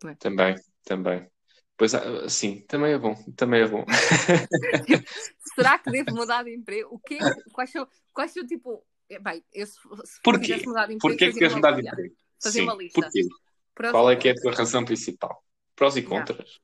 É? 0.04 0.14
Também, 0.14 0.56
também. 0.84 1.30
Pois, 1.76 1.94
ah, 1.94 2.28
sim, 2.28 2.60
também 2.62 2.92
é 2.92 2.98
bom, 2.98 3.14
também 3.36 3.62
é 3.62 3.68
bom. 3.68 3.84
Será 5.54 5.78
que 5.78 5.90
devo 5.92 6.12
mudar 6.12 6.42
de 6.42 6.52
emprego? 6.52 6.88
O 6.92 6.98
quê? 6.98 7.18
Quais 7.52 7.70
são, 7.70 7.86
quais 8.12 8.32
são 8.32 8.44
tipo, 8.44 8.84
bem, 9.22 9.44
eu 9.52 9.64
se, 9.64 9.74
se 9.74 10.20
Porquê? 10.22 10.56
Mudar 10.66 10.86
de 10.86 10.94
emprego, 10.94 11.16
Porquê 11.16 11.32
que 11.32 11.38
queres 11.38 11.54
mudar 11.54 11.72
de 11.72 11.86
emprego? 11.86 12.16
Fazer 12.42 12.60
sim, 12.60 12.64
uma 12.64 12.74
lista. 12.74 13.00
Porquê? 13.00 13.26
Qual 13.90 14.10
é 14.10 14.16
que 14.16 14.28
é 14.28 14.32
a 14.32 14.34
tua 14.34 14.52
razão 14.52 14.84
principal? 14.84 15.42
Prós 15.76 15.96
e 15.96 16.02
contras. 16.02 16.38
Yeah. 16.38 16.60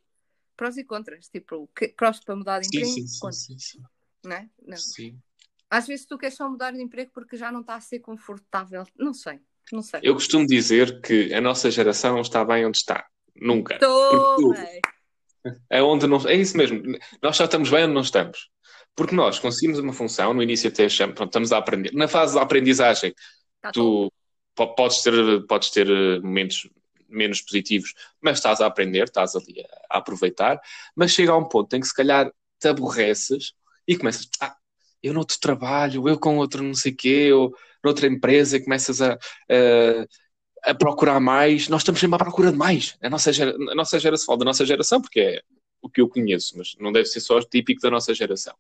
Prós 0.57 0.77
e 0.77 0.85
contras, 0.85 1.29
tipo, 1.29 1.69
que, 1.75 1.89
prós 1.89 2.21
para 2.21 2.37
mudar 2.37 2.61
de 2.61 2.69
emprego, 2.69 2.87
sim, 2.87 3.07
sim, 3.07 3.21
contras. 3.21 3.45
Sim, 3.45 3.59
sim, 3.59 3.83
Não 4.25 4.37
é? 4.37 4.49
Não. 4.63 4.77
Sim. 4.77 5.19
Às 5.71 5.87
vezes 5.87 6.07
tu 6.07 6.17
queres 6.17 6.37
só 6.37 6.49
mudar 6.49 6.73
de 6.73 6.81
emprego 6.81 7.11
porque 7.13 7.37
já 7.37 7.51
não 7.51 7.61
está 7.61 7.75
a 7.75 7.81
ser 7.81 8.01
confortável. 8.01 8.85
Não 8.97 9.13
sei, 9.13 9.41
não 9.73 9.83
sei. 9.83 10.01
Eu 10.03 10.15
costumo 10.15 10.47
dizer 10.47 11.01
que 11.01 11.33
a 11.35 11.41
nossa 11.41 11.71
geração 11.71 12.21
está 12.21 12.45
bem 12.45 12.65
onde 12.67 12.79
está. 12.79 13.07
Nunca. 13.35 13.75
Estou 13.75 14.55
é 15.69 15.83
onde 15.83 16.07
não. 16.07 16.19
É 16.29 16.35
isso 16.35 16.57
mesmo. 16.57 16.81
Nós 17.23 17.37
só 17.37 17.45
estamos 17.45 17.71
bem 17.71 17.85
onde 17.85 17.95
não 17.95 18.01
estamos. 18.01 18.51
Porque 18.95 19.15
nós 19.15 19.39
conseguimos 19.39 19.79
uma 19.79 19.93
função, 19.93 20.33
no 20.33 20.43
início 20.43 20.69
até 20.69 20.85
achamos, 20.85 21.15
pronto, 21.17 21.31
estamos 21.31 21.53
a 21.53 21.59
aprender. 21.59 21.93
Na 21.93 22.07
fase 22.07 22.35
da 22.35 22.43
aprendizagem, 22.43 23.13
tá 23.61 23.73
tu 23.73 24.13
podes 24.55 25.03
ter, 25.03 25.47
podes 25.47 25.71
ter 25.71 25.89
eh, 25.89 26.21
momentos 26.21 26.69
menos 27.09 27.41
positivos, 27.41 27.95
mas 28.21 28.39
estás 28.39 28.61
a 28.61 28.67
aprender, 28.67 29.05
estás 29.05 29.37
ali 29.37 29.61
a, 29.61 29.97
a 29.97 29.99
aproveitar, 29.99 30.61
mas 30.97 31.13
chega 31.13 31.33
a 31.33 31.37
um 31.37 31.49
ponto 31.49 31.75
em 31.75 31.81
que 31.81 31.87
se 31.87 31.95
calhar 31.95 32.31
te 32.59 32.69
aborreces 32.69 33.53
e 33.87 33.97
começas, 33.97 34.29
ah, 34.41 34.57
eu 35.03 35.13
noutro 35.13 35.39
trabalho, 35.39 36.09
eu 36.09 36.19
com 36.19 36.39
outro 36.39 36.63
não 36.63 36.75
sei 36.75 36.93
quê, 36.93 37.33
ou 37.33 37.55
noutra 37.83 38.07
empresa, 38.07 38.57
e 38.57 38.65
começas 38.65 39.03
a, 39.03 39.13
a, 39.15 40.71
a, 40.71 40.75
procurar 40.75 41.21
mais, 41.21 41.69
nós 41.69 41.83
estamos 41.83 42.01
sempre 42.01 42.17
à 42.17 42.19
procura 42.19 42.51
de 42.51 42.57
mais. 42.57 42.97
A 43.03 43.11
nossa, 43.11 43.33
gera, 43.33 43.55
a 43.55 43.75
nossa 43.75 43.99
geração, 43.99 44.27
falo 44.27 44.39
da 44.39 44.47
nossa 44.47 44.65
geração, 44.65 45.01
porque 45.01 45.21
é 45.21 45.43
o 45.83 45.91
que 45.91 46.01
eu 46.01 46.09
conheço, 46.09 46.57
mas 46.57 46.75
não 46.81 46.91
deve 46.91 47.07
ser 47.07 47.21
só 47.21 47.39
típico 47.43 47.83
da 47.83 47.91
nossa 47.91 48.15
geração. 48.15 48.55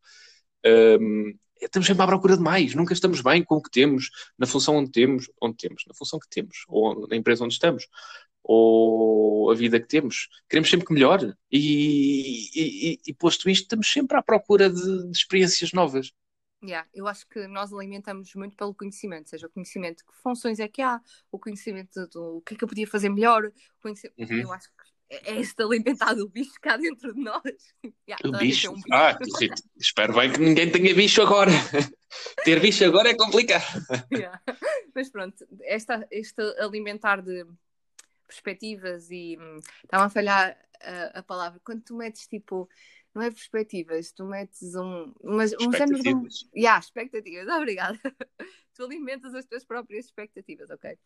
Um, 0.67 1.35
estamos 1.65 1.87
sempre 1.87 2.03
à 2.03 2.07
procura 2.07 2.37
de 2.37 2.43
mais, 2.43 2.75
nunca 2.75 2.93
estamos 2.93 3.21
bem 3.21 3.43
com 3.43 3.57
o 3.57 3.63
que 3.63 3.71
temos, 3.71 4.11
na 4.39 4.47
função 4.47 4.77
onde 4.77 4.91
temos, 4.91 5.31
onde 5.41 5.57
temos, 5.57 5.85
na 5.87 5.95
função 5.95 6.19
que 6.19 6.29
temos, 6.29 6.65
ou 6.69 7.07
na 7.09 7.17
empresa 7.17 7.45
onde 7.45 7.55
estamos, 7.55 7.87
ou 8.43 9.51
a 9.51 9.55
vida 9.55 9.81
que 9.81 9.89
temos. 9.89 10.29
Queremos 10.49 10.69
sempre 10.69 10.87
que 10.87 10.93
melhore. 10.93 11.35
E, 11.51 12.51
e, 12.55 13.01
e 13.07 13.15
posto 13.15 13.49
isto, 13.49 13.63
estamos 13.63 13.91
sempre 13.91 14.17
à 14.17 14.23
procura 14.23 14.69
de, 14.69 15.05
de 15.05 15.17
experiências 15.17 15.73
novas. 15.73 16.13
Yeah, 16.63 16.89
eu 16.95 17.07
acho 17.07 17.29
que 17.29 17.47
nós 17.47 17.73
alimentamos 17.75 18.35
muito 18.35 18.57
pelo 18.57 18.75
conhecimento, 18.75 19.29
seja 19.29 19.47
o 19.47 19.51
conhecimento 19.51 19.99
de 19.99 20.05
que 20.05 20.15
funções 20.23 20.59
é 20.59 20.67
que 20.67 20.81
há, 20.81 20.99
o 21.31 21.39
conhecimento 21.39 22.07
do 22.09 22.41
que 22.41 22.55
é 22.55 22.57
que 22.57 22.65
eu 22.65 22.69
podia 22.69 22.87
fazer 22.87 23.11
melhor, 23.11 23.53
uhum. 23.85 23.95
eu 24.17 24.51
acho 24.51 24.71
é, 25.09 25.33
é 25.33 25.41
este 25.41 25.63
alimentado 25.63 26.25
o 26.25 26.29
bicho 26.29 26.55
cá 26.61 26.77
dentro 26.77 27.15
de 27.15 27.21
nós. 27.21 27.43
Yeah, 28.09 28.29
o 28.29 28.39
bicho? 28.39 28.71
Um 28.71 28.75
bicho. 28.75 28.87
Ah, 28.93 29.19
espero 29.77 30.15
bem 30.15 30.33
que 30.33 30.39
ninguém 30.39 30.71
tenha 30.71 30.95
bicho 30.95 31.23
agora. 31.23 31.51
Ter 32.45 32.61
bicho 32.61 32.85
agora 32.85 33.11
é 33.11 33.15
complicado. 33.15 33.65
Yeah. 34.13 34.41
Mas 34.95 35.11
pronto, 35.11 35.47
esta, 35.63 36.07
este 36.11 36.43
alimentar 36.61 37.23
de 37.23 37.47
perspectivas 38.27 39.11
e 39.11 39.37
hum, 39.41 39.59
estava 39.83 40.05
a 40.05 40.11
falhar 40.11 40.57
a, 40.81 41.19
a, 41.19 41.23
palavra. 41.23 41.61
Quando 41.65 41.83
tu 41.83 41.97
metes 41.97 42.27
tipo, 42.27 42.69
não 43.15 43.23
é 43.23 43.31
perspectivas, 43.31 44.13
tu 44.13 44.25
metes 44.25 44.75
um, 44.75 45.13
umas, 45.21 45.53
um 45.61 45.73
género 45.73 46.03
de. 46.03 46.15
Um, 46.15 46.27
yeah, 46.55 46.79
expectativas, 46.79 47.49
obrigada. 47.49 47.99
tu 48.75 48.85
alimentas 48.85 49.35
as 49.35 49.47
tuas 49.47 49.65
próprias 49.65 50.07
expectativas, 50.07 50.71
ok? 50.71 50.99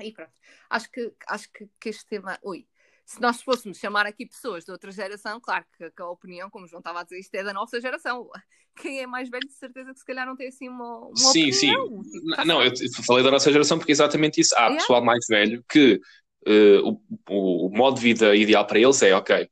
E 0.00 0.12
pronto. 0.12 0.32
Acho 0.70 0.90
que, 0.90 1.12
acho 1.26 1.50
que, 1.52 1.68
que 1.80 1.88
este 1.88 2.06
tema. 2.06 2.38
Ui, 2.42 2.66
se 3.08 3.22
nós 3.22 3.40
fôssemos 3.40 3.78
chamar 3.78 4.04
aqui 4.04 4.26
pessoas 4.26 4.66
de 4.66 4.70
outra 4.70 4.92
geração, 4.92 5.40
claro 5.40 5.64
que, 5.78 5.90
que, 5.90 6.02
a 6.02 6.10
opinião, 6.10 6.50
como 6.50 6.66
o 6.66 6.68
João 6.68 6.80
estava 6.80 7.00
a 7.00 7.02
dizer, 7.04 7.18
isto 7.18 7.34
é 7.36 7.42
da 7.42 7.54
nossa 7.54 7.80
geração. 7.80 8.28
Quem 8.76 9.00
é 9.00 9.06
mais 9.06 9.30
velho, 9.30 9.48
de 9.48 9.54
certeza 9.54 9.94
que 9.94 9.98
se 9.98 10.04
calhar 10.04 10.26
não 10.26 10.36
tem 10.36 10.48
assim 10.48 10.68
uma, 10.68 11.06
uma 11.06 11.16
sim, 11.16 11.50
opinião. 11.50 12.02
Sim, 12.04 12.10
sim. 12.10 12.44
Não, 12.44 12.62
eu 12.62 12.70
falei 13.06 13.24
da 13.24 13.30
nossa 13.30 13.50
geração 13.50 13.78
porque 13.78 13.92
é 13.92 13.94
exatamente 13.94 14.42
isso. 14.42 14.54
Há 14.54 14.60
yeah. 14.60 14.76
pessoal 14.76 15.02
mais 15.02 15.24
velho 15.26 15.64
que 15.66 15.98
uh, 16.46 17.00
o, 17.30 17.66
o, 17.66 17.70
modo 17.70 17.94
de 17.94 18.02
vida 18.02 18.36
ideal 18.36 18.66
para 18.66 18.78
eles 18.78 19.02
é, 19.02 19.14
ok, 19.14 19.48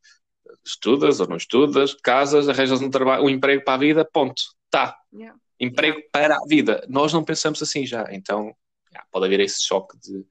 estudas 0.64 1.18
ou 1.18 1.26
não 1.26 1.38
estudas, 1.38 1.94
casas, 1.94 2.50
arranjas 2.50 2.82
um, 2.82 2.90
trabalho, 2.90 3.24
um 3.24 3.30
emprego 3.30 3.64
para 3.64 3.74
a 3.74 3.78
vida, 3.78 4.04
ponto. 4.04 4.42
Tá. 4.70 4.94
Yeah. 5.14 5.34
Emprego 5.58 5.96
yeah. 5.96 6.10
para 6.12 6.36
a 6.36 6.46
vida. 6.46 6.86
Nós 6.90 7.10
não 7.10 7.24
pensamos 7.24 7.62
assim 7.62 7.86
já. 7.86 8.06
Então, 8.10 8.54
yeah, 8.92 9.08
pode 9.10 9.24
haver 9.24 9.40
esse 9.40 9.62
choque 9.62 9.98
de, 9.98 10.26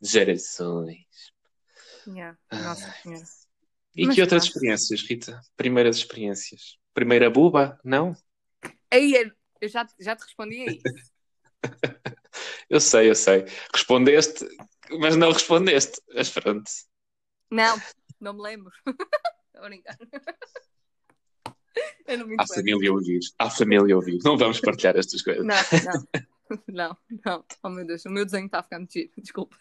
de 0.00 0.08
gerações. 0.08 1.07
Nossa 2.52 2.94
E 3.94 4.06
Mas 4.06 4.14
que 4.14 4.22
outras 4.22 4.44
experiências, 4.44 5.02
Rita? 5.02 5.40
Primeiras 5.56 5.96
experiências? 5.96 6.78
Primeira 6.94 7.30
buba? 7.30 7.78
Não? 7.84 8.16
Aí, 8.90 9.30
eu 9.60 9.68
já, 9.68 9.86
já 10.00 10.16
te 10.16 10.22
respondi 10.22 10.62
a 10.62 10.72
isso. 10.72 10.82
eu 12.70 12.80
sei, 12.80 13.10
eu 13.10 13.14
sei. 13.14 13.44
Respondeste 13.72 14.46
mas 14.90 15.16
não 15.16 15.32
respondeste. 15.32 16.00
Mas 16.14 16.30
pronto. 16.30 16.70
Não, 17.50 17.76
não 18.20 18.34
me 18.34 18.42
lembro. 18.42 18.72
Estou 19.46 19.64
a 19.64 19.68
brincar. 19.68 19.98
Eu 22.06 22.18
não 22.18 22.26
me 22.26 22.36
Há 22.38 22.46
família 22.46 22.90
a 22.90 22.92
ouvir. 22.92 23.20
Há 23.38 23.50
família 23.50 23.94
a 23.94 23.96
ouvir. 23.96 24.18
Não 24.24 24.36
vamos 24.36 24.60
partilhar 24.60 24.96
estas 24.96 25.22
coisas. 25.22 25.44
Não, 25.44 25.56
não. 25.84 26.28
Não, 26.66 26.96
não. 27.26 27.44
Oh 27.62 27.68
meu 27.68 27.84
Deus, 27.84 28.06
o 28.06 28.10
meu 28.10 28.24
desenho 28.24 28.46
está 28.46 28.60
a 28.60 28.62
ficar 28.62 28.78
metido. 28.78 29.12
Desculpa. 29.18 29.54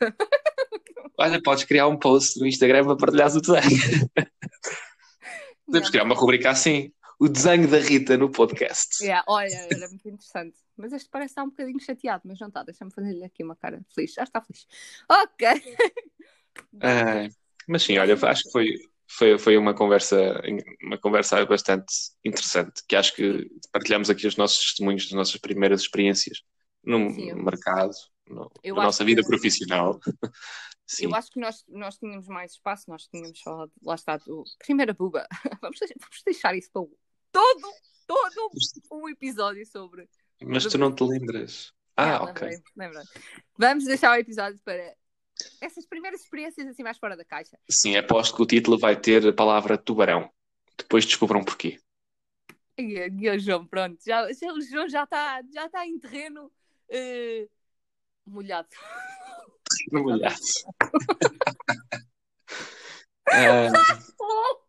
Olha, 1.20 1.42
podes 1.42 1.64
criar 1.64 1.88
um 1.88 1.98
post 1.98 2.40
no 2.40 2.46
Instagram 2.46 2.86
para 2.86 2.96
partilhar 2.96 3.36
o 3.36 3.42
desenho. 3.42 4.10
Podemos 5.66 5.90
criar 5.90 6.04
uma 6.04 6.16
rubrica 6.16 6.52
assim. 6.52 6.94
O 7.20 7.28
desenho 7.28 7.68
da 7.68 7.80
Rita 7.80 8.16
no 8.16 8.30
podcast. 8.30 9.04
Yeah, 9.04 9.26
olha, 9.28 9.68
era 9.72 9.88
muito 9.90 10.08
interessante. 10.08 10.56
Mas 10.78 10.94
este 10.94 11.10
parece 11.10 11.32
estar 11.32 11.44
um 11.44 11.50
bocadinho 11.50 11.80
chateado, 11.80 12.22
mas 12.26 12.40
não 12.40 12.48
está. 12.48 12.62
Deixa-me 12.62 12.94
fazer-lhe 12.94 13.26
aqui 13.26 13.44
uma 13.44 13.56
cara 13.56 13.84
feliz. 13.94 14.14
Já 14.14 14.24
está 14.24 14.40
feliz. 14.40 14.68
Ok. 15.10 15.48
É, 16.82 17.30
mas 17.68 17.82
sim, 17.82 17.98
olha, 17.98 18.14
acho 18.14 18.44
que 18.44 18.52
foi, 18.52 18.76
foi, 19.08 19.38
foi 19.40 19.58
uma 19.58 19.74
conversa 19.74 20.40
uma 20.84 21.00
conversa 21.00 21.44
bastante 21.48 21.92
interessante, 22.24 22.84
que 22.88 22.96
acho 22.96 23.16
que 23.16 23.50
partilhamos 23.72 24.12
aqui 24.12 24.28
os 24.28 24.38
nossos 24.38 24.60
testemunhos 24.60 25.06
das 25.06 25.14
nossas 25.14 25.38
primeiras 25.38 25.82
experiências 25.82 26.44
no 26.84 27.10
sim, 27.12 27.34
mercado, 27.34 27.92
no, 28.30 28.52
na 28.64 28.84
nossa 28.84 29.04
vida 29.04 29.24
que... 29.24 29.28
profissional. 29.28 30.00
Sim. 30.88 31.06
Eu 31.06 31.16
acho 31.16 31.30
que 31.30 31.40
nós, 31.40 31.66
nós 31.68 31.98
tínhamos 31.98 32.28
mais 32.28 32.54
espaço, 32.54 32.90
nós 32.90 33.08
tínhamos 33.08 33.42
falado, 33.42 33.72
lá 33.84 33.96
está, 33.96 34.18
do 34.18 34.44
primeira 34.60 34.94
buba. 34.94 35.28
Vamos 35.62 35.80
deixar, 35.80 35.96
vamos 36.00 36.24
deixar 36.24 36.56
isso 36.56 36.72
para 36.72 36.84
todo, 37.32 37.74
todo 38.08 38.52
um 38.94 39.10
episódio 39.10 39.66
sobre 39.66 40.10
mas 40.44 40.66
tu 40.66 40.78
não 40.78 40.94
te 40.94 41.04
lembras. 41.04 41.74
Ah, 41.96 42.24
ok. 42.24 42.48
Lembrei, 42.76 43.04
Vamos 43.58 43.86
deixar 43.86 44.12
o 44.12 44.20
episódio 44.20 44.60
para 44.64 44.96
essas 45.62 45.86
primeiras 45.86 46.22
experiências 46.22 46.68
assim 46.68 46.84
mais 46.84 46.98
fora 46.98 47.18
da 47.18 47.26
caixa. 47.26 47.58
Sim, 47.70 47.96
aposto 47.96 48.36
que 48.36 48.42
o 48.42 48.46
título 48.46 48.78
vai 48.78 49.00
ter 49.00 49.28
a 49.28 49.34
palavra 49.34 49.78
tubarão. 49.78 50.32
Depois 50.78 51.06
descubram 51.06 51.44
porquê. 51.44 51.80
E, 52.78 53.10
e 53.20 53.30
o 53.30 53.40
João, 53.40 53.66
pronto, 53.66 53.98
já, 54.06 54.32
já, 54.32 54.54
o 54.54 54.62
João 54.62 54.88
já 54.88 55.04
está 55.04 55.42
já 55.52 55.68
tá 55.68 55.88
em 55.88 55.98
terreno 55.98 56.46
uh, 56.46 57.50
molhado. 58.28 58.70
Terreno 59.90 60.04
molhado. 60.04 60.36
uh... 63.30 64.68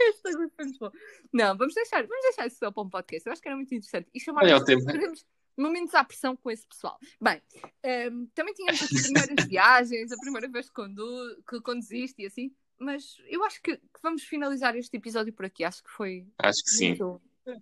Esta 0.00 0.32
foi 0.32 0.64
muito 0.64 0.78
bom. 0.78 0.90
Não, 1.32 1.56
vamos 1.56 1.74
deixar, 1.74 2.06
vamos 2.06 2.22
deixar 2.22 2.46
isso 2.46 2.58
só 2.58 2.70
para 2.70 2.82
um 2.82 2.90
podcast. 2.90 3.26
Eu 3.26 3.32
acho 3.32 3.42
que 3.42 3.48
era 3.48 3.56
muito 3.56 3.74
interessante. 3.74 4.08
E 4.14 4.20
chamar 4.20 4.46
é 4.46 4.64
tempo. 4.64 4.84
momentos 5.56 5.94
à 5.94 6.04
pressão 6.04 6.36
com 6.36 6.50
esse 6.50 6.66
pessoal. 6.66 6.98
Bem, 7.20 7.42
um, 7.54 7.68
ehm, 7.82 8.26
também 8.34 8.54
tínhamos 8.54 8.82
as 8.82 8.88
primeiras 8.88 9.46
viagens, 9.48 10.12
a 10.12 10.16
primeira 10.18 10.48
vez 10.48 10.68
que, 10.68 10.74
condu 10.74 11.42
que 11.48 11.60
conduziste 11.60 12.22
e 12.22 12.26
assim, 12.26 12.54
mas 12.78 13.16
eu 13.28 13.44
acho 13.44 13.60
que, 13.60 13.76
que, 13.76 14.00
vamos 14.02 14.22
finalizar 14.22 14.76
este 14.76 14.96
episódio 14.96 15.32
por 15.32 15.44
aqui. 15.44 15.64
Acho 15.64 15.82
que 15.82 15.90
foi. 15.90 16.26
Acho 16.38 16.62
que 16.64 16.70
sim. 16.70 16.96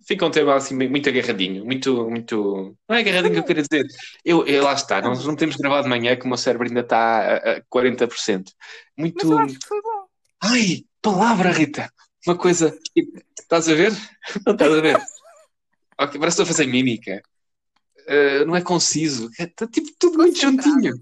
Fica 0.05 0.25
um 0.25 0.31
tema 0.31 0.55
assim 0.55 0.75
muito 0.75 1.09
agarradinho, 1.09 1.65
muito, 1.65 2.09
muito. 2.09 2.77
Não 2.87 2.95
é 2.95 2.99
agarradinho 2.99 3.33
que 3.33 3.39
eu 3.39 3.43
queria 3.43 3.63
dizer. 3.63 3.87
Eu, 4.23 4.45
eu, 4.45 4.63
lá 4.63 4.73
está, 4.73 5.01
nós 5.01 5.25
não 5.25 5.35
temos 5.35 5.55
gravado 5.55 5.83
de 5.83 5.89
manhã 5.89 6.15
que 6.15 6.25
o 6.25 6.27
meu 6.27 6.37
cérebro 6.37 6.67
ainda 6.67 6.81
está 6.81 6.97
a, 6.97 7.57
a 7.57 7.61
40%. 7.61 8.51
Muito. 8.97 9.27
Mas 9.27 9.31
eu 9.31 9.37
acho 9.39 9.59
que 9.59 9.67
foi 9.67 9.81
bom. 9.81 10.07
Ai, 10.43 10.85
palavra, 11.01 11.51
Rita! 11.51 11.91
Uma 12.25 12.37
coisa. 12.37 12.77
Estás 13.39 13.69
a 13.69 13.73
ver? 13.73 13.91
Não 14.45 14.53
estás 14.53 14.73
a 14.73 14.81
ver? 14.81 14.95
ok, 15.97 16.19
parece 16.19 16.19
que 16.19 16.27
estou 16.27 16.43
a 16.43 16.47
fazer 16.47 16.65
mímica. 16.67 17.21
Uh, 18.07 18.45
não 18.45 18.55
é 18.55 18.61
conciso. 18.61 19.29
Está 19.39 19.65
é, 19.65 19.67
tipo 19.67 19.89
tudo 19.99 20.17
muito 20.17 20.39
juntinho. 20.39 21.01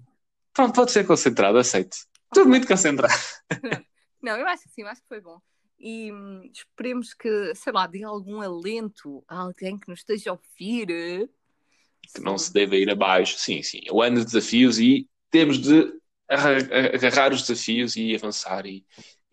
Pronto, 0.54 0.74
pode 0.74 0.92
ser 0.92 1.06
concentrado, 1.06 1.58
aceito. 1.58 1.98
Tudo 2.34 2.50
muito 2.50 2.68
concentrado. 2.68 3.14
Não, 4.22 4.38
eu 4.38 4.48
acho 4.48 4.64
que 4.64 4.70
sim, 4.70 4.82
eu 4.82 4.88
acho 4.88 5.02
que 5.02 5.08
foi 5.08 5.22
bom. 5.22 5.40
E 5.80 6.12
hum, 6.12 6.50
esperemos 6.54 7.14
que, 7.14 7.54
sei 7.56 7.74
lá, 7.74 7.88
dê 7.88 8.04
algum 8.04 8.42
alento 8.42 9.24
a 9.28 9.40
alguém 9.40 9.78
que 9.78 9.90
nos 9.90 10.00
esteja 10.00 10.32
a 10.32 10.34
ouvir. 10.34 11.30
Que 12.14 12.22
não 12.22 12.38
se 12.38 12.52
deve 12.54 12.80
ir 12.80 12.90
abaixo. 12.90 13.38
Sim, 13.38 13.62
sim. 13.62 13.82
O 13.92 14.02
ano 14.02 14.20
de 14.20 14.26
desafios 14.26 14.80
e 14.80 15.10
temos 15.30 15.60
de 15.60 15.92
agarrar 16.28 17.34
os 17.34 17.42
desafios 17.42 17.96
e 17.96 18.16
avançar 18.16 18.66
e, 18.66 18.86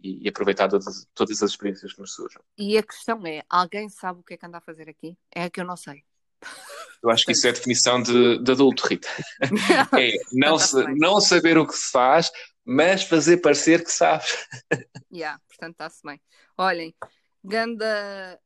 e 0.03 0.28
aproveitar 0.28 0.68
todas, 0.68 1.07
todas 1.14 1.43
as 1.43 1.51
experiências 1.51 1.93
que 1.93 2.01
nos 2.01 2.14
surjam. 2.14 2.43
E 2.59 2.76
a 2.76 2.82
questão 2.82 3.24
é: 3.26 3.43
alguém 3.49 3.88
sabe 3.88 4.20
o 4.20 4.22
que 4.22 4.34
é 4.34 4.36
que 4.36 4.47
anda 4.47 4.59
a 4.59 4.62
fazer 4.62 4.88
aqui? 4.88 5.16
É 5.30 5.49
que 5.49 5.61
eu 5.61 5.64
não 5.64 5.76
sei. 5.76 6.05
Eu 7.03 7.11
acho 7.11 7.24
que 7.24 7.32
isso 7.32 7.46
é 7.46 7.50
a 7.50 7.55
definição 7.55 8.00
de, 8.00 8.38
de 8.38 8.53
adulto, 8.53 8.86
Rita. 8.86 9.09
é 9.98 10.16
não, 10.32 10.57
não 10.96 11.20
saber 11.20 11.59
o 11.59 11.66
que 11.66 11.74
se 11.74 11.90
faz, 11.90 12.30
mas 12.64 13.03
fazer 13.03 13.38
parecer 13.38 13.82
que 13.82 13.90
sabes. 13.90 14.46
yeah, 15.12 15.40
portanto 15.48 15.72
está-se 15.72 16.00
bem. 16.05 16.20
Olhem, 16.57 16.94
Ganda, 17.42 18.38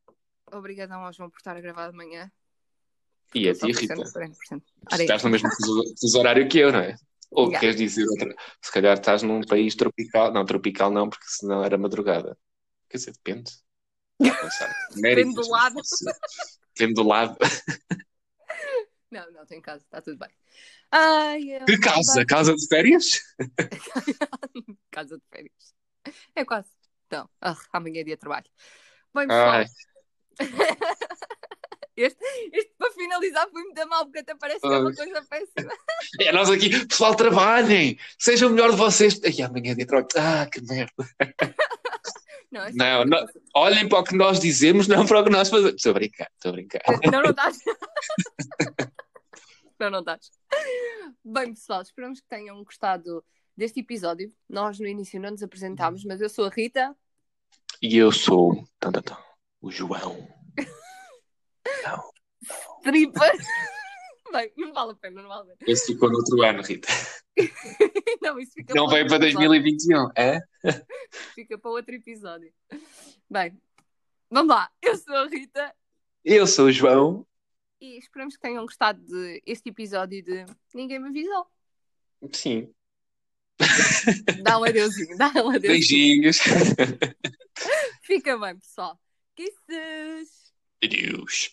obrigadão 0.52 1.04
ao 1.04 1.12
João 1.12 1.28
por 1.28 1.36
estar 1.36 1.56
a 1.56 1.60
gravar 1.60 1.90
de 1.90 1.96
manhã. 1.96 2.30
E 3.34 3.48
a 3.48 3.54
ti, 3.54 3.72
Rita. 3.72 3.94
Estás 4.98 5.22
no 5.22 5.30
mesmo 5.30 5.48
horário 6.16 6.48
que 6.48 6.58
eu, 6.58 6.72
não 6.72 6.80
é? 6.80 6.96
Ou 7.30 7.48
yeah. 7.48 7.60
queres 7.60 7.76
dizer 7.76 8.06
outra? 8.08 8.34
Se 8.62 8.72
calhar 8.72 8.96
estás 8.96 9.22
num 9.22 9.42
país 9.42 9.74
tropical. 9.74 10.32
Não, 10.32 10.44
tropical 10.44 10.90
não, 10.90 11.10
porque 11.10 11.26
senão 11.26 11.62
era 11.62 11.76
madrugada. 11.76 12.38
Quer 12.88 12.98
dizer, 12.98 13.12
depende. 13.12 13.50
depende 14.94 15.34
do 15.34 15.48
lado. 15.48 15.80
Depende 16.74 16.94
do 16.94 17.02
lado. 17.02 17.36
Não, 19.10 19.30
não, 19.32 19.46
tenho 19.46 19.62
casa, 19.62 19.84
está 19.84 20.00
tudo 20.00 20.18
bem. 20.18 20.30
Ai, 20.90 21.40
que 21.66 21.78
casa? 21.78 22.24
Casa 22.26 22.54
de 22.54 22.66
férias? 22.66 23.22
casa 24.90 25.16
de 25.16 25.22
férias. 25.30 25.74
É 26.34 26.44
quase. 26.44 26.68
Então, 27.06 27.28
ah, 27.40 27.56
amanhã 27.72 28.00
é 28.00 28.04
dia 28.04 28.16
de 28.16 28.20
trabalho. 28.20 28.46
Bem, 29.14 29.28
pessoal. 29.28 29.64
Este, 31.96 32.22
este, 32.52 32.74
para 32.76 32.92
finalizar 32.92 33.48
foi 33.50 33.62
muito 33.62 33.88
mal, 33.88 34.04
porque 34.04 34.18
até 34.18 34.34
parece 34.34 34.60
que 34.60 34.66
é 34.66 34.78
uma 34.78 34.94
coisa 34.94 35.22
péssima. 35.22 35.72
É, 36.20 36.30
nós 36.30 36.50
aqui, 36.50 36.86
pessoal, 36.86 37.14
trabalhem, 37.14 37.98
sejam 38.18 38.50
o 38.50 38.52
melhor 38.52 38.70
de 38.70 38.76
vocês. 38.76 39.18
Ai, 39.24 39.42
amanhã 39.42 39.72
é 39.72 39.74
dia 39.74 39.76
de 39.76 39.86
trabalho. 39.86 40.08
Ah, 40.16 40.46
que 40.46 40.60
merda. 40.60 40.92
Não, 42.50 42.62
é 42.62 42.72
não, 42.72 43.04
não, 43.04 43.26
olhem 43.54 43.88
para 43.88 43.98
o 43.98 44.04
que 44.04 44.14
nós 44.14 44.38
dizemos, 44.38 44.86
não 44.86 45.04
para 45.04 45.20
o 45.20 45.24
que 45.24 45.30
nós 45.30 45.48
fazemos. 45.48 45.74
Estou 45.74 45.90
a 45.90 45.94
brincar, 45.94 46.30
estou 46.34 46.50
a 46.50 46.52
brincar. 46.52 46.80
Não, 47.12 47.22
não 47.22 47.30
estás. 47.30 47.58
não, 49.78 49.90
não 49.90 50.00
estás. 50.00 50.30
Bem, 51.24 51.54
pessoal, 51.54 51.82
esperamos 51.82 52.20
que 52.20 52.28
tenham 52.28 52.62
gostado 52.64 53.24
deste 53.56 53.80
episódio. 53.80 54.32
Nós 54.48 54.78
no 54.78 54.86
início 54.86 55.20
não 55.20 55.30
nos 55.30 55.42
apresentámos, 55.42 56.04
mas 56.04 56.20
eu 56.20 56.28
sou 56.28 56.46
a 56.46 56.50
Rita. 56.50 56.96
E 57.82 57.96
eu 57.96 58.12
sou 58.12 58.64
o 59.60 59.70
João. 59.70 60.28
não. 61.84 62.10
Tripa. 62.82 63.20
Bem, 64.32 64.52
não 64.56 64.72
vale 64.72 64.92
a 64.92 64.94
pena, 64.94 65.22
não 65.22 65.28
vale 65.28 65.52
a 65.52 65.56
pena. 65.56 65.70
Esse 65.70 65.92
ficou 65.92 66.10
no 66.10 66.16
outro 66.16 66.42
ano, 66.42 66.62
Rita. 66.62 66.88
não, 68.22 68.38
isso 68.38 68.52
fica 68.52 68.74
Não 68.74 68.88
veio 68.88 69.06
para 69.06 69.18
2021, 69.18 70.10
é? 70.16 70.40
Fica 71.34 71.58
para 71.58 71.70
outro 71.70 71.94
episódio. 71.94 72.52
Bem, 73.30 73.60
vamos 74.30 74.54
lá. 74.54 74.70
Eu 74.82 74.96
sou 74.96 75.14
a 75.14 75.28
Rita. 75.28 75.74
Eu 76.24 76.46
sou 76.46 76.66
o 76.66 76.72
João. 76.72 77.26
E 77.80 77.98
esperamos 77.98 78.34
que 78.34 78.40
tenham 78.40 78.64
gostado 78.64 79.00
deste 79.44 79.68
episódio 79.68 80.22
de 80.22 80.46
Ninguém 80.74 80.98
Me 80.98 81.08
Avisou. 81.08 81.46
Sim. 82.32 82.72
Dá 84.42 84.58
um 84.58 84.64
adeusinho, 84.64 85.16
dá 85.16 85.32
um 85.36 85.50
adeusinho. 85.50 86.22
Beijinhos. 86.22 86.38
Fica 88.02 88.36
bem, 88.38 88.58
pessoal. 88.58 89.00
Kisses. 89.34 90.52
Adeus. 90.82 91.52